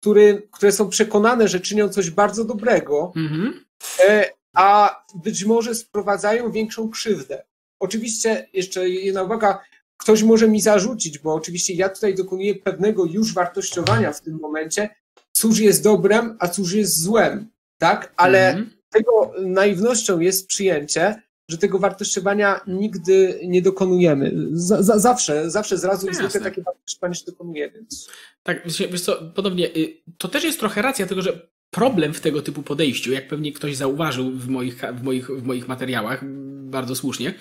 który, 0.00 0.48
które 0.52 0.72
są 0.72 0.88
przekonane, 0.88 1.48
że 1.48 1.60
czynią 1.60 1.88
coś 1.88 2.10
bardzo 2.10 2.44
dobrego, 2.44 3.12
mhm. 3.16 3.64
E, 4.08 4.30
a 4.54 5.02
być 5.14 5.44
może 5.44 5.74
sprowadzają 5.74 6.52
większą 6.52 6.90
krzywdę. 6.90 7.44
Oczywiście, 7.80 8.48
jeszcze 8.52 8.88
jedna 8.88 9.22
uwaga, 9.22 9.60
ktoś 9.96 10.22
może 10.22 10.48
mi 10.48 10.60
zarzucić, 10.60 11.18
bo 11.18 11.34
oczywiście 11.34 11.74
ja 11.74 11.88
tutaj 11.88 12.14
dokonuję 12.14 12.54
pewnego 12.54 13.04
już 13.04 13.34
wartościowania 13.34 14.12
w 14.12 14.20
tym 14.20 14.38
momencie, 14.42 14.88
cóż 15.32 15.58
jest 15.58 15.82
dobrem, 15.82 16.36
a 16.40 16.48
cóż 16.48 16.72
jest 16.72 17.02
złem, 17.02 17.50
tak? 17.78 18.12
Ale 18.16 18.48
mhm. 18.48 18.70
tego 18.90 19.32
naiwnością 19.42 20.20
jest 20.20 20.46
przyjęcie, 20.46 21.22
że 21.48 21.58
tego 21.58 21.78
wartościowania 21.78 22.60
nigdy 22.66 23.40
nie 23.44 23.62
dokonujemy. 23.62 24.32
Z, 24.52 24.84
za, 24.84 24.98
zawsze, 24.98 25.50
zawsze 25.50 25.78
zrazu 25.78 26.06
no 26.06 26.14
zwykle 26.14 26.40
takie 26.40 26.62
wartościowanie 26.62 27.14
się 27.14 27.24
dokonuje. 27.26 27.70
Więc... 27.70 28.10
Tak, 28.42 28.62
wiesz 28.90 29.00
co, 29.00 29.32
podobnie, 29.34 29.76
y, 29.76 30.02
to 30.18 30.28
też 30.28 30.44
jest 30.44 30.60
trochę 30.60 30.82
racja, 30.82 31.06
tylko 31.06 31.22
że 31.22 31.48
problem 31.70 32.14
w 32.14 32.20
tego 32.20 32.42
typu 32.42 32.62
podejściu, 32.62 33.12
jak 33.12 33.28
pewnie 33.28 33.52
ktoś 33.52 33.76
zauważył 33.76 34.30
w 34.30 34.48
moich, 34.48 34.82
w 34.92 35.02
moich, 35.02 35.30
w 35.30 35.42
moich 35.42 35.68
materiałach, 35.68 36.24
bardzo 36.64 36.94
słusznie, 36.94 37.34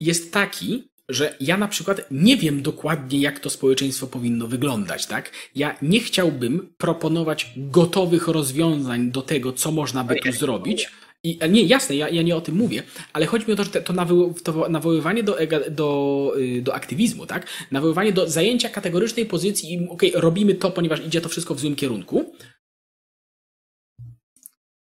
jest 0.00 0.32
taki, 0.32 0.88
że 1.08 1.36
ja 1.40 1.56
na 1.56 1.68
przykład 1.68 2.00
nie 2.10 2.36
wiem 2.36 2.62
dokładnie, 2.62 3.20
jak 3.20 3.40
to 3.40 3.50
społeczeństwo 3.50 4.06
powinno 4.06 4.46
wyglądać, 4.46 5.06
tak? 5.06 5.30
Ja 5.54 5.76
nie 5.82 6.00
chciałbym 6.00 6.74
proponować 6.78 7.52
gotowych 7.56 8.28
rozwiązań 8.28 9.10
do 9.10 9.22
tego, 9.22 9.52
co 9.52 9.72
można 9.72 10.04
by 10.04 10.16
tu 10.16 10.32
zrobić, 10.32 10.90
i, 11.24 11.38
nie, 11.50 11.62
jasne, 11.62 11.96
ja, 11.96 12.08
ja 12.08 12.22
nie 12.22 12.36
o 12.36 12.40
tym 12.40 12.56
mówię, 12.56 12.82
ale 13.12 13.26
chodzi 13.26 13.46
mi 13.46 13.52
o 13.52 13.56
to, 13.56 13.64
że 13.64 13.70
te, 13.70 13.82
to, 13.82 13.92
nawoł, 13.92 14.34
to 14.44 14.68
nawoływanie 14.68 15.22
do, 15.22 15.36
do, 15.70 16.32
y, 16.38 16.62
do 16.62 16.74
aktywizmu, 16.74 17.26
tak? 17.26 17.46
Nawoływanie 17.70 18.12
do 18.12 18.30
zajęcia 18.30 18.68
kategorycznej 18.68 19.26
pozycji 19.26 19.72
i 19.72 19.88
okay, 19.88 20.10
robimy 20.14 20.54
to, 20.54 20.70
ponieważ 20.70 21.06
idzie 21.06 21.20
to 21.20 21.28
wszystko 21.28 21.54
w 21.54 21.60
złym 21.60 21.76
kierunku. 21.76 22.34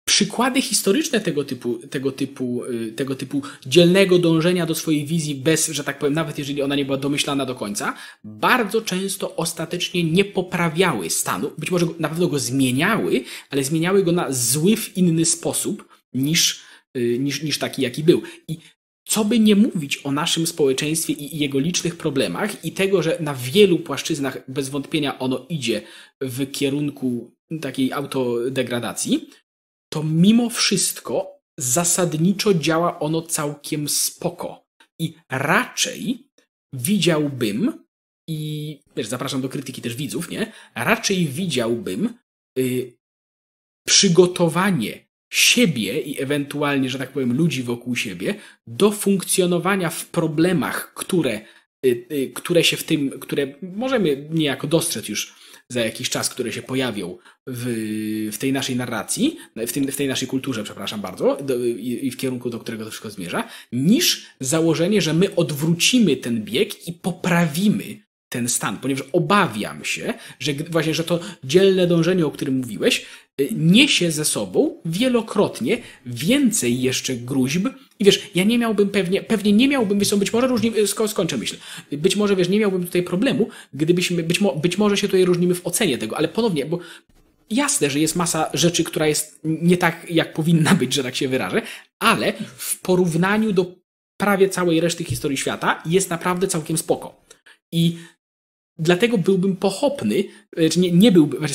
Przykłady 0.05 0.61
historyczne 0.61 1.19
tego 1.19 1.43
typu, 1.43 1.77
tego 1.87 2.11
typu, 2.11 2.63
y, 2.65 2.91
tego 2.91 3.15
typu 3.15 3.41
dzielnego 3.65 4.19
dążenia 4.19 4.65
do 4.65 4.75
swojej 4.75 5.05
wizji 5.05 5.35
bez, 5.35 5.67
że 5.67 5.83
tak 5.83 5.99
powiem, 5.99 6.13
nawet 6.13 6.37
jeżeli 6.37 6.61
ona 6.61 6.75
nie 6.75 6.85
była 6.85 6.97
domyślana 6.97 7.45
do 7.45 7.55
końca, 7.55 7.95
bardzo 8.23 8.81
często 8.81 9.35
ostatecznie 9.35 10.03
nie 10.03 10.25
poprawiały 10.25 11.09
stanu. 11.09 11.51
Być 11.57 11.71
może 11.71 11.85
na 11.99 12.09
pewno 12.09 12.27
go 12.27 12.39
zmieniały, 12.39 13.23
ale 13.49 13.63
zmieniały 13.63 14.03
go 14.03 14.11
na 14.11 14.31
zły 14.31 14.75
w 14.75 14.97
inny 14.97 15.25
sposób, 15.25 15.92
niż, 16.13 16.63
y, 16.97 17.19
niż, 17.19 17.43
niż 17.43 17.59
taki, 17.59 17.81
jaki 17.81 18.03
był. 18.03 18.21
I 18.47 18.57
co 19.05 19.25
by 19.25 19.39
nie 19.39 19.55
mówić 19.55 19.99
o 20.03 20.11
naszym 20.11 20.47
społeczeństwie 20.47 21.13
i 21.13 21.37
jego 21.37 21.59
licznych 21.59 21.97
problemach 21.97 22.65
i 22.65 22.71
tego, 22.71 23.03
że 23.03 23.17
na 23.19 23.33
wielu 23.33 23.79
płaszczyznach 23.79 24.51
bez 24.51 24.69
wątpienia 24.69 25.19
ono 25.19 25.45
idzie 25.49 25.81
w 26.21 26.51
kierunku 26.51 27.31
takiej 27.61 27.93
autodegradacji, 27.93 29.29
to 29.93 30.03
mimo 30.03 30.49
wszystko 30.49 31.39
zasadniczo 31.59 32.53
działa 32.53 32.99
ono 32.99 33.21
całkiem 33.21 33.89
spoko. 33.89 34.65
I 34.99 35.13
raczej 35.31 36.29
widziałbym, 36.73 37.83
i 38.29 38.79
wiesz, 38.95 39.07
zapraszam 39.07 39.41
do 39.41 39.49
krytyki 39.49 39.81
też 39.81 39.95
widzów, 39.95 40.29
nie? 40.29 40.51
Raczej 40.75 41.27
widziałbym 41.27 42.13
y, 42.59 42.97
przygotowanie 43.87 45.07
siebie 45.33 46.01
i 46.01 46.21
ewentualnie, 46.21 46.89
że 46.89 46.97
tak 46.97 47.11
powiem, 47.11 47.37
ludzi 47.37 47.63
wokół 47.63 47.95
siebie 47.95 48.35
do 48.67 48.91
funkcjonowania 48.91 49.89
w 49.89 50.05
problemach, 50.05 50.93
które, 50.93 51.41
y, 51.85 52.05
y, 52.11 52.31
które 52.33 52.63
się 52.63 52.77
w 52.77 52.83
tym, 52.83 53.19
które 53.19 53.47
możemy 53.61 54.27
niejako 54.31 54.67
dostrzec 54.67 55.09
już 55.09 55.35
za 55.69 55.81
jakiś 55.81 56.09
czas, 56.09 56.29
które 56.29 56.51
się 56.51 56.61
pojawią 56.61 57.17
w, 57.47 57.63
w 58.33 58.37
tej 58.37 58.53
naszej 58.53 58.75
narracji, 58.75 59.37
w, 59.55 59.71
tym, 59.71 59.91
w 59.91 59.95
tej 59.95 60.07
naszej 60.07 60.27
kulturze, 60.27 60.63
przepraszam 60.63 61.01
bardzo, 61.01 61.37
do, 61.41 61.65
i, 61.65 61.99
i 62.01 62.11
w 62.11 62.17
kierunku, 62.17 62.49
do 62.49 62.59
którego 62.59 62.83
to 62.83 62.89
wszystko 62.89 63.09
zmierza, 63.09 63.47
niż 63.71 64.25
założenie, 64.39 65.01
że 65.01 65.13
my 65.13 65.35
odwrócimy 65.35 66.17
ten 66.17 66.43
bieg 66.43 66.87
i 66.87 66.93
poprawimy 66.93 68.03
ten 68.29 68.49
stan, 68.49 68.77
ponieważ 68.77 69.05
obawiam 69.11 69.85
się, 69.85 70.13
że 70.39 70.53
właśnie, 70.53 70.93
że 70.93 71.03
to 71.03 71.19
dzielne 71.43 71.87
dążenie, 71.87 72.25
o 72.25 72.31
którym 72.31 72.57
mówiłeś, 72.57 73.05
niesie 73.51 74.11
ze 74.11 74.25
sobą 74.25 74.81
wielokrotnie 74.85 75.77
więcej 76.05 76.81
jeszcze 76.81 77.15
gruźb. 77.15 77.67
I 77.99 78.05
wiesz, 78.05 78.29
ja 78.35 78.43
nie 78.43 78.59
miałbym 78.59 78.89
pewnie, 78.89 79.23
pewnie 79.23 79.53
nie 79.53 79.67
miałbym, 79.67 79.99
wiesz, 79.99 80.15
być 80.15 80.33
może 80.33 80.47
różni, 80.47 80.77
y, 80.79 80.87
sko, 80.87 81.07
skończę 81.07 81.37
myśl, 81.37 81.57
być 81.91 82.15
może, 82.15 82.35
wiesz, 82.35 82.49
nie 82.49 82.59
miałbym 82.59 82.85
tutaj 82.85 83.03
problemu, 83.03 83.49
gdybyśmy, 83.73 84.23
być, 84.23 84.41
mo, 84.41 84.55
być 84.55 84.77
może 84.77 84.97
się 84.97 85.07
tutaj 85.07 85.25
różnimy 85.25 85.55
w 85.55 85.67
ocenie 85.67 85.97
tego, 85.97 86.17
ale 86.17 86.27
ponownie, 86.27 86.65
bo 86.65 86.79
jasne, 87.49 87.89
że 87.89 87.99
jest 87.99 88.15
masa 88.15 88.49
rzeczy, 88.53 88.83
która 88.83 89.07
jest 89.07 89.39
nie 89.43 89.77
tak, 89.77 90.05
jak 90.09 90.33
powinna 90.33 90.75
być, 90.75 90.93
że 90.93 91.03
tak 91.03 91.15
się 91.15 91.27
wyrażę, 91.27 91.61
ale 91.99 92.33
w 92.57 92.81
porównaniu 92.81 93.51
do 93.51 93.75
prawie 94.17 94.49
całej 94.49 94.81
reszty 94.81 95.03
historii 95.03 95.37
świata 95.37 95.83
jest 95.85 96.09
naprawdę 96.09 96.47
całkiem 96.47 96.77
spoko. 96.77 97.23
I 97.71 97.97
Dlatego 98.79 99.17
byłbym 99.17 99.55
pochopny, 99.55 100.23
e, 100.57 100.69
czy 100.69 100.79
nie, 100.79 100.91
nie 100.91 101.11
byłbym, 101.11 101.45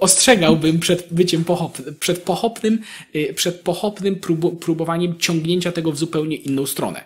ostrzegałbym 0.00 0.78
przed 0.80 1.12
byciem 1.12 1.44
pochopnym, 1.44 1.94
przed 2.00 2.22
pochopnym, 2.22 2.78
e, 3.14 3.34
przed 3.34 3.60
pochopnym 3.60 4.20
próbowaniem 4.60 5.18
ciągnięcia 5.18 5.72
tego 5.72 5.92
w 5.92 5.98
zupełnie 5.98 6.36
inną 6.36 6.66
stronę. 6.66 7.04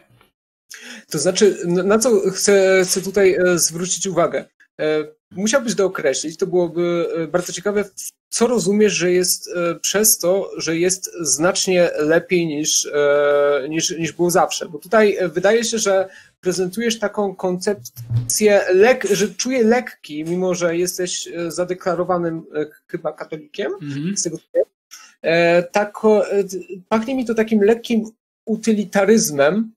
To 1.11 1.19
znaczy, 1.19 1.57
na 1.67 1.99
co 1.99 2.31
chcę, 2.31 2.83
chcę 2.85 3.03
tutaj 3.03 3.35
e, 3.35 3.59
zwrócić 3.59 4.07
uwagę? 4.07 4.45
Musiałbyś 5.31 5.75
dookreślić, 5.75 6.37
to 6.37 6.47
byłoby 6.47 7.07
bardzo 7.33 7.53
ciekawe, 7.53 7.85
co 8.29 8.47
rozumiesz, 8.47 8.93
że 8.93 9.13
jest 9.13 9.51
przez 9.81 10.19
to, 10.19 10.51
że 10.57 10.77
jest 10.77 11.11
znacznie 11.21 11.91
lepiej 11.99 12.47
niż, 12.47 12.89
niż, 13.69 13.91
niż 13.99 14.13
było 14.13 14.31
zawsze. 14.31 14.69
Bo 14.69 14.79
tutaj 14.79 15.19
wydaje 15.33 15.65
się, 15.65 15.79
że 15.79 16.09
prezentujesz 16.41 16.99
taką 16.99 17.35
koncepcję, 17.35 18.61
lek, 18.75 19.05
że 19.05 19.29
czuję 19.29 19.65
lekki, 19.65 20.25
mimo 20.25 20.55
że 20.55 20.77
jesteś 20.77 21.29
e, 21.29 21.51
zadeklarowanym 21.51 22.43
e, 22.55 22.67
chyba 22.87 23.13
katolikiem, 23.13 23.73
mm-hmm. 23.73 24.17
z 24.17 24.23
tego 24.23 24.37
e, 25.23 25.63
tak, 25.63 25.95
pachnie 26.89 27.15
mi 27.15 27.25
to 27.25 27.35
takim 27.35 27.63
lekkim 27.63 28.11
utylitaryzmem, 28.47 29.73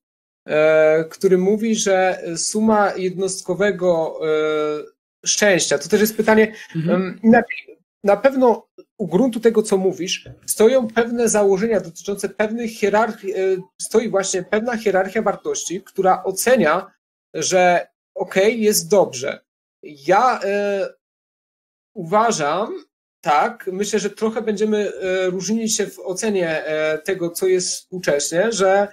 który 1.09 1.37
mówi, 1.37 1.75
że 1.75 2.23
suma 2.35 2.93
jednostkowego 2.95 4.19
szczęścia, 5.25 5.77
to 5.77 5.89
też 5.89 6.01
jest 6.01 6.17
pytanie, 6.17 6.53
inaczej, 7.23 7.77
na 8.03 8.17
pewno 8.17 8.67
u 8.97 9.07
gruntu 9.07 9.39
tego, 9.39 9.63
co 9.63 9.77
mówisz, 9.77 10.29
stoją 10.45 10.87
pewne 10.87 11.29
założenia 11.29 11.79
dotyczące 11.79 12.29
pewnych 12.29 12.71
hierarchii, 12.71 13.33
e, 13.33 13.37
stoi 13.81 14.09
właśnie 14.09 14.43
pewna 14.43 14.77
hierarchia 14.77 15.21
wartości, 15.21 15.81
która 15.81 16.23
ocenia, 16.23 16.91
że 17.33 17.87
okej, 18.15 18.43
okay, 18.43 18.57
jest 18.57 18.89
dobrze. 18.89 19.39
Ja 19.83 20.39
e, 20.43 20.89
uważam, 21.95 22.83
tak, 23.21 23.69
myślę, 23.73 23.99
że 23.99 24.09
trochę 24.09 24.41
będziemy 24.41 24.91
e, 24.93 25.29
różnić 25.29 25.77
się 25.77 25.87
w 25.87 25.99
ocenie 25.99 26.63
tego, 27.03 27.29
co 27.29 27.47
jest 27.47 27.69
współcześnie, 27.69 28.51
że 28.51 28.87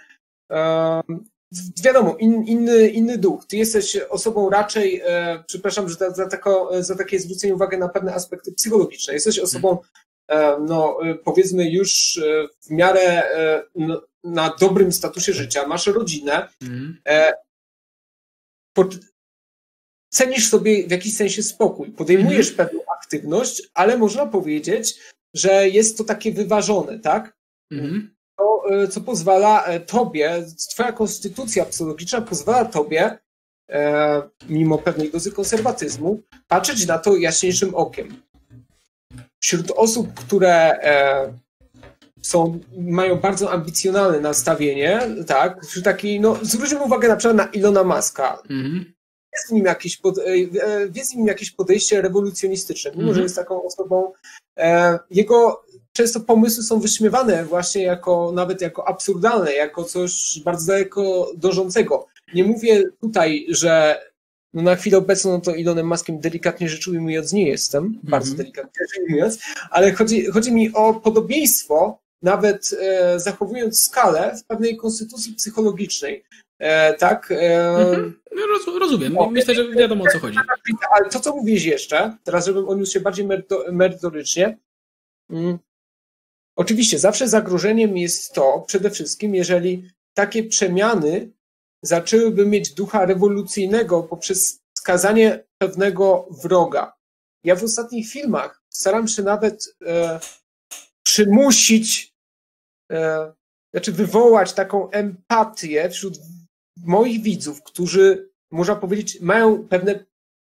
wiadomo, 1.84 2.16
in, 2.16 2.44
inny, 2.44 2.88
inny 2.88 3.18
duch. 3.18 3.46
Ty 3.46 3.57
jesteś 3.57 3.96
osobą 3.96 4.51
raczej, 4.51 5.01
e, 5.05 5.44
przepraszam, 5.46 5.88
że 5.88 5.94
za, 5.94 6.11
za, 6.11 6.26
tako, 6.26 6.70
za 6.82 6.96
takie 6.96 7.20
zwrócenie 7.20 7.55
uwagi 7.55 7.78
na 7.78 7.88
pewne 7.88 8.14
aspekty 8.14 8.53
psychologiczne. 8.53 9.14
Jesteś 9.14 9.38
osobą, 9.38 9.78
e, 10.28 10.59
no, 10.61 10.98
e, 11.03 11.14
powiedzmy, 11.14 11.70
już 11.70 12.18
e, 12.18 12.48
w 12.61 12.70
miarę 12.70 13.03
e, 13.03 13.62
no, 13.74 14.03
na 14.24 14.57
dobrym 14.61 14.92
statusie 14.92 15.32
życia, 15.32 15.66
masz 15.66 15.86
rodzinę. 15.86 16.48
Mm. 16.62 16.96
Pod, 18.72 18.94
cenisz 20.12 20.48
sobie 20.48 20.88
w 20.88 20.90
jakiś 20.90 21.16
sensie 21.16 21.42
spokój, 21.42 21.90
podejmujesz 21.90 22.46
mm. 22.46 22.57
pewną 22.57 22.80
aktywność, 22.98 23.62
ale 23.74 23.98
można 23.98 24.26
powiedzieć, 24.26 25.01
że 25.34 25.68
jest 25.68 25.98
to 25.98 26.05
takie 26.05 26.32
wyważone, 26.32 26.98
tak? 26.98 27.36
Mm 27.72 28.20
e, 28.71 28.89
co 28.89 29.01
pozwala 29.01 29.65
e, 29.65 29.81
tobie, 29.81 30.47
twoja 30.71 30.93
konstytucja 30.93 31.65
psychologiczna 31.65 32.21
pozwala 32.21 32.65
tobie, 32.65 33.19
e, 33.71 34.23
mimo 34.49 34.79
pewnej 34.79 35.11
dozy 35.11 35.33
konserwatyzmu, 35.33 36.23
patrzeć 36.49 36.87
na 36.87 36.99
to 36.99 37.17
jaśniejszym 37.17 37.75
okiem. 37.75 38.23
Wśród 39.41 39.71
osób, 39.71 40.15
które 40.15 40.79
są, 42.23 42.61
mają 42.79 43.17
bardzo 43.17 43.53
ambicjonalne 43.53 44.21
nastawienie, 44.21 45.01
tak, 45.27 45.67
wśród 45.67 45.85
takiej, 45.85 46.21
no, 46.21 46.37
zwróćmy 46.43 46.83
uwagę 46.83 47.09
na 47.09 47.17
przykład 47.17 47.37
na 47.37 47.45
Ilona 47.45 47.85
Maska. 47.85 48.43
Mm-hmm. 48.51 48.85
Jest 49.33 49.49
w, 49.49 49.53
nim 49.53 49.65
jakieś 49.65 49.97
pod, 49.97 50.19
jest 50.95 51.13
w 51.13 51.17
nim 51.17 51.27
jakieś 51.27 51.51
podejście 51.51 52.03
rewolucjonistyczne, 52.03 52.91
mimo 52.97 53.11
mm-hmm. 53.11 53.15
że 53.15 53.23
jest 53.23 53.37
taką 53.37 53.63
osobą. 53.63 54.13
Jego 55.11 55.65
często 55.93 56.20
pomysły 56.20 56.62
są 56.62 56.80
wyśmiewane 56.80 57.45
właśnie 57.45 57.82
jako, 57.82 58.32
nawet 58.34 58.61
jako 58.61 58.88
absurdalne, 58.88 59.53
jako 59.53 59.84
coś 59.84 60.41
bardzo 60.45 60.66
daleko 60.72 61.32
dążącego. 61.36 62.07
Nie 62.34 62.45
mówię 62.45 62.82
tutaj, 63.01 63.47
że 63.49 64.03
no 64.55 64.62
na 64.62 64.76
chwilę 64.76 64.99
obecną 64.99 65.30
no 65.30 65.41
to 65.41 65.57
Elonem 65.57 65.86
Muskiem 65.86 66.20
delikatnie 66.20 66.68
rzecz 66.68 66.88
ujmując 66.88 67.32
nie 67.32 67.49
jestem, 67.49 67.84
mm 67.84 67.99
-hmm. 67.99 68.11
bardzo 68.11 68.34
delikatnie 68.34 68.72
rzecz 68.80 69.03
ujmując, 69.03 69.38
ale 69.70 69.93
chodzi, 69.93 70.26
chodzi 70.26 70.53
mi 70.53 70.72
o 70.72 70.95
podobieństwo, 70.95 71.99
nawet 72.22 72.70
e, 72.80 73.20
zachowując 73.20 73.82
skalę 73.82 74.36
w 74.36 74.45
pewnej 74.45 74.76
konstytucji 74.76 75.34
psychologicznej. 75.34 76.24
E, 76.59 76.95
tak? 76.95 77.30
E, 77.30 77.36
-hmm. 77.36 78.12
Roz, 78.51 78.78
rozumiem, 78.80 79.12
no, 79.12 79.30
myślę, 79.30 79.55
że 79.55 79.70
wiadomo 79.70 80.05
o 80.05 80.09
co 80.12 80.18
chodzi. 80.18 80.38
Ale 80.91 81.11
to, 81.11 81.20
co 81.20 81.36
mówisz 81.36 81.64
jeszcze, 81.64 82.16
teraz 82.24 82.47
żebym 82.47 82.68
odniósł 82.68 82.93
się 82.93 83.01
bardziej 83.01 83.28
merytorycznie, 83.72 84.59
mm, 85.30 85.59
Oczywiście 86.61 86.99
zawsze 86.99 87.29
zagrożeniem 87.29 87.97
jest 87.97 88.33
to 88.33 88.65
przede 88.67 88.91
wszystkim, 88.91 89.35
jeżeli 89.35 89.91
takie 90.15 90.45
przemiany 90.45 91.33
zaczęłyby 91.83 92.47
mieć 92.47 92.75
ducha 92.75 93.07
rewolucyjnego 93.07 94.03
poprzez 94.03 94.61
skazanie 94.79 95.45
pewnego 95.59 96.29
wroga. 96.43 96.93
Ja 97.45 97.57
w 97.57 97.65
ostatnich 97.65 98.09
filmach 98.11 98.63
staram 98.69 99.09
się 99.09 99.23
nawet 99.23 99.77
e, 99.87 100.21
przymusić, 101.03 102.15
e, 102.93 103.33
znaczy 103.75 103.93
wywołać 103.93 104.53
taką 104.53 104.91
empatię 104.91 105.91
wśród 105.91 106.19
moich 106.77 107.23
widzów, 107.23 107.63
którzy, 107.63 108.31
można 108.51 108.77
powiedzieć, 108.77 109.21
mają 109.21 109.69
pewne 109.69 110.05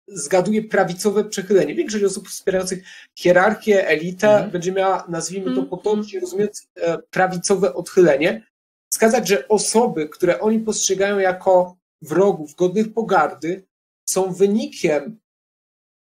zgaduje 0.09 0.63
prawicowe 0.63 1.25
przechylenie. 1.25 1.75
Większość 1.75 2.05
osób 2.05 2.29
wspierających 2.29 2.85
hierarchię, 3.19 3.89
elitę 3.89 4.29
mm. 4.29 4.51
będzie 4.51 4.73
miała, 4.73 5.05
nazwijmy 5.09 5.45
to 5.45 5.51
mhm. 5.51 5.69
potocznie, 5.69 6.21
rozumiejąc 6.21 6.69
e, 6.77 6.99
prawicowe 6.99 7.75
odchylenie. 7.75 8.47
Wskazać, 8.93 9.29
że 9.29 9.49
osoby, 9.49 10.09
które 10.09 10.41
oni 10.41 10.61
postrzegają 10.61 11.19
jako 11.19 11.77
wrogów, 12.03 12.55
godnych 12.55 12.93
pogardy, 12.93 13.65
są 14.09 14.33
wynikiem 14.33 15.19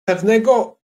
pewnego, 0.05 0.79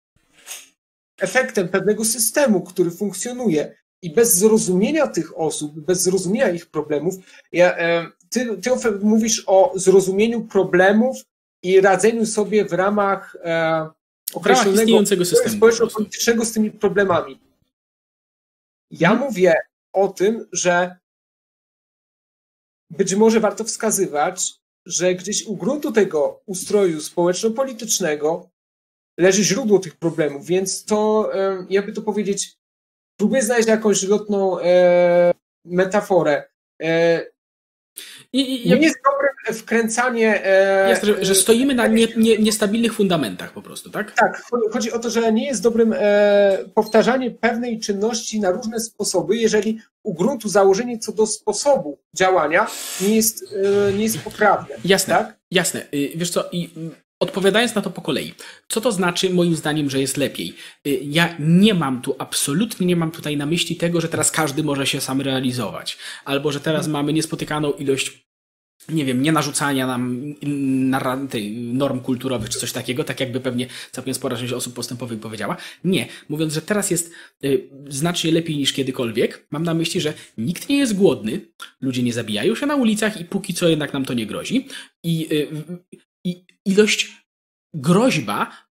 efektem 1.20 1.70
pewnego 1.70 2.06
systemu, 2.06 2.62
który 2.62 2.92
funkcjonuje. 2.92 3.76
I 4.02 4.14
bez 4.14 4.36
zrozumienia 4.36 5.08
tych 5.08 5.40
osób, 5.40 5.80
bez 5.80 6.02
zrozumienia 6.02 6.50
ich 6.50 6.66
problemów, 6.66 7.16
ja, 7.52 7.78
e, 7.78 8.12
ty, 8.30 8.58
ty 8.58 8.92
mówisz 9.02 9.44
o 9.48 9.72
zrozumieniu 9.76 10.44
problemów 10.44 11.18
i 11.64 11.82
radzeniu 11.82 12.26
sobie 12.26 12.66
w 12.66 12.74
ramach 12.74 13.36
e, 13.44 13.90
określonego 14.34 15.06
systemu 15.06 15.56
społeczno-politycznego 15.56 16.46
z 16.46 16.52
tymi 16.52 16.72
problemami. 16.72 17.40
Ja 18.92 19.10
hmm. 19.10 19.28
mówię 19.28 19.56
o 19.94 20.08
tym, 20.08 20.48
że 20.52 20.96
być 22.90 23.16
może 23.16 23.40
warto 23.40 23.64
wskazywać, 23.64 24.54
że 24.86 25.16
gdzieś 25.16 25.46
u 25.46 25.56
gruntu 25.56 25.92
tego 25.92 26.42
ustroju 26.46 27.02
społeczno-politycznego 27.02 28.50
leży 29.20 29.44
źródło 29.44 29.80
tych 29.80 29.96
problemów, 29.96 30.46
więc 30.46 30.86
to, 30.86 31.30
e, 31.34 31.66
jakby 31.70 31.94
to 31.94 32.02
powiedzieć, 32.02 32.58
próbuję 33.18 33.44
znaleźć 33.44 33.68
jakąś 33.68 34.04
lotną 34.04 34.60
e, 34.60 35.34
metaforę. 35.66 36.50
E, 36.82 37.26
i, 38.34 38.68
i, 38.68 38.70
nie 38.70 38.76
jest 38.76 39.00
dobre 39.06 39.29
wkręcanie. 39.54 40.46
E, 40.46 40.90
jest, 40.90 41.04
że, 41.04 41.26
że 41.26 41.36
stoimy 41.36 41.76
na 41.76 41.88
nie, 41.88 42.08
nie, 42.18 42.38
niestabilnych 42.38 42.94
fundamentach 42.94 43.54
po 43.54 43.62
prostu, 43.62 43.90
tak? 43.90 44.12
Tak. 44.12 44.44
Chodzi 44.72 44.92
o 44.92 45.00
to, 45.00 45.10
że 45.10 45.34
nie 45.34 45.46
jest 45.46 45.64
dobrym 45.64 45.94
e, 45.98 46.58
powtarzanie 46.74 47.32
pewnej 47.32 47.80
czynności 47.80 48.40
na 48.40 48.52
różne 48.52 48.80
sposoby, 48.80 49.38
jeżeli 49.38 49.80
u 50.04 50.14
gruntu 50.14 50.50
założenie 50.50 51.00
co 51.00 51.12
do 51.12 51.28
sposobu 51.28 51.98
działania 52.14 52.68
nie 53.02 53.16
jest, 53.16 53.56
e, 53.90 53.94
nie 53.94 54.04
jest 54.04 54.18
poprawne. 54.18 54.76
Jasne. 54.86 55.16
Tak? 55.16 55.40
Jasne. 55.52 55.82
Y, 55.94 56.12
wiesz 56.16 56.30
co, 56.30 56.50
i 56.52 56.70
Odpowiadając 57.20 57.76
na 57.76 57.82
to 57.82 57.90
po 57.90 58.02
kolei, 58.02 58.34
co 58.68 58.82
to 58.82 58.92
znaczy 58.92 59.30
moim 59.30 59.56
zdaniem, 59.56 59.90
że 59.90 60.00
jest 60.00 60.18
lepiej? 60.18 60.56
Y, 60.88 61.00
ja 61.04 61.36
nie 61.40 61.74
mam 61.74 62.02
tu, 62.02 62.16
absolutnie 62.20 62.88
nie 62.88 62.96
mam 62.96 63.12
tutaj 63.12 63.38
na 63.38 63.46
myśli 63.46 63.76
tego, 63.76 64.02
że 64.02 64.10
teraz 64.10 64.32
każdy 64.32 64.64
może 64.64 64.88
się 64.88 65.02
sam 65.02 65.22
realizować, 65.22 65.98
albo 66.26 66.52
że 66.52 66.60
teraz 66.60 66.88
mamy 66.88 67.14
niespotykaną 67.14 67.72
ilość 67.72 68.29
nie 68.92 69.06
wiem, 69.06 69.22
nie 69.22 69.32
narzucania 69.32 69.88
nam 69.88 70.34
norm 71.74 72.00
kulturowych 72.00 72.50
czy 72.50 72.60
coś 72.60 72.72
takiego, 72.72 73.04
tak 73.04 73.20
jakby 73.20 73.40
pewnie 73.40 73.68
całkiem 73.92 74.14
spora 74.14 74.38
część 74.38 74.54
osób 74.54 74.74
postępowych 74.74 75.20
powiedziała. 75.20 75.58
Nie. 75.84 76.08
Mówiąc, 76.30 76.54
że 76.54 76.62
teraz 76.62 76.92
jest 76.92 77.12
y, 77.44 77.70
znacznie 77.88 78.32
lepiej 78.32 78.58
niż 78.58 78.74
kiedykolwiek, 78.74 79.48
mam 79.52 79.64
na 79.64 79.74
myśli, 79.74 80.02
że 80.02 80.14
nikt 80.38 80.70
nie 80.70 80.78
jest 80.78 80.96
głodny, 80.96 81.42
ludzie 81.82 82.04
nie 82.04 82.14
zabijają 82.14 82.56
się 82.56 82.66
na 82.66 82.76
ulicach 82.76 83.22
i 83.22 83.26
póki 83.26 83.54
co 83.54 83.70
jednak 83.70 83.94
nam 83.94 84.06
to 84.06 84.14
nie 84.14 84.26
grozi. 84.26 84.68
I, 85.04 85.28
y, 85.32 85.48
i 86.26 86.46
ilość 86.66 87.12
groźba 87.74 88.69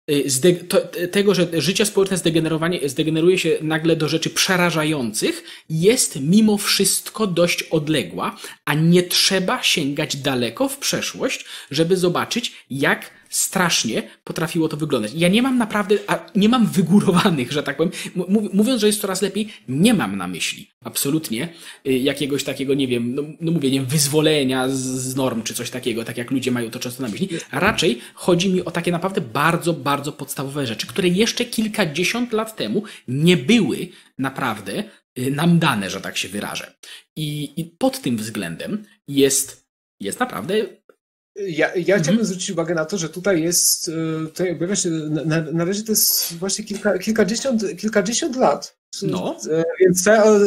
to, 0.68 0.80
tego, 1.10 1.34
że 1.34 1.48
życie 1.52 1.86
społeczne 1.86 2.18
zdegeneruje 2.86 3.38
się 3.38 3.58
nagle 3.62 3.96
do 3.96 4.08
rzeczy 4.08 4.30
przerażających, 4.30 5.44
jest 5.70 6.20
mimo 6.20 6.58
wszystko 6.58 7.26
dość 7.26 7.62
odległa, 7.62 8.36
a 8.64 8.74
nie 8.74 9.02
trzeba 9.02 9.62
sięgać 9.62 10.16
daleko 10.16 10.68
w 10.68 10.78
przeszłość, 10.78 11.44
żeby 11.70 11.96
zobaczyć, 11.96 12.52
jak 12.70 13.17
strasznie 13.28 14.02
potrafiło 14.24 14.68
to 14.68 14.76
wyglądać. 14.76 15.12
Ja 15.14 15.28
nie 15.28 15.42
mam 15.42 15.58
naprawdę, 15.58 15.96
a 16.06 16.26
nie 16.34 16.48
mam 16.48 16.66
wygórowanych, 16.66 17.52
że 17.52 17.62
tak 17.62 17.76
powiem, 17.76 17.92
mówiąc, 18.52 18.80
że 18.80 18.86
jest 18.86 19.00
coraz 19.00 19.22
lepiej, 19.22 19.48
nie 19.68 19.94
mam 19.94 20.16
na 20.16 20.28
myśli 20.28 20.70
absolutnie 20.84 21.48
y, 21.86 21.92
jakiegoś 21.92 22.44
takiego, 22.44 22.74
nie 22.74 22.88
wiem, 22.88 23.14
no, 23.14 23.22
no 23.40 23.52
mówię, 23.52 23.70
nie 23.70 23.82
wyzwolenia 23.82 24.68
z, 24.68 24.80
z 24.80 25.16
norm 25.16 25.42
czy 25.42 25.54
coś 25.54 25.70
takiego, 25.70 26.04
tak 26.04 26.16
jak 26.16 26.30
ludzie 26.30 26.50
mają 26.50 26.70
to 26.70 26.78
często 26.78 27.02
na 27.02 27.08
myśli. 27.08 27.28
Raczej 27.52 28.00
chodzi 28.14 28.48
mi 28.48 28.64
o 28.64 28.70
takie 28.70 28.92
naprawdę 28.92 29.20
bardzo, 29.20 29.72
bardzo 29.72 30.12
podstawowe 30.12 30.66
rzeczy, 30.66 30.86
które 30.86 31.08
jeszcze 31.08 31.44
kilkadziesiąt 31.44 32.32
lat 32.32 32.56
temu 32.56 32.82
nie 33.08 33.36
były 33.36 33.88
naprawdę 34.18 34.84
y, 35.18 35.30
nam 35.30 35.58
dane, 35.58 35.90
że 35.90 36.00
tak 36.00 36.16
się 36.16 36.28
wyrażę. 36.28 36.74
I, 37.16 37.60
i 37.60 37.64
pod 37.64 38.00
tym 38.00 38.16
względem 38.16 38.84
jest, 39.08 39.68
jest 40.00 40.20
naprawdę 40.20 40.54
ja, 41.46 41.66
ja 41.74 41.80
mhm. 41.80 42.02
chciałbym 42.02 42.24
zwrócić 42.24 42.50
uwagę 42.50 42.74
na 42.74 42.84
to, 42.84 42.98
że 42.98 43.08
tutaj 43.08 43.42
jest, 43.42 43.88
e, 43.88 44.26
tutaj 44.26 44.52
objawia 44.52 44.76
się, 44.76 44.90
na, 44.90 45.40
na 45.40 45.64
razie 45.64 45.82
to 45.82 45.92
jest 45.92 46.34
właśnie 46.34 46.64
kilka, 46.64 46.98
kilkadziesiąt, 46.98 47.76
kilkadziesiąt 47.76 48.36
lat. 48.36 48.78
No. 49.02 49.36
E, 49.50 49.64
więc, 49.80 50.04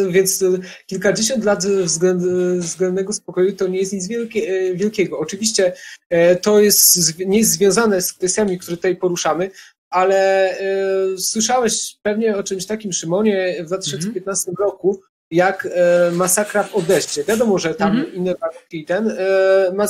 więc 0.09 0.43
kilkadziesiąt 0.85 1.43
lat 1.43 1.65
względ, 1.65 2.23
względnego 2.59 3.13
spokoju 3.13 3.55
to 3.55 3.67
nie 3.67 3.79
jest 3.79 3.93
nic 3.93 4.07
wielkie, 4.07 4.49
e, 4.49 4.75
wielkiego. 4.75 5.19
Oczywiście 5.19 5.73
to 6.41 6.59
jest, 6.59 7.19
nie 7.19 7.37
jest 7.37 7.51
związane 7.51 8.01
z 8.01 8.13
kwestiami, 8.13 8.59
które 8.59 8.77
tutaj 8.77 8.95
poruszamy, 8.95 9.51
ale 9.89 10.55
słyszałeś 11.17 11.97
pewnie 12.01 12.37
o 12.37 12.43
czymś 12.43 12.65
takim, 12.65 12.93
Szymonie, 12.93 13.55
w 13.63 13.65
2015 13.65 14.51
mhm. 14.51 14.69
roku, 14.69 15.01
jak 15.31 15.67
e, 15.71 16.11
masakra 16.11 16.63
w 16.63 16.75
Odeście. 16.75 17.23
Wiadomo, 17.23 17.59
że 17.59 17.75
tam 17.75 17.91
mm 17.91 18.05
-hmm. 18.05 18.13
inne 18.13 18.35
warunki 18.35 18.79
i 18.79 18.85
ten. 18.85 19.15
E, 19.17 19.87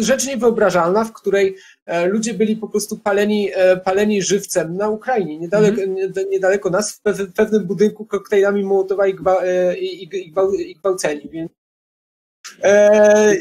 rzecz 0.00 0.26
niewyobrażalna, 0.26 1.04
w 1.04 1.12
której 1.12 1.56
e, 1.86 2.06
ludzie 2.06 2.34
byli 2.34 2.56
po 2.56 2.68
prostu 2.68 2.98
paleni, 2.98 3.50
paleni 3.84 4.22
żywcem 4.22 4.76
na 4.76 4.88
Ukrainie, 4.88 5.38
niedaleko, 5.38 5.82
mm 5.82 5.96
-hmm. 5.96 6.28
niedaleko 6.28 6.70
nas, 6.70 7.00
w, 7.04 7.32
pewnym 7.32 7.64
budynku 7.64 8.04
koktajlami 8.04 8.64
Mołotowa 8.64 9.06
i, 9.06 9.14
gwa, 9.14 9.42
i, 9.80 9.86
i, 9.86 10.28
i, 10.70 10.74
gwałceni. 10.74 11.28
Więc, 11.32 11.50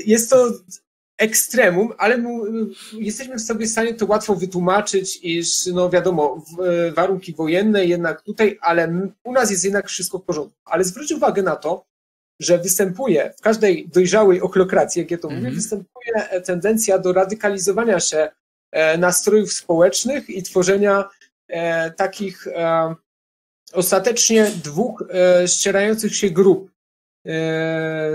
jest 0.05 0.29
to 0.29 0.51
ekstremum, 1.17 1.93
ale 1.97 2.23
jesteśmy 2.93 3.39
sobie 3.39 3.65
w 3.65 3.69
stanie 3.69 3.93
to 3.93 4.05
łatwo 4.05 4.35
wytłumaczyć, 4.35 5.19
iż 5.23 5.65
no 5.65 5.89
wiadomo, 5.89 6.43
e, 6.87 6.91
warunki 6.91 7.33
wojenne 7.33 7.85
jednak 7.85 8.21
tutaj, 8.21 8.57
ale 8.61 9.09
u 9.23 9.31
nas 9.31 9.51
jest 9.51 9.63
jednak 9.63 9.87
wszystko 9.87 10.19
w 10.19 10.23
porządku. 10.23 10.59
Ale 10.65 10.83
zwróć 10.83 11.11
uwagę 11.11 11.43
na 11.43 11.55
to, 11.55 11.85
że 12.39 12.57
występuje 12.57 13.33
w 13.37 13.41
każdej 13.41 13.87
dojrzałej 13.87 14.41
ochlokracji, 14.41 15.01
jak 15.01 15.11
ja 15.11 15.17
to 15.17 15.27
mm 15.27 15.35
-hmm. 15.35 15.43
mówię, 15.43 15.47
mhm. 15.47 15.55
występuje 15.55 16.41
tendencja 16.45 16.99
do 16.99 17.13
radykalizowania 17.13 17.99
się 17.99 18.29
e, 18.71 18.97
nastrojów 18.97 19.53
społecznych 19.53 20.29
i 20.29 20.43
tworzenia 20.43 21.09
e, 21.47 21.91
takich 21.91 22.47
ostatecznie 23.73 24.51
dwóch 24.63 25.03
ścierających 25.45 26.15
się 26.15 26.29
grup 26.29 26.74
E, 26.74 26.74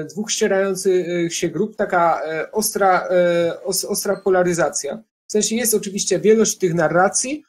dwóch 0.08 0.30
ścierających 0.30 1.34
się 1.34 1.48
grup, 1.48 1.76
taka 1.76 2.22
e, 2.24 2.52
ostra, 2.52 3.08
e, 3.10 3.64
ostra 3.64 4.16
polaryzacja. 4.16 5.02
W 5.28 5.32
sensie 5.32 5.56
jest 5.56 5.74
oczywiście 5.74 6.20
wielość 6.20 6.58
tych 6.58 6.74
narracji, 6.74 7.44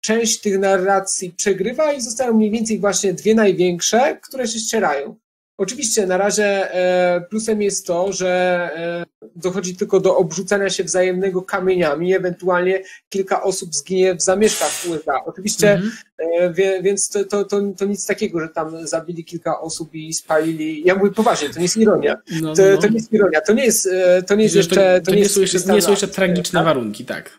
część 0.00 0.40
tych 0.40 0.58
narracji 0.58 1.30
przegrywa 1.30 1.92
i 1.92 2.00
zostają 2.00 2.34
mniej 2.34 2.50
więcej 2.50 2.78
właśnie 2.78 3.12
dwie 3.12 3.34
największe, 3.34 4.18
które 4.22 4.48
się 4.48 4.58
ścierają. 4.58 5.16
Oczywiście 5.58 6.06
na 6.06 6.16
razie 6.16 6.74
e, 6.74 7.20
plusem 7.20 7.62
jest 7.62 7.86
to, 7.86 8.12
że 8.12 8.28
e, 8.76 9.28
dochodzi 9.36 9.76
tylko 9.76 10.00
do 10.00 10.16
obrzucania 10.16 10.70
się 10.70 10.84
wzajemnego 10.84 11.42
kamieniami, 11.42 12.14
ewentualnie 12.14 12.82
kilka 13.08 13.42
osób 13.42 13.74
zginie 13.74 14.14
w 14.14 14.22
zamieszkach 14.22 14.70
USA. 14.90 15.24
Oczywiście, 15.24 15.72
mm 15.72 15.90
-hmm. 15.90 16.82
więc 16.82 17.08
to, 17.08 17.24
to, 17.24 17.44
to, 17.44 17.60
to, 17.78 17.84
nic 17.84 18.06
takiego, 18.06 18.40
że 18.40 18.48
tam 18.48 18.86
zabili 18.86 19.24
kilka 19.24 19.60
osób 19.60 19.94
i 19.94 20.14
spalili. 20.14 20.82
Ja 20.84 20.94
mówię 20.94 21.10
poważnie, 21.10 21.48
to 21.48 21.58
nie 21.58 21.64
jest 21.64 21.76
ironia. 21.76 22.16
No, 22.42 22.54
to, 22.54 22.62
no. 22.62 22.78
to 22.78 22.88
nie 22.88 22.94
jest 22.94 23.12
ironia, 23.12 23.40
to 23.40 23.52
nie 23.52 23.64
jest, 23.64 23.88
to 24.26 24.34
nie 24.34 24.42
jest 24.42 24.56
jeszcze. 24.56 25.00
To, 25.00 25.10
nie, 25.10 25.20
nie, 25.20 25.28
są 25.28 25.40
jeszcze, 25.40 25.58
nie 25.74 25.82
są 25.82 25.90
jeszcze 25.90 26.08
tragiczne 26.08 26.60
tak? 26.60 26.64
warunki, 26.64 27.04
tak. 27.04 27.38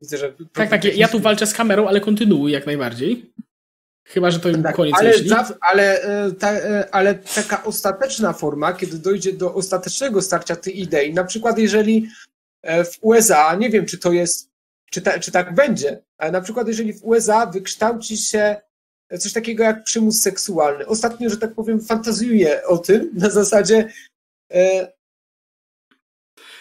Widzę, 0.00 0.18
że. 0.18 0.32
Tak, 0.52 0.70
tak, 0.70 0.84
ja 0.84 1.08
tu 1.08 1.20
walczę 1.20 1.46
z 1.46 1.54
kamerą, 1.54 1.88
ale 1.88 2.00
kontynuuj 2.00 2.52
jak 2.52 2.66
najbardziej. 2.66 3.32
Chyba, 4.06 4.30
że 4.30 4.40
to 4.40 4.48
już 4.48 4.62
tak, 4.62 4.76
koniec 4.76 4.94
ale, 4.98 5.10
myśli. 5.10 5.30
ale, 5.60 6.02
e, 6.02 6.32
ta, 6.32 6.52
e, 6.52 6.94
ale 6.94 7.14
taka 7.14 7.64
ostateczna 7.64 8.32
forma, 8.32 8.72
kiedy 8.72 8.98
dojdzie 8.98 9.32
do 9.32 9.54
ostatecznego 9.54 10.22
starcia 10.22 10.56
tej 10.56 10.80
idei, 10.80 11.14
na 11.14 11.24
przykład 11.24 11.58
jeżeli 11.58 12.08
e, 12.62 12.84
w 12.84 12.98
USA, 13.00 13.54
nie 13.54 13.70
wiem 13.70 13.86
czy 13.86 13.98
to 13.98 14.12
jest, 14.12 14.50
czy, 14.90 15.02
ta, 15.02 15.18
czy 15.18 15.32
tak 15.32 15.54
będzie, 15.54 16.02
ale 16.18 16.32
na 16.32 16.40
przykład 16.40 16.68
jeżeli 16.68 16.92
w 16.92 17.04
USA 17.04 17.46
wykształci 17.46 18.16
się 18.16 18.56
coś 19.18 19.32
takiego 19.32 19.64
jak 19.64 19.84
przymus 19.84 20.22
seksualny. 20.22 20.86
Ostatnio, 20.86 21.30
że 21.30 21.36
tak 21.36 21.54
powiem, 21.54 21.80
fantazjuję 21.80 22.66
o 22.66 22.78
tym 22.78 23.10
na 23.14 23.30
zasadzie 23.30 23.88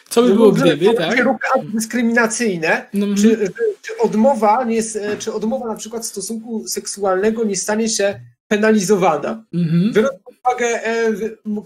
co 0.10 0.22
by 0.22 0.34
było 0.34 0.51
gdyby, 0.51 0.93
tak? 0.93 1.16
dyskryminacyjne, 1.64 2.89
no, 2.93 3.16
czy, 3.16 3.30
mhm. 3.32 3.51
czy, 3.82 3.97
odmowa 3.97 4.64
nie 4.64 4.82
czy 5.20 5.34
odmowa 5.34 5.68
na 5.68 5.76
przykład 5.76 6.06
stosunku 6.06 6.68
seksualnego 6.68 7.43
nie 7.43 7.56
stanie 7.56 7.89
się 7.89 8.20
penalizowana. 8.47 9.43
Mhm. 9.53 9.93
Biorąc 9.93 10.14
pod 10.24 10.36
uwagę, 10.39 10.66
e, 10.86 11.12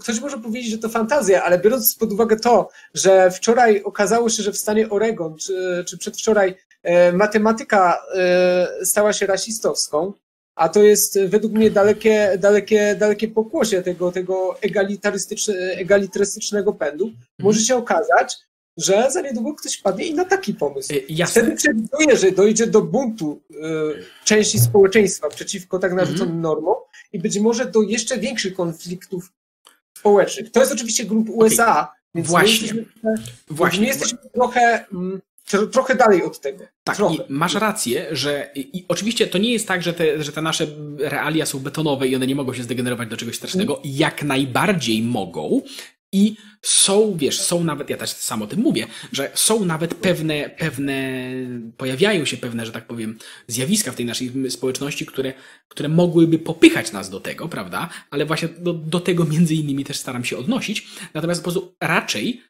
ktoś 0.00 0.20
może 0.20 0.38
powiedzieć, 0.38 0.70
że 0.70 0.78
to 0.78 0.88
fantazja, 0.88 1.44
ale 1.44 1.58
biorąc 1.58 1.94
pod 1.94 2.12
uwagę 2.12 2.36
to, 2.36 2.68
że 2.94 3.30
wczoraj 3.30 3.82
okazało 3.82 4.30
się, 4.30 4.42
że 4.42 4.52
w 4.52 4.58
stanie 4.58 4.90
Oregon, 4.90 5.36
czy, 5.36 5.84
czy 5.88 5.98
przedwczoraj 5.98 6.54
e, 6.82 7.12
matematyka 7.12 8.02
e, 8.14 8.86
stała 8.86 9.12
się 9.12 9.26
rasistowską, 9.26 10.12
a 10.54 10.68
to 10.68 10.82
jest 10.82 11.20
według 11.20 11.52
mnie 11.52 11.70
dalekie, 11.70 12.38
dalekie, 12.38 12.96
dalekie 12.98 13.28
pokłosie 13.28 13.82
tego, 13.82 14.12
tego 14.12 14.60
egalitarystyczne, 14.60 15.54
egalitarystycznego 15.54 16.72
pędu, 16.72 17.04
mhm. 17.04 17.24
może 17.38 17.60
się 17.60 17.76
okazać, 17.76 18.38
że 18.76 19.10
za 19.10 19.20
niedługo 19.20 19.54
ktoś 19.54 19.76
padnie 19.76 20.06
i 20.06 20.14
na 20.14 20.24
taki 20.24 20.54
pomysł. 20.54 20.92
Y, 20.92 21.04
jasne. 21.08 21.42
Wtedy 21.42 21.56
przewiduję, 21.56 22.16
że 22.16 22.32
dojdzie 22.32 22.66
do 22.66 22.82
buntu 22.82 23.40
y, 23.50 23.54
części 24.24 24.60
społeczeństwa 24.60 25.28
przeciwko 25.28 25.78
tak 25.78 25.92
narzuconym 25.92 26.36
mhm. 26.36 26.42
normom 26.42 26.74
i 27.12 27.18
być 27.18 27.38
może 27.38 27.66
do 27.66 27.82
jeszcze 27.82 28.18
większych 28.18 28.54
konfliktów 28.54 29.32
społecznych. 29.98 30.50
To 30.50 30.60
jest 30.60 30.72
oczywiście 30.72 31.04
grunt 31.04 31.28
USA, 31.30 31.80
okay. 31.80 31.94
więc 32.14 32.28
Właśnie. 32.28 32.72
My 32.72 32.78
jesteśmy, 32.78 33.34
Właśnie. 33.50 33.80
My 33.80 33.86
jesteśmy 33.86 34.18
trochę... 34.34 34.86
Mm, 34.92 35.20
trochę 35.72 35.94
dalej 35.94 36.22
od 36.22 36.40
tego. 36.40 36.64
Tak, 36.84 36.98
masz 37.28 37.54
rację, 37.54 38.06
że 38.10 38.50
i 38.54 38.84
oczywiście 38.88 39.26
to 39.26 39.38
nie 39.38 39.52
jest 39.52 39.68
tak, 39.68 39.82
że 39.82 39.92
te, 39.92 40.22
że 40.22 40.32
te 40.32 40.42
nasze 40.42 40.66
realia 40.98 41.46
są 41.46 41.58
betonowe 41.58 42.08
i 42.08 42.16
one 42.16 42.26
nie 42.26 42.34
mogą 42.34 42.54
się 42.54 42.62
zdegenerować 42.62 43.08
do 43.08 43.16
czegoś 43.16 43.36
strasznego. 43.36 43.78
Mm. 43.78 43.96
Jak 43.96 44.22
najbardziej 44.22 45.02
mogą. 45.02 45.62
I 46.12 46.36
są, 46.62 47.16
wiesz, 47.16 47.40
są 47.40 47.64
nawet, 47.64 47.90
ja 47.90 47.96
też 47.96 48.10
sam 48.10 48.42
o 48.42 48.46
tym 48.46 48.60
mówię, 48.60 48.86
że 49.12 49.30
są 49.34 49.64
nawet 49.64 49.94
pewne, 49.94 50.50
pewne, 50.50 51.22
pojawiają 51.76 52.24
się 52.24 52.36
pewne, 52.36 52.66
że 52.66 52.72
tak 52.72 52.86
powiem, 52.86 53.18
zjawiska 53.46 53.92
w 53.92 53.96
tej 53.96 54.06
naszej 54.06 54.50
społeczności, 54.50 55.06
które, 55.06 55.32
które 55.68 55.88
mogłyby 55.88 56.38
popychać 56.38 56.92
nas 56.92 57.10
do 57.10 57.20
tego, 57.20 57.48
prawda? 57.48 57.88
Ale 58.10 58.26
właśnie 58.26 58.48
do, 58.48 58.72
do 58.72 59.00
tego 59.00 59.24
między 59.24 59.54
innymi 59.54 59.84
też 59.84 59.96
staram 59.96 60.24
się 60.24 60.36
odnosić. 60.36 60.86
Natomiast 61.14 61.40
po 61.40 61.50
prostu 61.50 61.74
raczej 61.80 62.42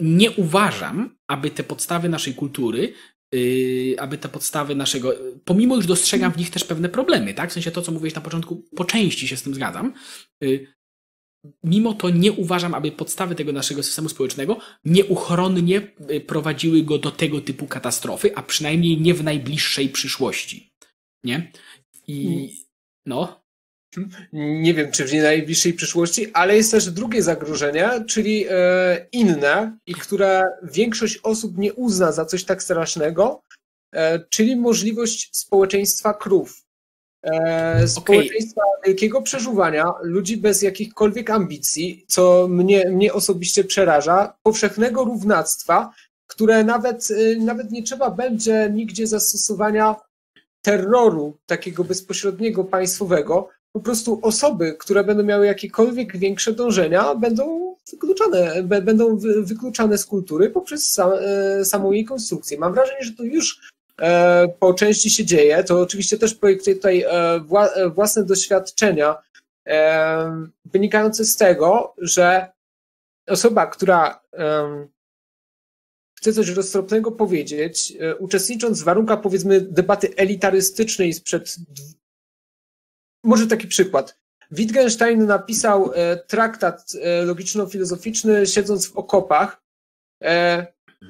nie 0.00 0.30
uważam, 0.30 1.16
aby 1.28 1.50
te 1.50 1.62
podstawy 1.62 2.08
naszej 2.08 2.34
kultury, 2.34 2.92
yy, 3.32 3.96
aby 3.98 4.18
te 4.18 4.28
podstawy 4.28 4.74
naszego, 4.74 5.12
pomimo 5.44 5.76
już 5.76 5.86
dostrzegam 5.86 6.32
w 6.32 6.36
nich 6.36 6.50
też 6.50 6.64
pewne 6.64 6.88
problemy, 6.88 7.34
tak? 7.34 7.50
W 7.50 7.52
sensie 7.52 7.70
to, 7.70 7.82
co 7.82 7.92
mówiłeś 7.92 8.14
na 8.14 8.20
początku, 8.20 8.64
po 8.76 8.84
części 8.84 9.28
się 9.28 9.36
z 9.36 9.42
tym 9.42 9.54
zgadzam. 9.54 9.92
Yy, 10.40 10.66
mimo 11.64 11.94
to 11.94 12.10
nie 12.10 12.32
uważam, 12.32 12.74
aby 12.74 12.92
podstawy 12.92 13.34
tego 13.34 13.52
naszego 13.52 13.82
systemu 13.82 14.08
społecznego 14.08 14.58
nieuchronnie 14.84 15.92
y, 16.10 16.20
prowadziły 16.20 16.82
go 16.82 16.98
do 16.98 17.10
tego 17.10 17.40
typu 17.40 17.66
katastrofy, 17.66 18.36
a 18.36 18.42
przynajmniej 18.42 19.00
nie 19.00 19.14
w 19.14 19.24
najbliższej 19.24 19.88
przyszłości. 19.88 20.72
Nie? 21.24 21.52
I 22.06 22.48
no. 23.06 23.39
Nie 24.32 24.74
wiem, 24.74 24.90
czy 24.92 25.04
w 25.04 25.12
najbliższej 25.12 25.72
przyszłości, 25.72 26.32
ale 26.32 26.56
jest 26.56 26.70
też 26.70 26.90
drugie 26.90 27.22
zagrożenie, 27.22 28.04
czyli 28.08 28.46
e, 28.50 29.06
inne, 29.12 29.78
i 29.86 29.94
które 29.94 30.44
większość 30.62 31.20
osób 31.22 31.58
nie 31.58 31.74
uzna 31.74 32.12
za 32.12 32.24
coś 32.24 32.44
tak 32.44 32.62
strasznego, 32.62 33.42
e, 33.94 34.18
czyli 34.28 34.56
możliwość 34.56 35.28
społeczeństwa 35.32 36.14
krów. 36.14 36.64
E, 37.22 37.88
społeczeństwa 37.88 38.62
okay. 38.62 38.80
wielkiego 38.86 39.22
przeżuwania, 39.22 39.92
ludzi 40.02 40.36
bez 40.36 40.62
jakichkolwiek 40.62 41.30
ambicji, 41.30 42.04
co 42.08 42.48
mnie, 42.48 42.90
mnie 42.90 43.12
osobiście 43.12 43.64
przeraża, 43.64 44.34
powszechnego 44.42 45.04
równactwa, 45.04 45.90
które 46.26 46.64
nawet, 46.64 47.08
nawet 47.38 47.70
nie 47.70 47.82
trzeba 47.82 48.10
będzie 48.10 48.70
nigdzie 48.72 49.06
zastosowania 49.06 49.96
terroru 50.62 51.38
takiego 51.46 51.84
bezpośredniego, 51.84 52.64
państwowego. 52.64 53.48
Po 53.72 53.80
prostu 53.80 54.18
osoby, 54.22 54.76
które 54.78 55.04
będą 55.04 55.22
miały 55.22 55.46
jakiekolwiek 55.46 56.16
większe 56.16 56.52
dążenia, 56.52 57.14
będą 57.14 57.76
wykluczane, 57.92 58.62
będą 58.62 59.18
wykluczane 59.42 59.98
z 59.98 60.06
kultury 60.06 60.50
poprzez 60.50 60.98
e, 60.98 61.64
samą 61.64 61.92
jej 61.92 62.04
konstrukcję. 62.04 62.58
Mam 62.58 62.74
wrażenie, 62.74 63.02
że 63.02 63.12
to 63.12 63.22
już 63.22 63.60
E, 64.00 64.48
po 64.58 64.74
części 64.74 65.10
się 65.10 65.24
dzieje. 65.24 65.64
To 65.64 65.80
oczywiście 65.80 66.18
też 66.18 66.34
projektuję 66.34 66.76
tutaj 66.76 67.04
e, 67.08 67.40
własne 67.94 68.24
doświadczenia 68.24 69.16
wynikające 70.64 71.24
z 71.24 71.36
tego, 71.36 71.94
że 71.98 72.52
osoba, 73.26 73.66
która 73.66 74.20
chce 76.18 76.32
coś 76.32 76.48
roztropnego 76.48 77.12
powiedzieć, 77.12 77.96
uczestnicząc 78.18 78.80
w 78.80 78.84
warunkach 78.84 79.20
powiedzmy 79.20 79.60
debaty 79.60 80.14
elitarystycznej 80.16 81.12
sprzed 81.12 81.56
może 83.24 83.46
taki 83.46 83.68
przykład. 83.68 84.18
Wittgenstein 84.50 85.26
napisał 85.26 85.90
traktat 86.26 86.92
logiczno-filozoficzny 87.24 88.46
siedząc 88.46 88.86
w 88.86 88.96
okopach 88.96 89.62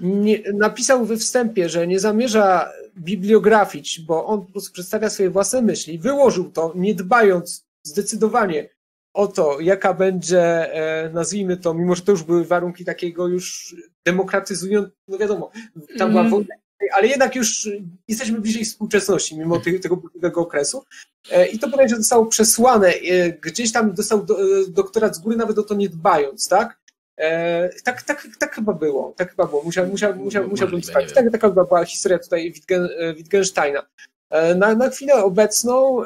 nie, 0.01 0.43
napisał 0.55 1.05
we 1.07 1.17
wstępie, 1.17 1.69
że 1.69 1.87
nie 1.87 2.01
zamierza 2.01 2.73
bibliografić, 2.99 4.01
bo 4.01 4.27
on 4.27 4.47
po 4.47 4.53
prostu 4.53 4.73
przedstawia 4.73 5.11
swoje 5.11 5.31
własne 5.31 5.63
myśli. 5.63 5.99
Wyłożył 5.99 6.51
to, 6.51 6.73
nie 6.77 6.95
dbając 6.95 7.67
zdecydowanie 7.83 8.69
o 9.15 9.27
to, 9.27 9.61
jaka 9.61 9.95
będzie, 9.95 10.75
e, 10.75 11.11
nazwijmy 11.11 11.57
to, 11.57 11.75
mimo 11.75 11.95
że 11.95 12.03
to 12.03 12.13
już 12.13 12.23
były 12.23 12.45
warunki 12.45 12.85
takiego 12.85 13.29
już 13.29 13.77
demokratyzującego, 14.05 14.97
no 15.09 15.19
wiadomo, 15.19 15.51
tam 15.99 16.11
była 16.11 16.21
mm. 16.21 16.31
wojna, 16.31 16.55
ale 16.95 17.09
jednak 17.09 17.35
już 17.35 17.69
jesteśmy 18.09 18.41
bliżej 18.41 18.65
współczesności, 18.65 19.39
mimo 19.39 19.61
tego, 19.61 19.79
tego 19.79 19.97
burzliwego 19.97 20.41
okresu. 20.41 20.85
E, 21.31 21.47
I 21.47 21.59
to 21.59 21.69
bodajże 21.69 21.97
zostało 21.97 22.27
przesłane, 22.27 22.89
e, 22.89 23.31
gdzieś 23.33 23.73
tam 23.73 23.95
dostał 23.95 24.25
do, 24.25 24.37
doktorat 24.69 25.17
z 25.17 25.19
góry, 25.19 25.37
nawet 25.37 25.59
o 25.59 25.63
to 25.63 25.75
nie 25.75 25.89
dbając, 25.89 26.49
tak? 26.49 26.81
E, 27.19 27.69
tak, 27.85 28.03
tak, 28.03 28.27
tak 28.39 28.55
chyba 28.55 28.73
było, 28.73 29.15
tak 29.17 29.31
chyba 29.31 29.47
było, 29.47 29.63
musiał, 29.63 29.87
musiał, 29.87 30.17
musiał, 30.17 30.49
musiałbym 30.49 30.83
sprawdzić. 30.83 31.15
Tak, 31.15 31.33
taka 31.33 31.49
chyba 31.49 31.65
była 31.65 31.85
historia 31.85 32.19
tutaj 32.19 32.53
Wittgen, 32.53 32.89
e, 32.99 33.15
Wittgensteina. 33.15 33.87
E, 34.31 34.55
na, 34.55 34.75
na 34.75 34.91
chwilę 34.91 35.15
obecną, 35.15 36.03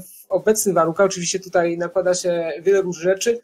w 0.00 0.26
obecnych 0.28 0.74
warunkach, 0.74 1.06
oczywiście 1.06 1.40
tutaj 1.40 1.78
nakłada 1.78 2.14
się 2.14 2.52
wiele 2.62 2.82
różnych 2.82 3.04
rzeczy, 3.04 3.40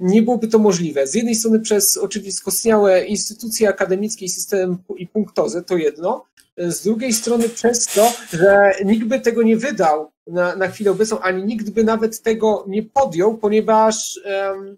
nie 0.00 0.22
byłoby 0.22 0.48
to 0.48 0.58
możliwe. 0.58 1.06
Z 1.06 1.14
jednej 1.14 1.34
strony 1.34 1.60
przez 1.60 1.96
oczywiście 1.96 2.32
skostniałe 2.32 3.04
instytucje 3.04 3.68
akademickie 3.68 4.24
i 4.24 4.28
system 4.28 4.78
i 4.96 5.06
punktozy, 5.06 5.62
to 5.62 5.76
jedno, 5.76 6.24
z 6.56 6.82
drugiej 6.82 7.12
strony 7.12 7.48
przez 7.48 7.86
to, 7.86 8.12
że 8.32 8.72
nikt 8.84 9.06
by 9.06 9.20
tego 9.20 9.42
nie 9.42 9.56
wydał 9.56 10.10
na, 10.26 10.56
na 10.56 10.68
chwilę 10.68 10.90
obecną, 10.90 11.20
ani 11.20 11.44
nikt 11.44 11.70
by 11.70 11.84
nawet 11.84 12.22
tego 12.22 12.64
nie 12.68 12.82
podjął, 12.82 13.38
ponieważ 13.38 14.20
um, 14.24 14.76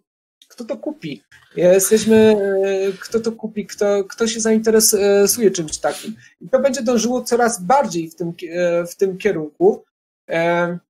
kto 0.49 0.65
to 0.65 0.77
kupi? 0.77 1.23
Jesteśmy, 1.57 2.17
e, 2.17 2.93
kto 3.01 3.21
to 3.21 3.33
kupi, 3.33 3.67
kto, 3.67 4.05
kto 4.05 4.27
się 4.27 4.41
zainteresuje 4.41 5.51
czymś 5.51 5.79
takim. 5.79 6.15
I 6.41 6.49
to 6.49 6.59
będzie 6.59 6.83
dążyło 6.83 7.23
coraz 7.23 7.63
bardziej 7.63 8.11
w 8.11 8.15
tym, 8.15 8.33
e, 8.51 8.87
w 8.87 8.97
tym 8.97 9.19
kierunku, 9.19 9.83
e, 9.83 9.86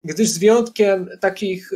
gdyż 0.05 0.29
z 0.29 0.39
wyjątkiem 0.39 1.09
takich 1.21 1.71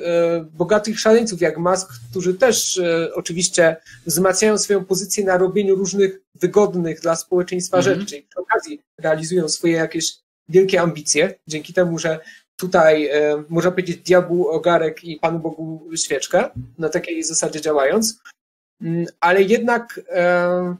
bogatych 0.52 1.00
szaleńców 1.00 1.40
jak 1.40 1.58
Musk, 1.58 1.90
którzy 2.10 2.34
też 2.34 2.80
oczywiście 3.14 3.76
wzmacniają 4.06 4.58
swoją 4.58 4.84
pozycję 4.84 5.24
na 5.24 5.38
robieniu 5.38 5.74
różnych 5.74 6.20
wygodnych 6.34 7.00
dla 7.00 7.16
społeczeństwa 7.16 7.78
mm 7.78 7.94
-hmm. 7.94 8.00
rzeczy 8.00 8.16
i 8.16 8.22
przy 8.22 8.40
okazji 8.40 8.82
realizują 8.98 9.48
swoje 9.48 9.72
jakieś 9.72 10.12
wielkie 10.48 10.80
ambicje, 10.80 11.34
dzięki 11.46 11.72
temu, 11.72 11.98
że 11.98 12.20
tutaj 12.56 13.06
e, 13.06 13.44
można 13.48 13.70
powiedzieć 13.70 13.96
diabłu 13.96 14.48
ogarek 14.48 15.04
i 15.04 15.16
Panu 15.16 15.38
Bogu 15.38 15.90
świeczkę, 15.96 16.50
na 16.78 16.88
takiej 16.88 17.22
zasadzie 17.22 17.60
działając, 17.60 18.20
mm, 18.80 19.06
ale 19.20 19.42
jednak 19.42 20.00
e, 20.08 20.76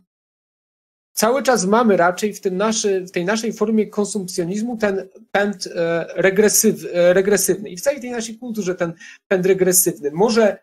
cały 1.13 1.43
czas 1.43 1.65
mamy 1.65 1.97
raczej 1.97 2.35
w, 2.35 2.41
tym 2.41 2.57
naszy, 2.57 3.01
w 3.01 3.11
tej 3.11 3.25
naszej 3.25 3.53
formie 3.53 3.87
konsumpcjonizmu 3.87 4.77
ten 4.77 5.09
pęd 5.31 5.67
e, 5.67 6.07
regresyw, 6.15 6.77
regresywny 6.93 7.71
i 7.71 7.77
w 7.77 7.81
całej 7.81 8.01
tej 8.01 8.11
naszej 8.11 8.39
kulturze 8.39 8.75
ten 8.75 8.93
pęd 9.29 9.47
regresywny. 9.47 10.11
Może 10.13 10.59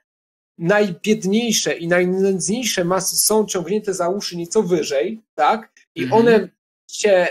najbiedniejsze 0.57 1.73
i 1.73 1.87
najnędzniejsze 1.87 2.83
masy 2.85 3.17
są 3.17 3.45
ciągnięte 3.45 3.93
za 3.93 4.09
uszy 4.09 4.37
nieco 4.37 4.63
wyżej, 4.63 5.21
tak? 5.35 5.71
I 5.95 6.03
mhm. 6.03 6.21
one 6.21 6.49
się 6.91 7.27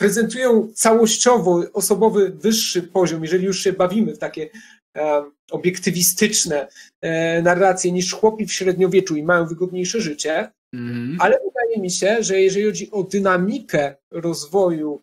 prezentują 0.00 0.68
całościowo 0.74 1.62
osobowy 1.72 2.30
wyższy 2.30 2.82
poziom, 2.82 3.22
jeżeli 3.22 3.44
już 3.44 3.60
się 3.60 3.72
bawimy 3.72 4.14
w 4.14 4.18
takie 4.18 4.48
e, 4.96 5.24
obiektywistyczne 5.50 6.68
e, 7.00 7.42
narracje 7.42 7.92
niż 7.92 8.12
chłopi 8.12 8.46
w 8.46 8.52
średniowieczu 8.52 9.16
i 9.16 9.22
mają 9.22 9.46
wygodniejsze 9.46 10.00
życie, 10.00 10.50
mm. 10.72 11.16
ale 11.20 11.38
wydaje 11.44 11.82
mi 11.82 11.90
się, 11.90 12.22
że 12.22 12.40
jeżeli 12.40 12.66
chodzi 12.66 12.90
o 12.90 13.02
dynamikę 13.02 13.94
rozwoju 14.10 15.02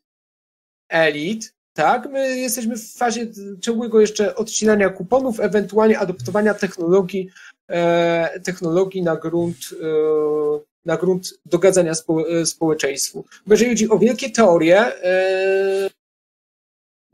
elit, 0.89 1.53
tak, 1.73 2.09
my 2.11 2.37
jesteśmy 2.37 2.77
w 2.77 2.93
fazie 2.93 3.27
ciągłego 3.61 4.01
jeszcze 4.01 4.35
odcinania 4.35 4.89
kuponów, 4.89 5.39
ewentualnie 5.39 5.99
adoptowania 5.99 6.53
technologii, 6.53 7.29
e, 7.69 8.39
technologii 8.39 9.01
na 9.01 9.15
grunt 9.15 9.57
e, 9.81 10.77
na 10.87 10.97
grunt 10.97 11.33
dogadzania 11.45 11.95
spo, 11.95 12.29
e, 12.29 12.45
społeczeństwu. 12.45 13.25
Bo 13.47 13.53
jeżeli 13.53 13.69
chodzi 13.69 13.89
o 13.89 13.99
wielkie 13.99 14.29
teorie, 14.29 15.03
e, 15.03 15.89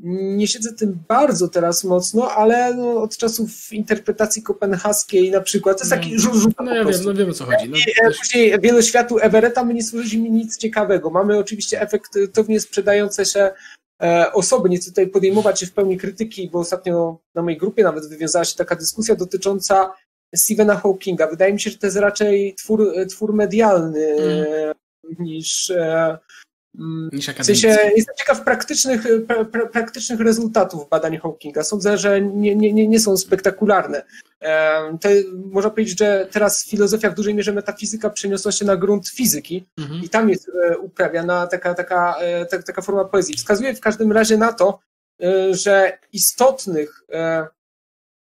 nie 0.06 0.47
siedzę 0.47 0.74
tym 0.74 1.04
bardzo 1.08 1.47
teraz 1.47 1.84
mocno, 1.84 2.32
ale 2.32 2.74
no, 2.74 3.01
od 3.01 3.18
czasów 3.18 3.74
interpretacji 3.74 4.43
kopenhaskiej 4.43 5.32
na 5.32 5.41
przykład, 5.41 5.78
to 5.78 5.84
jest 5.84 5.91
taki 5.91 6.14
no, 6.14 6.20
rzut, 6.20 6.54
No 6.60 6.76
ja 6.76 6.86
wiem, 6.86 6.99
no 7.06 7.14
wiem 7.14 7.30
o 7.30 7.34
co 7.34 7.45
chodzi. 7.45 7.70
No, 7.70 7.78
e, 8.04 8.12
Później 8.12 8.60
wieloświatu 8.60 9.20
Everetta 9.20 9.64
my 9.64 9.74
nie 9.74 9.84
służy 9.84 10.18
mi 10.18 10.32
nic 10.32 10.58
ciekawego. 10.58 11.10
Mamy 11.10 11.38
oczywiście 11.38 11.82
efektownie 11.82 12.60
sprzedające 12.60 13.26
się 13.26 13.51
osoby. 14.34 14.70
Nie 14.70 14.78
chcę 14.78 14.89
tutaj 14.89 15.08
podejmować 15.08 15.60
się 15.60 15.66
w 15.66 15.74
pełni 15.74 15.97
krytyki, 15.97 16.49
bo 16.54 16.60
ostatnio 16.60 17.18
na 17.36 17.41
mojej 17.41 17.60
grupie 17.60 17.84
nawet 17.84 18.10
wywiązała 18.10 18.45
się 18.45 18.56
taka 18.56 18.76
dyskusja 18.76 19.16
dotycząca 19.16 19.93
Stephena 20.36 20.76
Hawkinga. 20.76 21.28
Wydaje 21.28 21.54
mi 21.54 21.60
się, 21.60 21.70
że 21.70 21.78
to 21.78 21.88
jest 21.88 21.97
raczej 21.97 22.56
twór, 22.56 22.93
twór 23.10 23.34
medialny 23.34 24.08
mm. 24.08 24.74
niż. 25.20 25.74
E, 26.76 26.82
mm, 26.82 27.09
niż 27.13 27.30
w 27.30 27.45
sensie 27.45 27.67
jestem 27.95 28.15
ciekaw 28.15 28.43
praktycznych, 28.43 29.03
pra, 29.28 29.45
pra, 29.45 29.65
praktycznych 29.65 30.19
rezultatów 30.19 30.89
badań 30.89 31.17
Hawkinga. 31.17 31.63
Sądzę, 31.63 31.97
że 31.97 32.21
nie, 32.21 32.55
nie, 32.55 32.88
nie 32.88 32.99
są 32.99 33.17
spektakularne. 33.17 34.03
E, 34.41 34.97
to, 35.01 35.09
można 35.51 35.69
powiedzieć, 35.69 35.99
że 35.99 36.28
teraz 36.32 36.65
filozofia 36.65 37.09
w 37.09 37.15
dużej 37.15 37.36
mierze 37.36 37.53
metafizyka 37.53 38.09
przeniosła 38.09 38.51
się 38.51 38.65
na 38.65 38.78
grunt 38.78 39.09
fizyki 39.09 39.65
mm-hmm. 39.80 40.03
i 40.03 40.09
tam 40.09 40.30
jest 40.30 40.51
e, 40.69 40.78
uprawiana 40.78 41.47
taka, 41.47 41.74
taka, 41.74 42.15
taka, 42.49 42.63
taka 42.63 42.82
forma 42.82 43.05
poezji. 43.05 43.38
Wskazuje 43.38 43.76
w 43.76 43.82
każdym 43.82 44.11
razie 44.11 44.38
na 44.38 44.53
to, 44.53 44.80
że 45.51 45.97
istotnych 46.13 47.03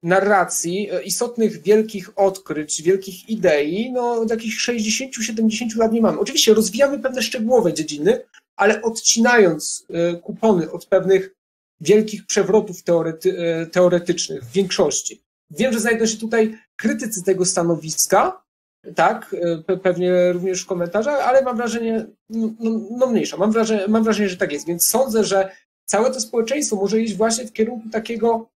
narracji, 0.04 0.90
e, 0.92 1.04
istotnych 1.04 1.62
wielkich 1.62 2.10
odkryć, 2.16 2.82
wielkich 2.82 3.30
idei, 3.30 3.92
no 3.92 4.26
takich 4.26 4.54
60-70 4.62 5.78
lat 5.78 5.92
nie 5.92 6.02
mamy. 6.02 6.20
Oczywiście 6.20 6.54
rozwijamy 6.54 7.00
pewne 7.00 7.22
szczegółowe 7.22 7.74
dziedziny, 7.74 8.22
ale 8.56 8.82
odcinając 8.82 9.86
e, 9.90 10.16
kupony 10.16 10.72
od 10.72 10.86
pewnych 10.86 11.36
wielkich 11.82 12.26
przewrotów 12.26 12.84
teorety, 12.84 13.40
e, 13.40 13.66
teoretycznych 13.66 14.44
w 14.44 14.52
większości. 14.52 15.22
Wiem, 15.52 15.74
że 15.74 15.80
znajdą 15.80 16.06
się 16.06 16.18
tutaj 16.18 16.58
krytycy 16.76 17.24
tego 17.24 17.46
stanowiska, 17.46 18.44
tak, 18.96 19.36
pewnie 19.84 20.32
również 20.32 20.62
w 20.62 20.66
komentarzach, 20.66 21.28
ale 21.28 21.42
mam 21.42 21.58
wrażenie, 21.58 22.06
no, 22.30 22.50
no, 22.60 22.80
no 22.98 23.08
mniejsza, 23.08 23.38
mam 23.38 23.52
wrażenie, 23.52 23.88
mam 23.88 24.04
wrażenie, 24.04 24.30
że 24.30 24.38
tak 24.38 24.52
jest, 24.52 24.68
więc 24.68 24.88
sądzę, 24.88 25.24
że 25.24 25.52
całe 25.86 26.12
to 26.12 26.22
społeczeństwo 26.22 26.76
może 26.76 27.02
iść 27.02 27.16
właśnie 27.16 27.46
w 27.46 27.54
kierunku 27.54 27.90
takiego 27.90 28.50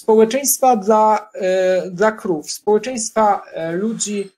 społeczeństwa 0.00 0.76
dla, 0.76 1.30
e, 1.34 1.90
dla 1.90 2.12
krów, 2.12 2.52
społeczeństwa 2.52 3.42
e, 3.52 3.72
ludzi 3.72 4.30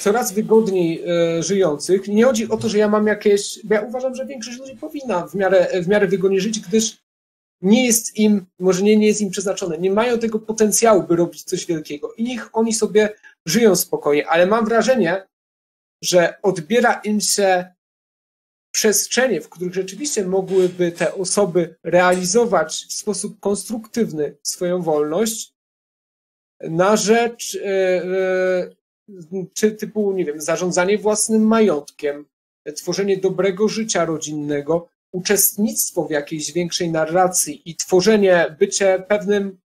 coraz 0.00 0.32
wygodniej 0.32 1.04
e, 1.06 1.42
żyjących. 1.42 2.08
Nie 2.08 2.24
chodzi 2.24 2.48
o 2.48 2.56
to, 2.56 2.68
że 2.68 2.78
ja 2.78 2.88
mam 2.88 3.06
jakieś, 3.06 3.60
ja 3.70 3.80
uważam, 3.80 4.14
że 4.14 4.26
większość 4.26 4.58
ludzi 4.58 4.76
powinna 4.76 5.26
w 5.26 5.34
miarę, 5.34 5.82
w 5.82 5.88
miarę 5.88 6.06
wygodnie 6.06 6.40
żyć, 6.40 6.60
gdyż 6.60 6.98
nie 7.62 7.86
jest 7.86 8.16
im, 8.16 8.46
może 8.58 8.82
nie, 8.82 8.96
nie 8.96 9.06
jest 9.06 9.20
im 9.20 9.30
przeznaczone, 9.30 9.78
nie 9.78 9.90
mają 9.90 10.18
tego 10.18 10.38
potencjału, 10.38 11.02
by 11.02 11.16
robić 11.16 11.42
coś 11.42 11.66
wielkiego. 11.66 12.12
I 12.14 12.24
niech 12.24 12.48
oni 12.52 12.72
sobie 12.72 13.14
żyją 13.46 13.76
spokojnie, 13.76 14.28
ale 14.28 14.46
mam 14.46 14.64
wrażenie, 14.64 15.26
że 16.02 16.34
odbiera 16.42 17.00
im 17.04 17.20
się 17.20 17.74
przestrzenie, 18.78 19.40
w 19.40 19.48
których 19.48 19.74
rzeczywiście 19.74 20.26
mogłyby 20.26 20.92
te 20.92 21.14
osoby 21.14 21.76
realizować 21.82 22.86
w 22.88 22.92
sposób 22.92 23.40
konstruktywny 23.40 24.36
swoją 24.42 24.82
wolność 24.82 25.54
na 26.60 26.96
rzecz 26.96 27.56
e, 27.56 27.68
e, 27.68 28.70
czy 29.54 29.72
typu, 29.72 30.12
nie 30.12 30.24
wiem, 30.24 30.40
zarządzanie 30.40 30.98
własnym 30.98 31.42
majątkiem, 31.42 32.26
tworzenie 32.76 33.16
dobrego 33.16 33.68
życia 33.68 34.04
rodzinnego, 34.04 34.88
uczestnictwo 35.12 36.04
w 36.04 36.10
jakiejś 36.10 36.52
większej 36.52 36.90
narracji 36.90 37.62
i 37.70 37.76
tworzenie, 37.76 38.56
bycie 38.58 39.04
pewnym 39.08 39.58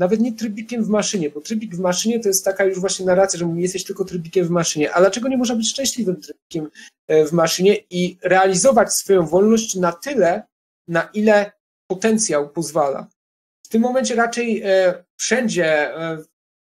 nawet 0.00 0.20
nie 0.20 0.32
trybikiem 0.32 0.84
w 0.84 0.88
maszynie, 0.88 1.30
bo 1.30 1.40
trybik 1.40 1.74
w 1.74 1.80
maszynie 1.80 2.20
to 2.20 2.28
jest 2.28 2.44
taka 2.44 2.64
już 2.64 2.80
właśnie 2.80 3.06
narracja, 3.06 3.38
że 3.38 3.46
jesteś 3.56 3.84
tylko 3.84 4.04
trybikiem 4.04 4.46
w 4.46 4.50
maszynie. 4.50 4.92
A 4.92 5.00
dlaczego 5.00 5.28
nie 5.28 5.36
można 5.36 5.56
być 5.56 5.70
szczęśliwym 5.70 6.20
trybikiem 6.20 6.70
e, 7.08 7.26
w 7.26 7.32
maszynie 7.32 7.76
i 7.90 8.18
realizować 8.22 8.94
swoją 8.94 9.26
wolność 9.26 9.74
na 9.74 9.92
tyle, 9.92 10.42
na 10.88 11.08
ile 11.14 11.52
potencjał 11.86 12.48
pozwala? 12.48 13.06
W 13.66 13.68
tym 13.68 13.82
momencie 13.82 14.14
raczej 14.14 14.62
e, 14.64 15.04
wszędzie 15.16 15.96
e, 15.96 16.18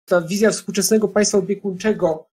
ta 0.04 0.20
wizja 0.20 0.50
współczesnego 0.50 1.08
państwa 1.08 1.38
opiekuńczego 1.38 2.28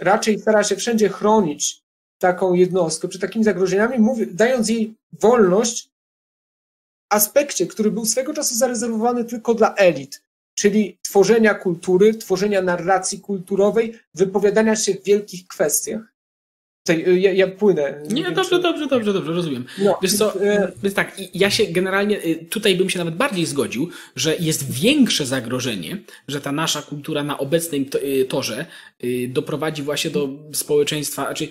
raczej 0.00 0.38
stara 0.38 0.64
się 0.64 0.76
wszędzie 0.76 1.08
chronić 1.08 1.82
taką 2.18 2.54
jednostkę 2.54 3.08
przed 3.08 3.20
takimi 3.20 3.44
zagrożeniami, 3.44 3.98
mówi, 3.98 4.26
dając 4.34 4.68
jej 4.68 4.94
wolność 5.12 5.90
aspekcie, 7.08 7.66
który 7.66 7.90
był 7.90 8.06
swego 8.06 8.34
czasu 8.34 8.54
zarezerwowany 8.54 9.24
tylko 9.24 9.54
dla 9.54 9.74
elit, 9.74 10.22
czyli 10.54 10.98
tworzenia 11.02 11.54
kultury, 11.54 12.14
tworzenia 12.14 12.62
narracji 12.62 13.20
kulturowej, 13.20 13.98
wypowiadania 14.14 14.76
się 14.76 14.94
w 14.94 15.04
wielkich 15.04 15.46
kwestiach. 15.46 16.00
Tutaj, 16.88 17.22
ja, 17.22 17.32
ja 17.32 17.48
płynę. 17.48 18.02
Nie, 18.10 18.22
nie 18.22 18.30
dobrze, 18.30 18.50
czy... 18.56 18.62
dobrze, 18.62 18.86
dobrze, 18.86 19.12
dobrze, 19.12 19.32
rozumiem. 19.32 19.64
No, 19.78 19.98
Wiesz 20.02 20.14
co, 20.16 20.44
e... 20.44 20.72
więc 20.82 20.94
tak, 20.94 21.20
ja 21.34 21.50
się 21.50 21.66
generalnie, 21.66 22.24
y, 22.24 22.46
tutaj 22.50 22.76
bym 22.76 22.90
się 22.90 22.98
nawet 22.98 23.14
bardziej 23.14 23.46
zgodził, 23.46 23.88
że 24.16 24.36
jest 24.36 24.72
większe 24.72 25.26
zagrożenie, 25.26 25.98
że 26.28 26.40
ta 26.40 26.52
nasza 26.52 26.82
kultura 26.82 27.22
na 27.22 27.38
obecnym 27.38 27.86
y, 27.94 28.24
torze 28.24 28.66
y, 29.04 29.28
doprowadzi 29.28 29.82
właśnie 29.82 30.10
do 30.10 30.28
społeczeństwa, 30.52 31.24
znaczy 31.24 31.48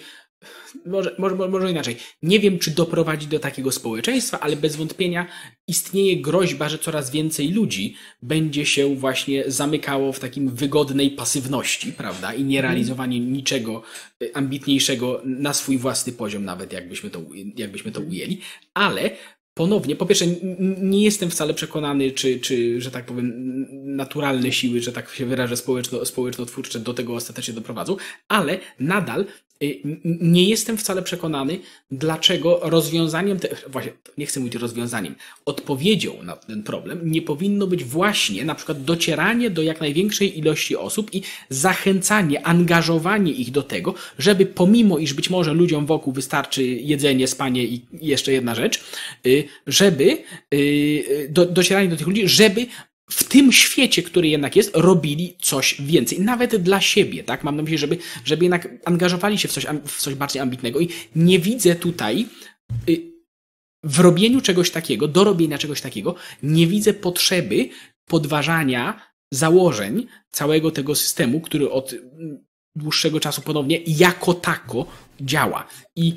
może, 0.85 1.15
może, 1.17 1.35
może 1.35 1.71
inaczej. 1.71 1.97
Nie 2.21 2.39
wiem, 2.39 2.59
czy 2.59 2.71
doprowadzi 2.71 3.27
do 3.27 3.39
takiego 3.39 3.71
społeczeństwa, 3.71 4.39
ale 4.39 4.55
bez 4.55 4.75
wątpienia 4.75 5.27
istnieje 5.67 6.21
groźba, 6.21 6.69
że 6.69 6.79
coraz 6.79 7.11
więcej 7.11 7.51
ludzi 7.51 7.95
będzie 8.21 8.65
się 8.65 8.95
właśnie 8.95 9.43
zamykało 9.47 10.13
w 10.13 10.19
takim 10.19 10.55
wygodnej 10.55 11.11
pasywności, 11.11 11.93
prawda? 11.93 12.33
I 12.33 12.43
nie 12.43 12.61
realizowanie 12.61 13.19
niczego 13.19 13.83
y, 14.23 14.33
ambitniejszego 14.33 15.21
na 15.25 15.53
swój 15.53 15.77
własny 15.77 16.13
poziom, 16.13 16.45
nawet 16.45 16.73
jakbyśmy 16.73 17.09
to, 17.09 17.21
jakbyśmy 17.57 17.91
to 17.91 18.01
ujęli. 18.01 18.41
Ale 18.73 19.11
ponownie, 19.53 19.95
po 19.95 20.05
pierwsze, 20.05 20.25
nie 20.81 21.03
jestem 21.03 21.29
wcale 21.29 21.53
przekonany, 21.53 22.11
czy, 22.11 22.39
czy, 22.39 22.81
że 22.81 22.91
tak 22.91 23.05
powiem, 23.05 23.33
naturalne 23.95 24.51
siły, 24.51 24.81
że 24.81 24.91
tak 24.91 25.09
się 25.09 25.25
wyrażę, 25.25 25.57
społeczno, 25.57 26.05
społeczno-twórcze 26.05 26.79
do 26.79 26.93
tego 26.93 27.15
ostatecznie 27.15 27.53
doprowadzą, 27.53 27.95
ale 28.27 28.59
nadal 28.79 29.25
nie 30.21 30.49
jestem 30.49 30.77
wcale 30.77 31.01
przekonany, 31.01 31.59
dlaczego 31.91 32.59
rozwiązaniem, 32.63 33.39
te, 33.39 33.49
właśnie 33.67 33.91
nie 34.17 34.25
chcę 34.25 34.39
mówić 34.39 34.55
rozwiązaniem, 34.55 35.15
odpowiedzią 35.45 36.23
na 36.23 36.35
ten 36.35 36.63
problem 36.63 37.11
nie 37.11 37.21
powinno 37.21 37.67
być 37.67 37.83
właśnie 37.83 38.45
na 38.45 38.55
przykład 38.55 38.83
docieranie 38.83 39.49
do 39.49 39.61
jak 39.61 39.81
największej 39.81 40.39
ilości 40.39 40.75
osób 40.75 41.15
i 41.15 41.21
zachęcanie, 41.49 42.47
angażowanie 42.47 43.31
ich 43.31 43.51
do 43.51 43.63
tego, 43.63 43.93
żeby 44.19 44.45
pomimo, 44.45 44.97
iż 44.97 45.13
być 45.13 45.29
może 45.29 45.53
ludziom 45.53 45.85
wokół 45.85 46.13
wystarczy 46.13 46.63
jedzenie, 46.65 47.27
spanie 47.27 47.63
i 47.63 47.85
jeszcze 48.01 48.31
jedna 48.31 48.55
rzecz, 48.55 48.83
y, 49.25 49.43
żeby 49.67 50.17
y, 50.53 51.27
do, 51.29 51.45
docieranie 51.45 51.89
do 51.89 51.97
tych 51.97 52.07
ludzi, 52.07 52.27
żeby 52.27 52.65
w 53.09 53.23
tym 53.23 53.51
świecie, 53.51 54.03
który 54.03 54.27
jednak 54.27 54.55
jest, 54.55 54.71
robili 54.73 55.35
coś 55.41 55.81
więcej. 55.81 56.19
Nawet 56.19 56.55
dla 56.55 56.81
siebie, 56.81 57.23
tak? 57.23 57.43
Mam 57.43 57.55
na 57.55 57.63
myśli, 57.63 57.77
żeby, 57.77 57.97
żeby 58.25 58.45
jednak 58.45 58.69
angażowali 58.85 59.37
się 59.37 59.47
w 59.47 59.51
coś, 59.51 59.65
w 59.85 60.01
coś 60.01 60.15
bardziej 60.15 60.41
ambitnego 60.41 60.79
i 60.79 60.89
nie 61.15 61.39
widzę 61.39 61.75
tutaj 61.75 62.27
y, 62.89 63.01
w 63.83 63.99
robieniu 63.99 64.41
czegoś 64.41 64.71
takiego, 64.71 65.07
do 65.07 65.23
robienia 65.23 65.57
czegoś 65.57 65.81
takiego, 65.81 66.15
nie 66.43 66.67
widzę 66.67 66.93
potrzeby 66.93 67.69
podważania 68.05 69.01
założeń 69.31 70.07
całego 70.31 70.71
tego 70.71 70.95
systemu, 70.95 71.41
który 71.41 71.71
od 71.71 71.95
dłuższego 72.75 73.19
czasu 73.19 73.41
ponownie 73.41 73.79
jako 73.87 74.33
tako 74.33 74.85
działa. 75.21 75.67
I 75.95 76.15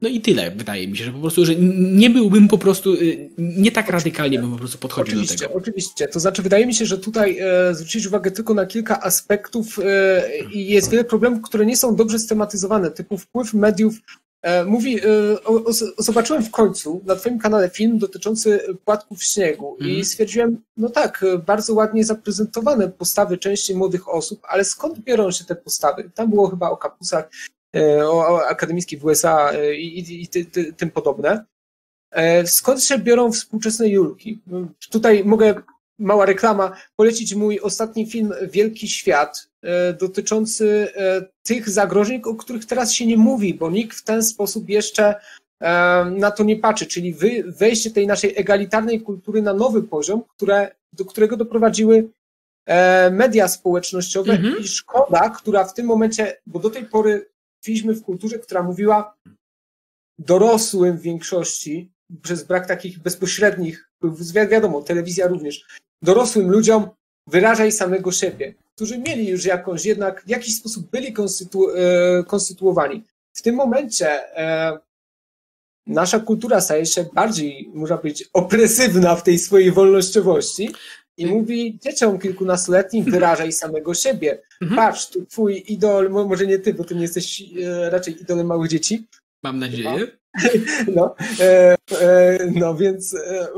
no 0.00 0.08
i 0.08 0.20
tyle, 0.20 0.50
wydaje 0.50 0.88
mi 0.88 0.96
się, 0.96 1.04
że 1.04 1.12
po 1.12 1.18
prostu, 1.18 1.44
że 1.44 1.54
nie 1.56 2.10
byłbym 2.10 2.48
po 2.48 2.58
prostu, 2.58 2.94
y, 2.94 3.30
nie 3.38 3.72
tak 3.72 3.90
radykalnie 3.90 4.38
bym 4.38 4.52
po 4.52 4.58
prostu 4.58 4.78
podchodził 4.78 5.14
oczywiście, 5.14 5.36
do 5.36 5.40
tego. 5.40 5.54
Oczywiście, 5.54 6.08
to 6.08 6.20
znaczy 6.20 6.42
wydaje 6.42 6.66
mi 6.66 6.74
się, 6.74 6.86
że 6.86 6.98
tutaj 6.98 7.38
e, 7.38 7.74
zwrócić 7.74 8.06
uwagę 8.06 8.30
tylko 8.30 8.54
na 8.54 8.66
kilka 8.66 9.02
aspektów 9.02 9.78
e, 9.78 10.22
i 10.52 10.66
jest 10.66 10.90
wiele 10.90 11.04
problemów, 11.04 11.42
które 11.42 11.66
nie 11.66 11.76
są 11.76 11.96
dobrze 11.96 12.18
stematyzowane, 12.18 12.90
typu 12.90 13.18
wpływ 13.18 13.54
mediów 13.54 13.94
e, 14.42 14.64
Mówi, 14.64 15.00
e, 15.00 15.04
o, 15.44 15.64
o, 15.64 15.72
zobaczyłem 15.98 16.42
w 16.42 16.50
końcu 16.50 17.02
na 17.06 17.16
Twoim 17.16 17.38
kanale 17.38 17.70
film 17.70 17.98
dotyczący 17.98 18.60
płatków 18.84 19.22
śniegu 19.22 19.76
mm. 19.80 19.88
i 19.88 19.90
mhm. 19.90 20.04
stwierdziłem, 20.04 20.62
no 20.76 20.90
tak, 20.90 21.24
bardzo 21.46 21.74
ładnie 21.74 22.04
zaprezentowane 22.04 22.88
postawy 22.88 23.38
części 23.38 23.74
młodych 23.74 24.08
osób, 24.08 24.40
ale 24.48 24.64
skąd 24.64 24.98
biorą 24.98 25.30
się 25.30 25.44
te 25.44 25.56
postawy? 25.56 26.10
Tam 26.14 26.30
było 26.30 26.50
chyba 26.50 26.70
o 26.70 26.76
kapusach 26.76 27.28
E, 27.30 27.57
akademickich 28.48 29.00
w 29.00 29.04
USA 29.04 29.50
e, 29.50 29.74
i, 29.74 29.98
i, 29.98 30.22
i 30.22 30.28
ty, 30.28 30.44
ty, 30.44 30.72
tym 30.72 30.90
podobne. 30.90 31.44
E, 32.10 32.46
skąd 32.46 32.84
się 32.84 32.98
biorą 32.98 33.32
współczesne 33.32 33.88
Julki? 33.88 34.40
Tutaj 34.90 35.24
mogę, 35.24 35.54
mała 35.98 36.26
reklama, 36.26 36.76
polecić 36.96 37.34
mój 37.34 37.60
ostatni 37.60 38.06
film 38.06 38.32
Wielki 38.42 38.88
Świat, 38.88 39.48
dotyczący 40.00 40.92
tych 41.42 41.70
zagrożeń, 41.70 42.22
o 42.24 42.34
których 42.34 42.64
teraz 42.64 42.92
się 42.92 43.06
nie 43.06 43.16
mówi, 43.16 43.54
bo 43.54 43.70
nikt 43.70 43.98
w 43.98 44.04
ten 44.04 44.22
sposób 44.22 44.68
jeszcze 44.68 45.14
na 46.10 46.30
to 46.30 46.44
nie 46.44 46.56
patrzy, 46.56 46.86
czyli 46.86 47.14
wejście 47.46 47.90
tej 47.90 48.06
naszej 48.06 48.34
egalitarnej 48.36 49.00
kultury 49.00 49.42
na 49.42 49.54
nowy 49.54 49.82
poziom, 49.82 50.22
które, 50.36 50.74
do 50.92 51.04
którego 51.04 51.36
doprowadziły 51.36 52.08
media 53.10 53.48
społecznościowe 53.48 54.32
mhm. 54.32 54.58
i 54.58 54.68
szkoda, 54.68 55.30
która 55.30 55.64
w 55.64 55.74
tym 55.74 55.86
momencie, 55.86 56.36
bo 56.46 56.58
do 56.58 56.70
tej 56.70 56.84
pory 56.84 57.26
tkwiliśmy 57.60 57.94
w 57.94 58.02
kulturze, 58.02 58.38
która 58.38 58.62
mówiła 58.62 59.16
dorosłym 60.18 60.98
w 60.98 61.02
większości, 61.02 61.90
przez 62.22 62.44
brak 62.44 62.66
takich 62.66 62.98
bezpośrednich, 62.98 63.90
wiadomo, 64.50 64.82
telewizja 64.82 65.26
również, 65.26 65.66
dorosłym 66.02 66.50
ludziom 66.50 66.90
wyrażaj 67.26 67.72
samego 67.72 68.12
siebie, 68.12 68.54
którzy 68.74 68.98
mieli 68.98 69.28
już 69.28 69.44
jakąś 69.44 69.84
jednak, 69.84 70.24
w 70.24 70.28
jakiś 70.28 70.56
sposób 70.56 70.90
byli 70.90 71.12
konstytu, 71.12 71.70
e, 71.70 72.24
konstytuowani. 72.26 73.04
W 73.32 73.42
tym 73.42 73.54
momencie 73.54 74.36
e, 74.38 74.78
nasza 75.86 76.20
kultura 76.20 76.60
staje 76.60 76.86
się 76.86 77.04
bardziej, 77.12 77.70
można 77.74 77.98
powiedzieć, 77.98 78.28
opresywna 78.32 79.16
w 79.16 79.22
tej 79.22 79.38
swojej 79.38 79.72
wolnościowości 79.72 80.70
i 81.18 81.26
mówi 81.26 81.78
dzieciom 81.82 82.18
kilkunastoletnim, 82.18 83.04
wyrażaj 83.04 83.52
samego 83.52 83.94
siebie. 83.94 84.42
Mhm. 84.62 84.76
Patrz, 84.76 85.06
tu 85.06 85.26
twój 85.26 85.64
idol, 85.68 86.10
może 86.10 86.46
nie 86.46 86.58
ty, 86.58 86.74
bo 86.74 86.84
ty 86.84 86.94
nie 86.94 87.02
jesteś 87.02 87.42
e, 87.42 87.90
raczej 87.90 88.22
idolem 88.22 88.46
małych 88.46 88.70
dzieci. 88.70 89.06
Mam 89.42 89.58
nadzieję. 89.58 90.06
No, 90.94 91.14
e, 91.40 91.76
e, 92.00 92.38
no 92.54 92.74
więc 92.74 93.14
e, 93.14 93.48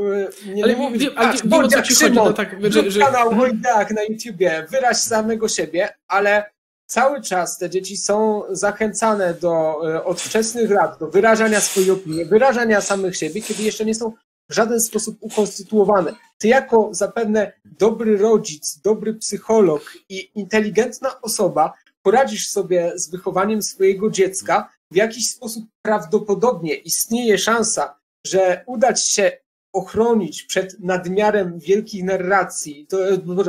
nie 0.55 0.65
ale 0.65 0.77
mówisz, 0.77 1.03
wiem, 1.03 1.13
ale 1.17 1.33
wiem, 1.45 1.53
o 1.53 1.69
co 1.69 1.83
ci 1.83 1.95
chodzi, 1.95 2.15
no 2.15 2.33
tak, 2.33 2.57
że, 2.73 2.91
że... 2.91 3.01
kanał 3.01 3.35
mój 3.35 3.51
tak 3.63 3.91
na 3.91 4.03
YouTubie, 4.03 4.67
wyraź 4.71 4.97
samego 4.97 5.49
siebie, 5.49 5.89
ale 6.09 6.51
cały 6.87 7.23
czas 7.23 7.59
te 7.59 7.71
dzieci 7.71 7.97
są 7.97 8.43
zachęcane 8.51 9.35
do 9.35 9.81
e, 9.95 10.05
od 10.05 10.21
wczesnych 10.21 10.71
lat 10.71 10.99
do 10.99 11.07
wyrażania 11.07 11.61
swojej 11.61 11.91
opinii, 11.91 12.25
wyrażania 12.25 12.81
samych 12.81 13.17
siebie, 13.17 13.43
kiedy 13.43 13.63
jeszcze 13.63 13.85
nie 13.85 13.95
są 13.95 14.13
w 14.51 14.55
żaden 14.55 14.81
sposób 14.81 15.17
ukonstytuowane. 15.21 16.15
Ty 16.39 16.49
jako 16.49 16.89
zapewne 16.93 17.53
dobry 17.65 18.19
rodzic, 18.19 18.81
dobry 18.81 19.15
psycholog 19.15 19.93
i 20.09 20.31
inteligentna 20.35 21.21
osoba 21.21 21.73
poradzisz 22.03 22.49
sobie 22.49 22.93
z 22.95 23.11
wychowaniem 23.11 23.63
swojego 23.63 24.11
dziecka, 24.11 24.69
w 24.91 24.97
jakiś 24.97 25.31
sposób 25.31 25.65
prawdopodobnie 25.83 26.75
istnieje 26.75 27.39
szansa, 27.39 27.99
że 28.27 28.65
uda 28.67 28.93
ci 28.93 29.13
się 29.13 29.33
ochronić 29.73 30.43
przed 30.43 30.81
nadmiarem 30.81 31.59
wielkich 31.59 32.05
narracji, 32.05 32.87
to, 32.87 32.99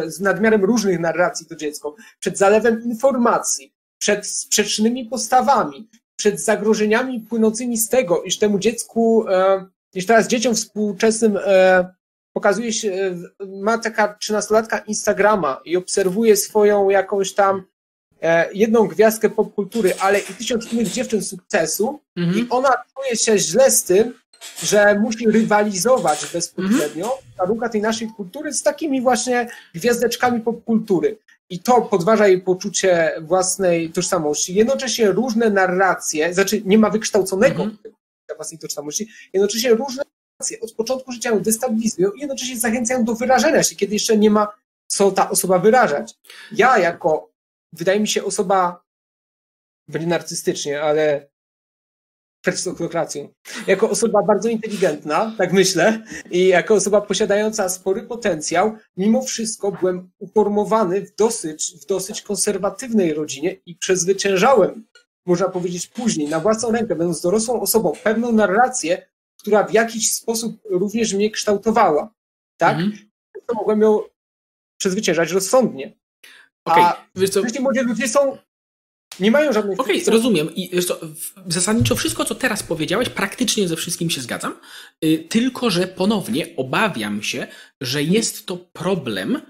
z 0.07 0.19
nadmiarem 0.19 0.65
różnych 0.65 0.99
narracji 0.99 1.45
to 1.45 1.55
dziecko, 1.55 1.95
przed 2.19 2.37
zalewem 2.37 2.83
informacji, 2.83 3.73
przed 3.97 4.27
sprzecznymi 4.27 5.05
postawami, 5.05 5.89
przed 6.15 6.41
zagrożeniami 6.41 7.19
płynącymi 7.19 7.77
z 7.77 7.89
tego, 7.89 8.23
iż 8.23 8.37
temu 8.37 8.59
dziecku, 8.59 9.25
e, 9.29 9.65
iż 9.95 10.05
teraz 10.05 10.27
dzieciom 10.27 10.55
współczesnym 10.55 11.39
e, 11.45 11.93
pokazuje 12.33 12.73
się, 12.73 12.91
e, 12.91 13.15
ma 13.47 13.77
taka 13.77 14.13
trzynastolatka 14.13 14.77
Instagrama 14.77 15.61
i 15.65 15.77
obserwuje 15.77 16.37
swoją 16.37 16.89
jakąś 16.89 17.33
tam 17.33 17.63
e, 18.21 18.53
jedną 18.53 18.87
gwiazdkę 18.87 19.29
popkultury, 19.29 19.93
ale 19.99 20.19
i 20.19 20.33
tysiąc 20.37 20.73
innych 20.73 20.87
dziewczyn 20.87 21.23
sukcesu 21.23 21.99
mhm. 22.17 22.39
i 22.39 22.49
ona 22.49 22.69
czuje 22.69 23.15
się 23.15 23.37
źle 23.37 23.71
z 23.71 23.83
tym, 23.83 24.13
że 24.63 24.99
musi 24.99 25.31
rywalizować 25.31 26.25
bezpośrednio 26.33 27.05
mhm. 27.05 27.21
warunka 27.37 27.69
tej 27.69 27.81
naszej 27.81 28.07
kultury 28.07 28.53
z 28.53 28.63
takimi 28.63 29.01
właśnie 29.01 29.47
gwiazdeczkami 29.75 30.41
popkultury. 30.41 31.17
I 31.49 31.59
to 31.59 31.81
podważa 31.81 32.27
jej 32.27 32.41
poczucie 32.41 33.11
własnej 33.21 33.89
tożsamości. 33.89 34.55
Jednocześnie 34.55 35.11
różne 35.11 35.49
narracje, 35.49 36.33
znaczy 36.33 36.61
nie 36.65 36.77
ma 36.77 36.89
wykształconego 36.89 37.63
mhm. 37.63 37.77
Własnej 38.35 38.59
tożsamości, 38.59 39.09
jednocześnie 39.33 39.69
różne 39.69 40.03
narracje 40.39 40.59
od 40.59 40.71
początku 40.71 41.11
życia 41.11 41.29
ją 41.29 41.39
destabilizują 41.39 42.11
i 42.11 42.19
jednocześnie 42.19 42.59
zachęcają 42.59 43.03
do 43.03 43.15
wyrażenia 43.15 43.63
się, 43.63 43.75
kiedy 43.75 43.93
jeszcze 43.93 44.17
nie 44.17 44.29
ma 44.29 44.47
co 44.87 45.11
ta 45.11 45.29
osoba 45.29 45.59
wyrażać. 45.59 46.13
Ja 46.51 46.77
jako, 46.77 47.31
wydaje 47.73 47.99
mi 47.99 48.07
się, 48.07 48.23
osoba, 48.23 48.83
będzie 49.87 50.07
narcystycznie, 50.07 50.81
ale 50.81 51.31
arystokracją. 52.47 53.33
Jako 53.67 53.89
osoba 53.89 54.23
bardzo 54.23 54.49
inteligentna, 54.49 55.35
tak 55.37 55.53
myślę, 55.53 56.03
i 56.31 56.47
jako 56.47 56.73
osoba 56.73 57.01
posiadająca 57.01 57.69
spory 57.69 58.03
potencjał, 58.03 58.77
mimo 58.97 59.21
wszystko 59.21 59.71
byłem 59.71 60.11
uformowany 60.19 61.01
w 61.01 61.15
dosyć, 61.15 61.73
w 61.81 61.85
dosyć 61.85 62.21
konserwatywnej 62.21 63.13
rodzinie 63.13 63.57
i 63.65 63.75
przezwyciężałem, 63.75 64.87
można 65.25 65.49
powiedzieć 65.49 65.87
później, 65.87 66.27
na 66.27 66.39
własną 66.39 66.71
rękę, 66.71 66.95
będąc 66.95 67.21
dorosłą 67.21 67.61
osobą, 67.61 67.93
pewną 68.03 68.31
narrację, 68.31 69.07
która 69.39 69.63
w 69.63 69.73
jakiś 69.73 70.13
sposób 70.13 70.61
również 70.65 71.13
mnie 71.13 71.31
kształtowała. 71.31 72.13
Tak? 72.57 72.79
Mhm. 72.79 73.09
To 73.47 73.53
mogłem 73.53 73.81
ją 73.81 73.99
przezwyciężać 74.77 75.31
rozsądnie. 75.31 75.93
Okay. 76.65 76.83
A 76.83 77.05
Wiesz 77.15 77.29
co? 77.29 77.41
młodzi 77.59 77.79
ludzie 77.79 78.07
są 78.07 78.37
nie 79.19 79.31
mają 79.31 79.53
żadnych. 79.53 79.79
Okej, 79.79 80.01
okay, 80.01 80.13
rozumiem. 80.13 80.55
I 80.55 80.83
co, 80.83 80.99
zasadniczo 81.47 81.95
wszystko, 81.95 82.25
co 82.25 82.35
teraz 82.35 82.63
powiedziałeś, 82.63 83.09
praktycznie 83.09 83.67
ze 83.67 83.75
wszystkim 83.75 84.09
się 84.09 84.21
zgadzam. 84.21 84.55
Yy, 85.01 85.19
tylko, 85.19 85.69
że 85.69 85.87
ponownie 85.87 86.55
obawiam 86.57 87.23
się, 87.23 87.47
że 87.81 88.03
jest 88.03 88.45
to 88.45 88.57
problem 88.57 89.41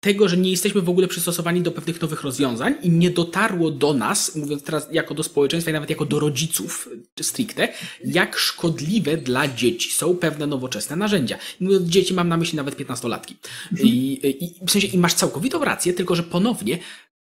tego, 0.00 0.28
że 0.28 0.36
nie 0.36 0.50
jesteśmy 0.50 0.80
w 0.80 0.88
ogóle 0.88 1.08
przystosowani 1.08 1.62
do 1.62 1.72
pewnych 1.72 2.00
nowych 2.00 2.22
rozwiązań 2.22 2.74
i 2.82 2.90
nie 2.90 3.10
dotarło 3.10 3.70
do 3.70 3.94
nas, 3.94 4.36
mówiąc 4.36 4.62
teraz 4.62 4.88
jako 4.92 5.14
do 5.14 5.22
społeczeństwa 5.22 5.70
i 5.70 5.74
nawet 5.74 5.90
jako 5.90 6.04
do 6.04 6.20
rodziców 6.20 6.88
stricte, 7.22 7.68
jak 8.04 8.38
szkodliwe 8.38 9.16
dla 9.16 9.48
dzieci 9.48 9.90
są 9.90 10.16
pewne 10.16 10.46
nowoczesne 10.46 10.96
narzędzia. 10.96 11.38
Mówiąc 11.60 11.88
dzieci, 11.88 12.14
mam 12.14 12.28
na 12.28 12.36
myśli 12.36 12.56
nawet 12.56 12.76
15-latki. 12.76 13.34
Mhm. 13.72 13.88
I, 13.88 14.20
i, 14.40 14.66
w 14.66 14.70
sensie, 14.70 14.88
i 14.88 14.98
masz 14.98 15.14
całkowitą 15.14 15.64
rację, 15.64 15.92
tylko 15.92 16.14
że 16.14 16.22
ponownie 16.22 16.78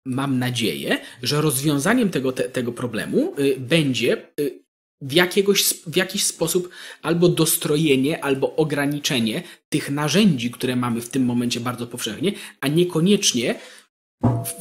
mam 0.05 0.39
nadzieję, 0.39 0.99
że 1.24 1.41
rozwiązaniem 1.41 2.09
tego, 2.09 2.32
te, 2.32 2.43
tego 2.43 2.72
problemu 2.72 3.34
y, 3.39 3.55
będzie 3.59 4.28
w, 5.02 5.14
jakiegoś, 5.14 5.64
w 5.88 5.95
jakiś 5.95 6.26
sposób 6.26 6.70
albo 7.02 7.30
dostrojenie, 7.30 8.24
albo 8.24 8.56
ograniczenie 8.56 9.43
tych 9.70 9.89
narzędzi, 9.89 10.52
które 10.52 10.76
mamy 10.76 11.02
w 11.02 11.10
tym 11.10 11.26
momencie 11.26 11.60
bardzo 11.60 11.88
powszechnie, 11.88 12.32
a 12.62 12.68
niekoniecznie 12.68 13.56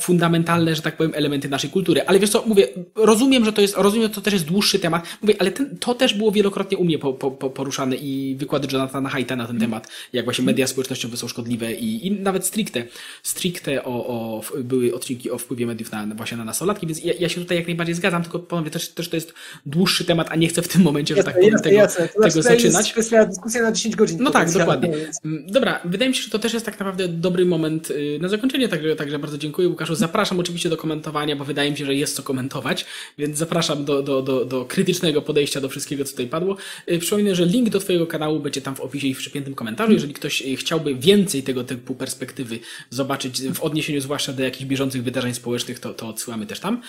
fundamentalne, 0.00 0.76
że 0.76 0.82
tak 0.82 0.96
powiem, 0.96 1.12
elementy 1.14 1.48
naszej 1.48 1.70
kultury. 1.70 2.06
Ale 2.06 2.18
wiesz 2.18 2.30
co, 2.30 2.44
mówię, 2.46 2.68
rozumiem, 2.94 3.44
że 3.44 3.52
to 3.52 3.60
jest, 3.60 3.76
rozumiem, 3.76 4.08
że 4.08 4.14
to 4.14 4.20
też 4.20 4.32
jest 4.32 4.44
dłuższy 4.44 4.78
temat, 4.78 5.04
mówię, 5.22 5.34
ale 5.38 5.50
ten, 5.50 5.78
to 5.78 5.94
też 5.94 6.14
było 6.14 6.32
wielokrotnie 6.32 6.78
u 6.78 6.84
mnie 6.84 6.98
po, 6.98 7.12
po, 7.12 7.30
po 7.30 7.50
poruszane 7.50 7.96
i 7.96 8.36
wykłady 8.38 8.68
Jonathana 8.72 9.08
Haidta 9.08 9.36
na 9.36 9.46
ten 9.46 9.56
mm. 9.56 9.68
temat, 9.68 9.88
jak 10.12 10.24
właśnie 10.24 10.44
media 10.44 10.66
społecznościowe 10.66 11.16
są 11.16 11.28
szkodliwe 11.28 11.72
i, 11.72 12.06
i 12.06 12.10
nawet 12.10 12.46
stricte, 12.46 12.84
stricte 13.22 13.84
o, 13.84 14.06
o, 14.06 14.42
były 14.64 14.94
odcinki 14.94 15.30
o 15.30 15.38
wpływie 15.38 15.66
mediów 15.66 15.92
na, 15.92 16.06
właśnie 16.06 16.36
na 16.36 16.44
nastolatki, 16.44 16.86
więc 16.86 17.04
ja, 17.04 17.14
ja 17.20 17.28
się 17.28 17.40
tutaj 17.40 17.56
jak 17.56 17.66
najbardziej 17.66 17.94
zgadzam, 17.94 18.22
tylko 18.22 18.38
powiem, 18.38 18.70
też, 18.70 18.88
też 18.88 19.08
to 19.08 19.16
jest 19.16 19.34
dłuższy 19.66 20.04
temat, 20.04 20.28
a 20.30 20.36
nie 20.36 20.48
chcę 20.48 20.62
w 20.62 20.68
tym 20.68 20.82
momencie, 20.82 21.16
że 21.16 21.24
tak 21.24 21.34
powiem, 21.34 21.50
jasne, 21.50 21.64
tego, 21.64 21.76
jasne. 21.76 22.08
To 22.08 22.22
tego 22.22 22.42
zaczynać. 22.42 22.92
To 22.92 23.00
jest 23.00 23.28
dyskusja 23.28 23.62
na 23.62 23.72
10 23.72 23.96
godzin. 23.96 24.18
No 24.20 24.30
tak, 24.30 24.52
dokładnie. 24.52 24.90
Mm, 25.24 25.46
dobra, 25.46 25.80
wydaje 25.84 26.08
mi 26.08 26.16
się, 26.16 26.22
że 26.22 26.30
to 26.30 26.38
też 26.38 26.54
jest 26.54 26.66
tak 26.66 26.80
naprawdę 26.80 27.08
dobry 27.08 27.46
moment 27.46 27.90
y, 27.90 28.18
na 28.20 28.28
zakończenie, 28.28 28.68
także, 28.68 28.96
także 28.96 29.18
bardzo 29.18 29.38
dziękuję 29.38 29.49
Łukaszu. 29.58 29.94
Zapraszam 29.94 30.40
oczywiście 30.40 30.68
do 30.68 30.76
komentowania, 30.76 31.36
bo 31.36 31.44
wydaje 31.44 31.70
mi 31.70 31.76
się, 31.76 31.86
że 31.86 31.94
jest 31.94 32.16
co 32.16 32.22
komentować, 32.22 32.86
więc 33.18 33.38
zapraszam 33.38 33.84
do, 33.84 34.02
do, 34.02 34.22
do, 34.22 34.44
do 34.44 34.64
krytycznego 34.64 35.22
podejścia 35.22 35.60
do 35.60 35.68
wszystkiego, 35.68 36.04
co 36.04 36.10
tutaj 36.10 36.26
padło. 36.26 36.56
Y, 36.90 36.98
przypominam, 36.98 37.34
że 37.34 37.46
link 37.46 37.68
do 37.68 37.80
Twojego 37.80 38.06
kanału 38.06 38.40
będzie 38.40 38.60
tam 38.60 38.74
w 38.74 38.80
opisie 38.80 39.08
i 39.08 39.14
w 39.14 39.18
przypiętym 39.18 39.54
komentarzu. 39.54 39.92
Jeżeli 39.92 40.14
ktoś 40.14 40.42
y, 40.42 40.56
chciałby 40.56 40.94
więcej 40.94 41.42
tego 41.42 41.64
typu 41.64 41.94
perspektywy 41.94 42.58
zobaczyć, 42.90 43.42
w 43.42 43.60
odniesieniu 43.60 44.00
zwłaszcza 44.00 44.32
do 44.32 44.42
jakichś 44.42 44.64
bieżących 44.64 45.02
wydarzeń 45.02 45.34
społecznych, 45.34 45.78
to, 45.78 45.94
to 45.94 46.08
odsyłamy 46.08 46.46
też 46.46 46.60
tam. 46.60 46.82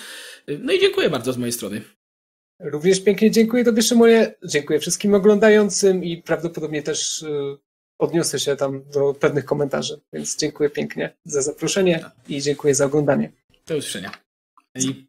Y, 0.49 0.59
no 0.63 0.73
i 0.73 0.79
dziękuję 0.79 1.09
bardzo 1.09 1.33
z 1.33 1.37
mojej 1.37 1.53
strony. 1.53 1.81
Również 2.59 2.99
pięknie 2.99 3.31
dziękuję 3.31 3.63
Tobie, 3.63 3.81
Szymonie. 3.81 4.33
Dziękuję 4.45 4.79
wszystkim 4.79 5.13
oglądającym 5.13 6.03
i 6.03 6.17
prawdopodobnie 6.17 6.83
też 6.83 7.25
odniosę 8.01 8.39
się 8.39 8.55
tam 8.55 8.83
do 8.93 9.13
pewnych 9.13 9.45
komentarzy. 9.45 10.01
Więc 10.13 10.37
dziękuję 10.37 10.69
pięknie 10.69 11.15
za 11.25 11.41
zaproszenie 11.41 12.05
i 12.27 12.41
dziękuję 12.41 12.75
za 12.75 12.85
oglądanie. 12.85 13.31
Do 13.67 13.77
usłyszenia. 13.77 14.11
I 14.75 15.07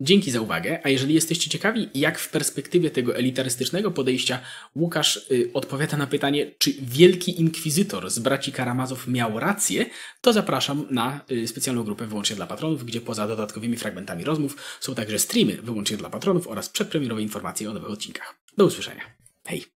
dzięki 0.00 0.30
za 0.30 0.40
uwagę. 0.40 0.80
A 0.84 0.88
jeżeli 0.88 1.14
jesteście 1.14 1.50
ciekawi, 1.50 1.88
jak 1.94 2.18
w 2.18 2.30
perspektywie 2.30 2.90
tego 2.90 3.16
elitarystycznego 3.16 3.90
podejścia 3.90 4.40
Łukasz 4.76 5.16
y, 5.30 5.50
odpowiada 5.54 5.96
na 5.96 6.06
pytanie, 6.06 6.50
czy 6.58 6.72
wielki 6.82 7.40
inkwizytor 7.40 8.10
z 8.10 8.18
braci 8.18 8.52
Karamazow 8.52 9.06
miał 9.06 9.38
rację, 9.38 9.86
to 10.20 10.32
zapraszam 10.32 10.86
na 10.90 11.20
y, 11.30 11.48
specjalną 11.48 11.84
grupę 11.84 12.06
wyłącznie 12.06 12.36
dla 12.36 12.46
patronów, 12.46 12.84
gdzie 12.84 13.00
poza 13.00 13.28
dodatkowymi 13.28 13.76
fragmentami 13.76 14.24
rozmów 14.24 14.56
są 14.80 14.94
także 14.94 15.18
streamy 15.18 15.62
wyłącznie 15.62 15.96
dla 15.96 16.10
patronów 16.10 16.48
oraz 16.48 16.68
przedpremierowe 16.68 17.22
informacje 17.22 17.70
o 17.70 17.74
nowych 17.74 17.90
odcinkach. 17.90 18.34
Do 18.56 18.64
usłyszenia. 18.64 19.02
Hej! 19.46 19.79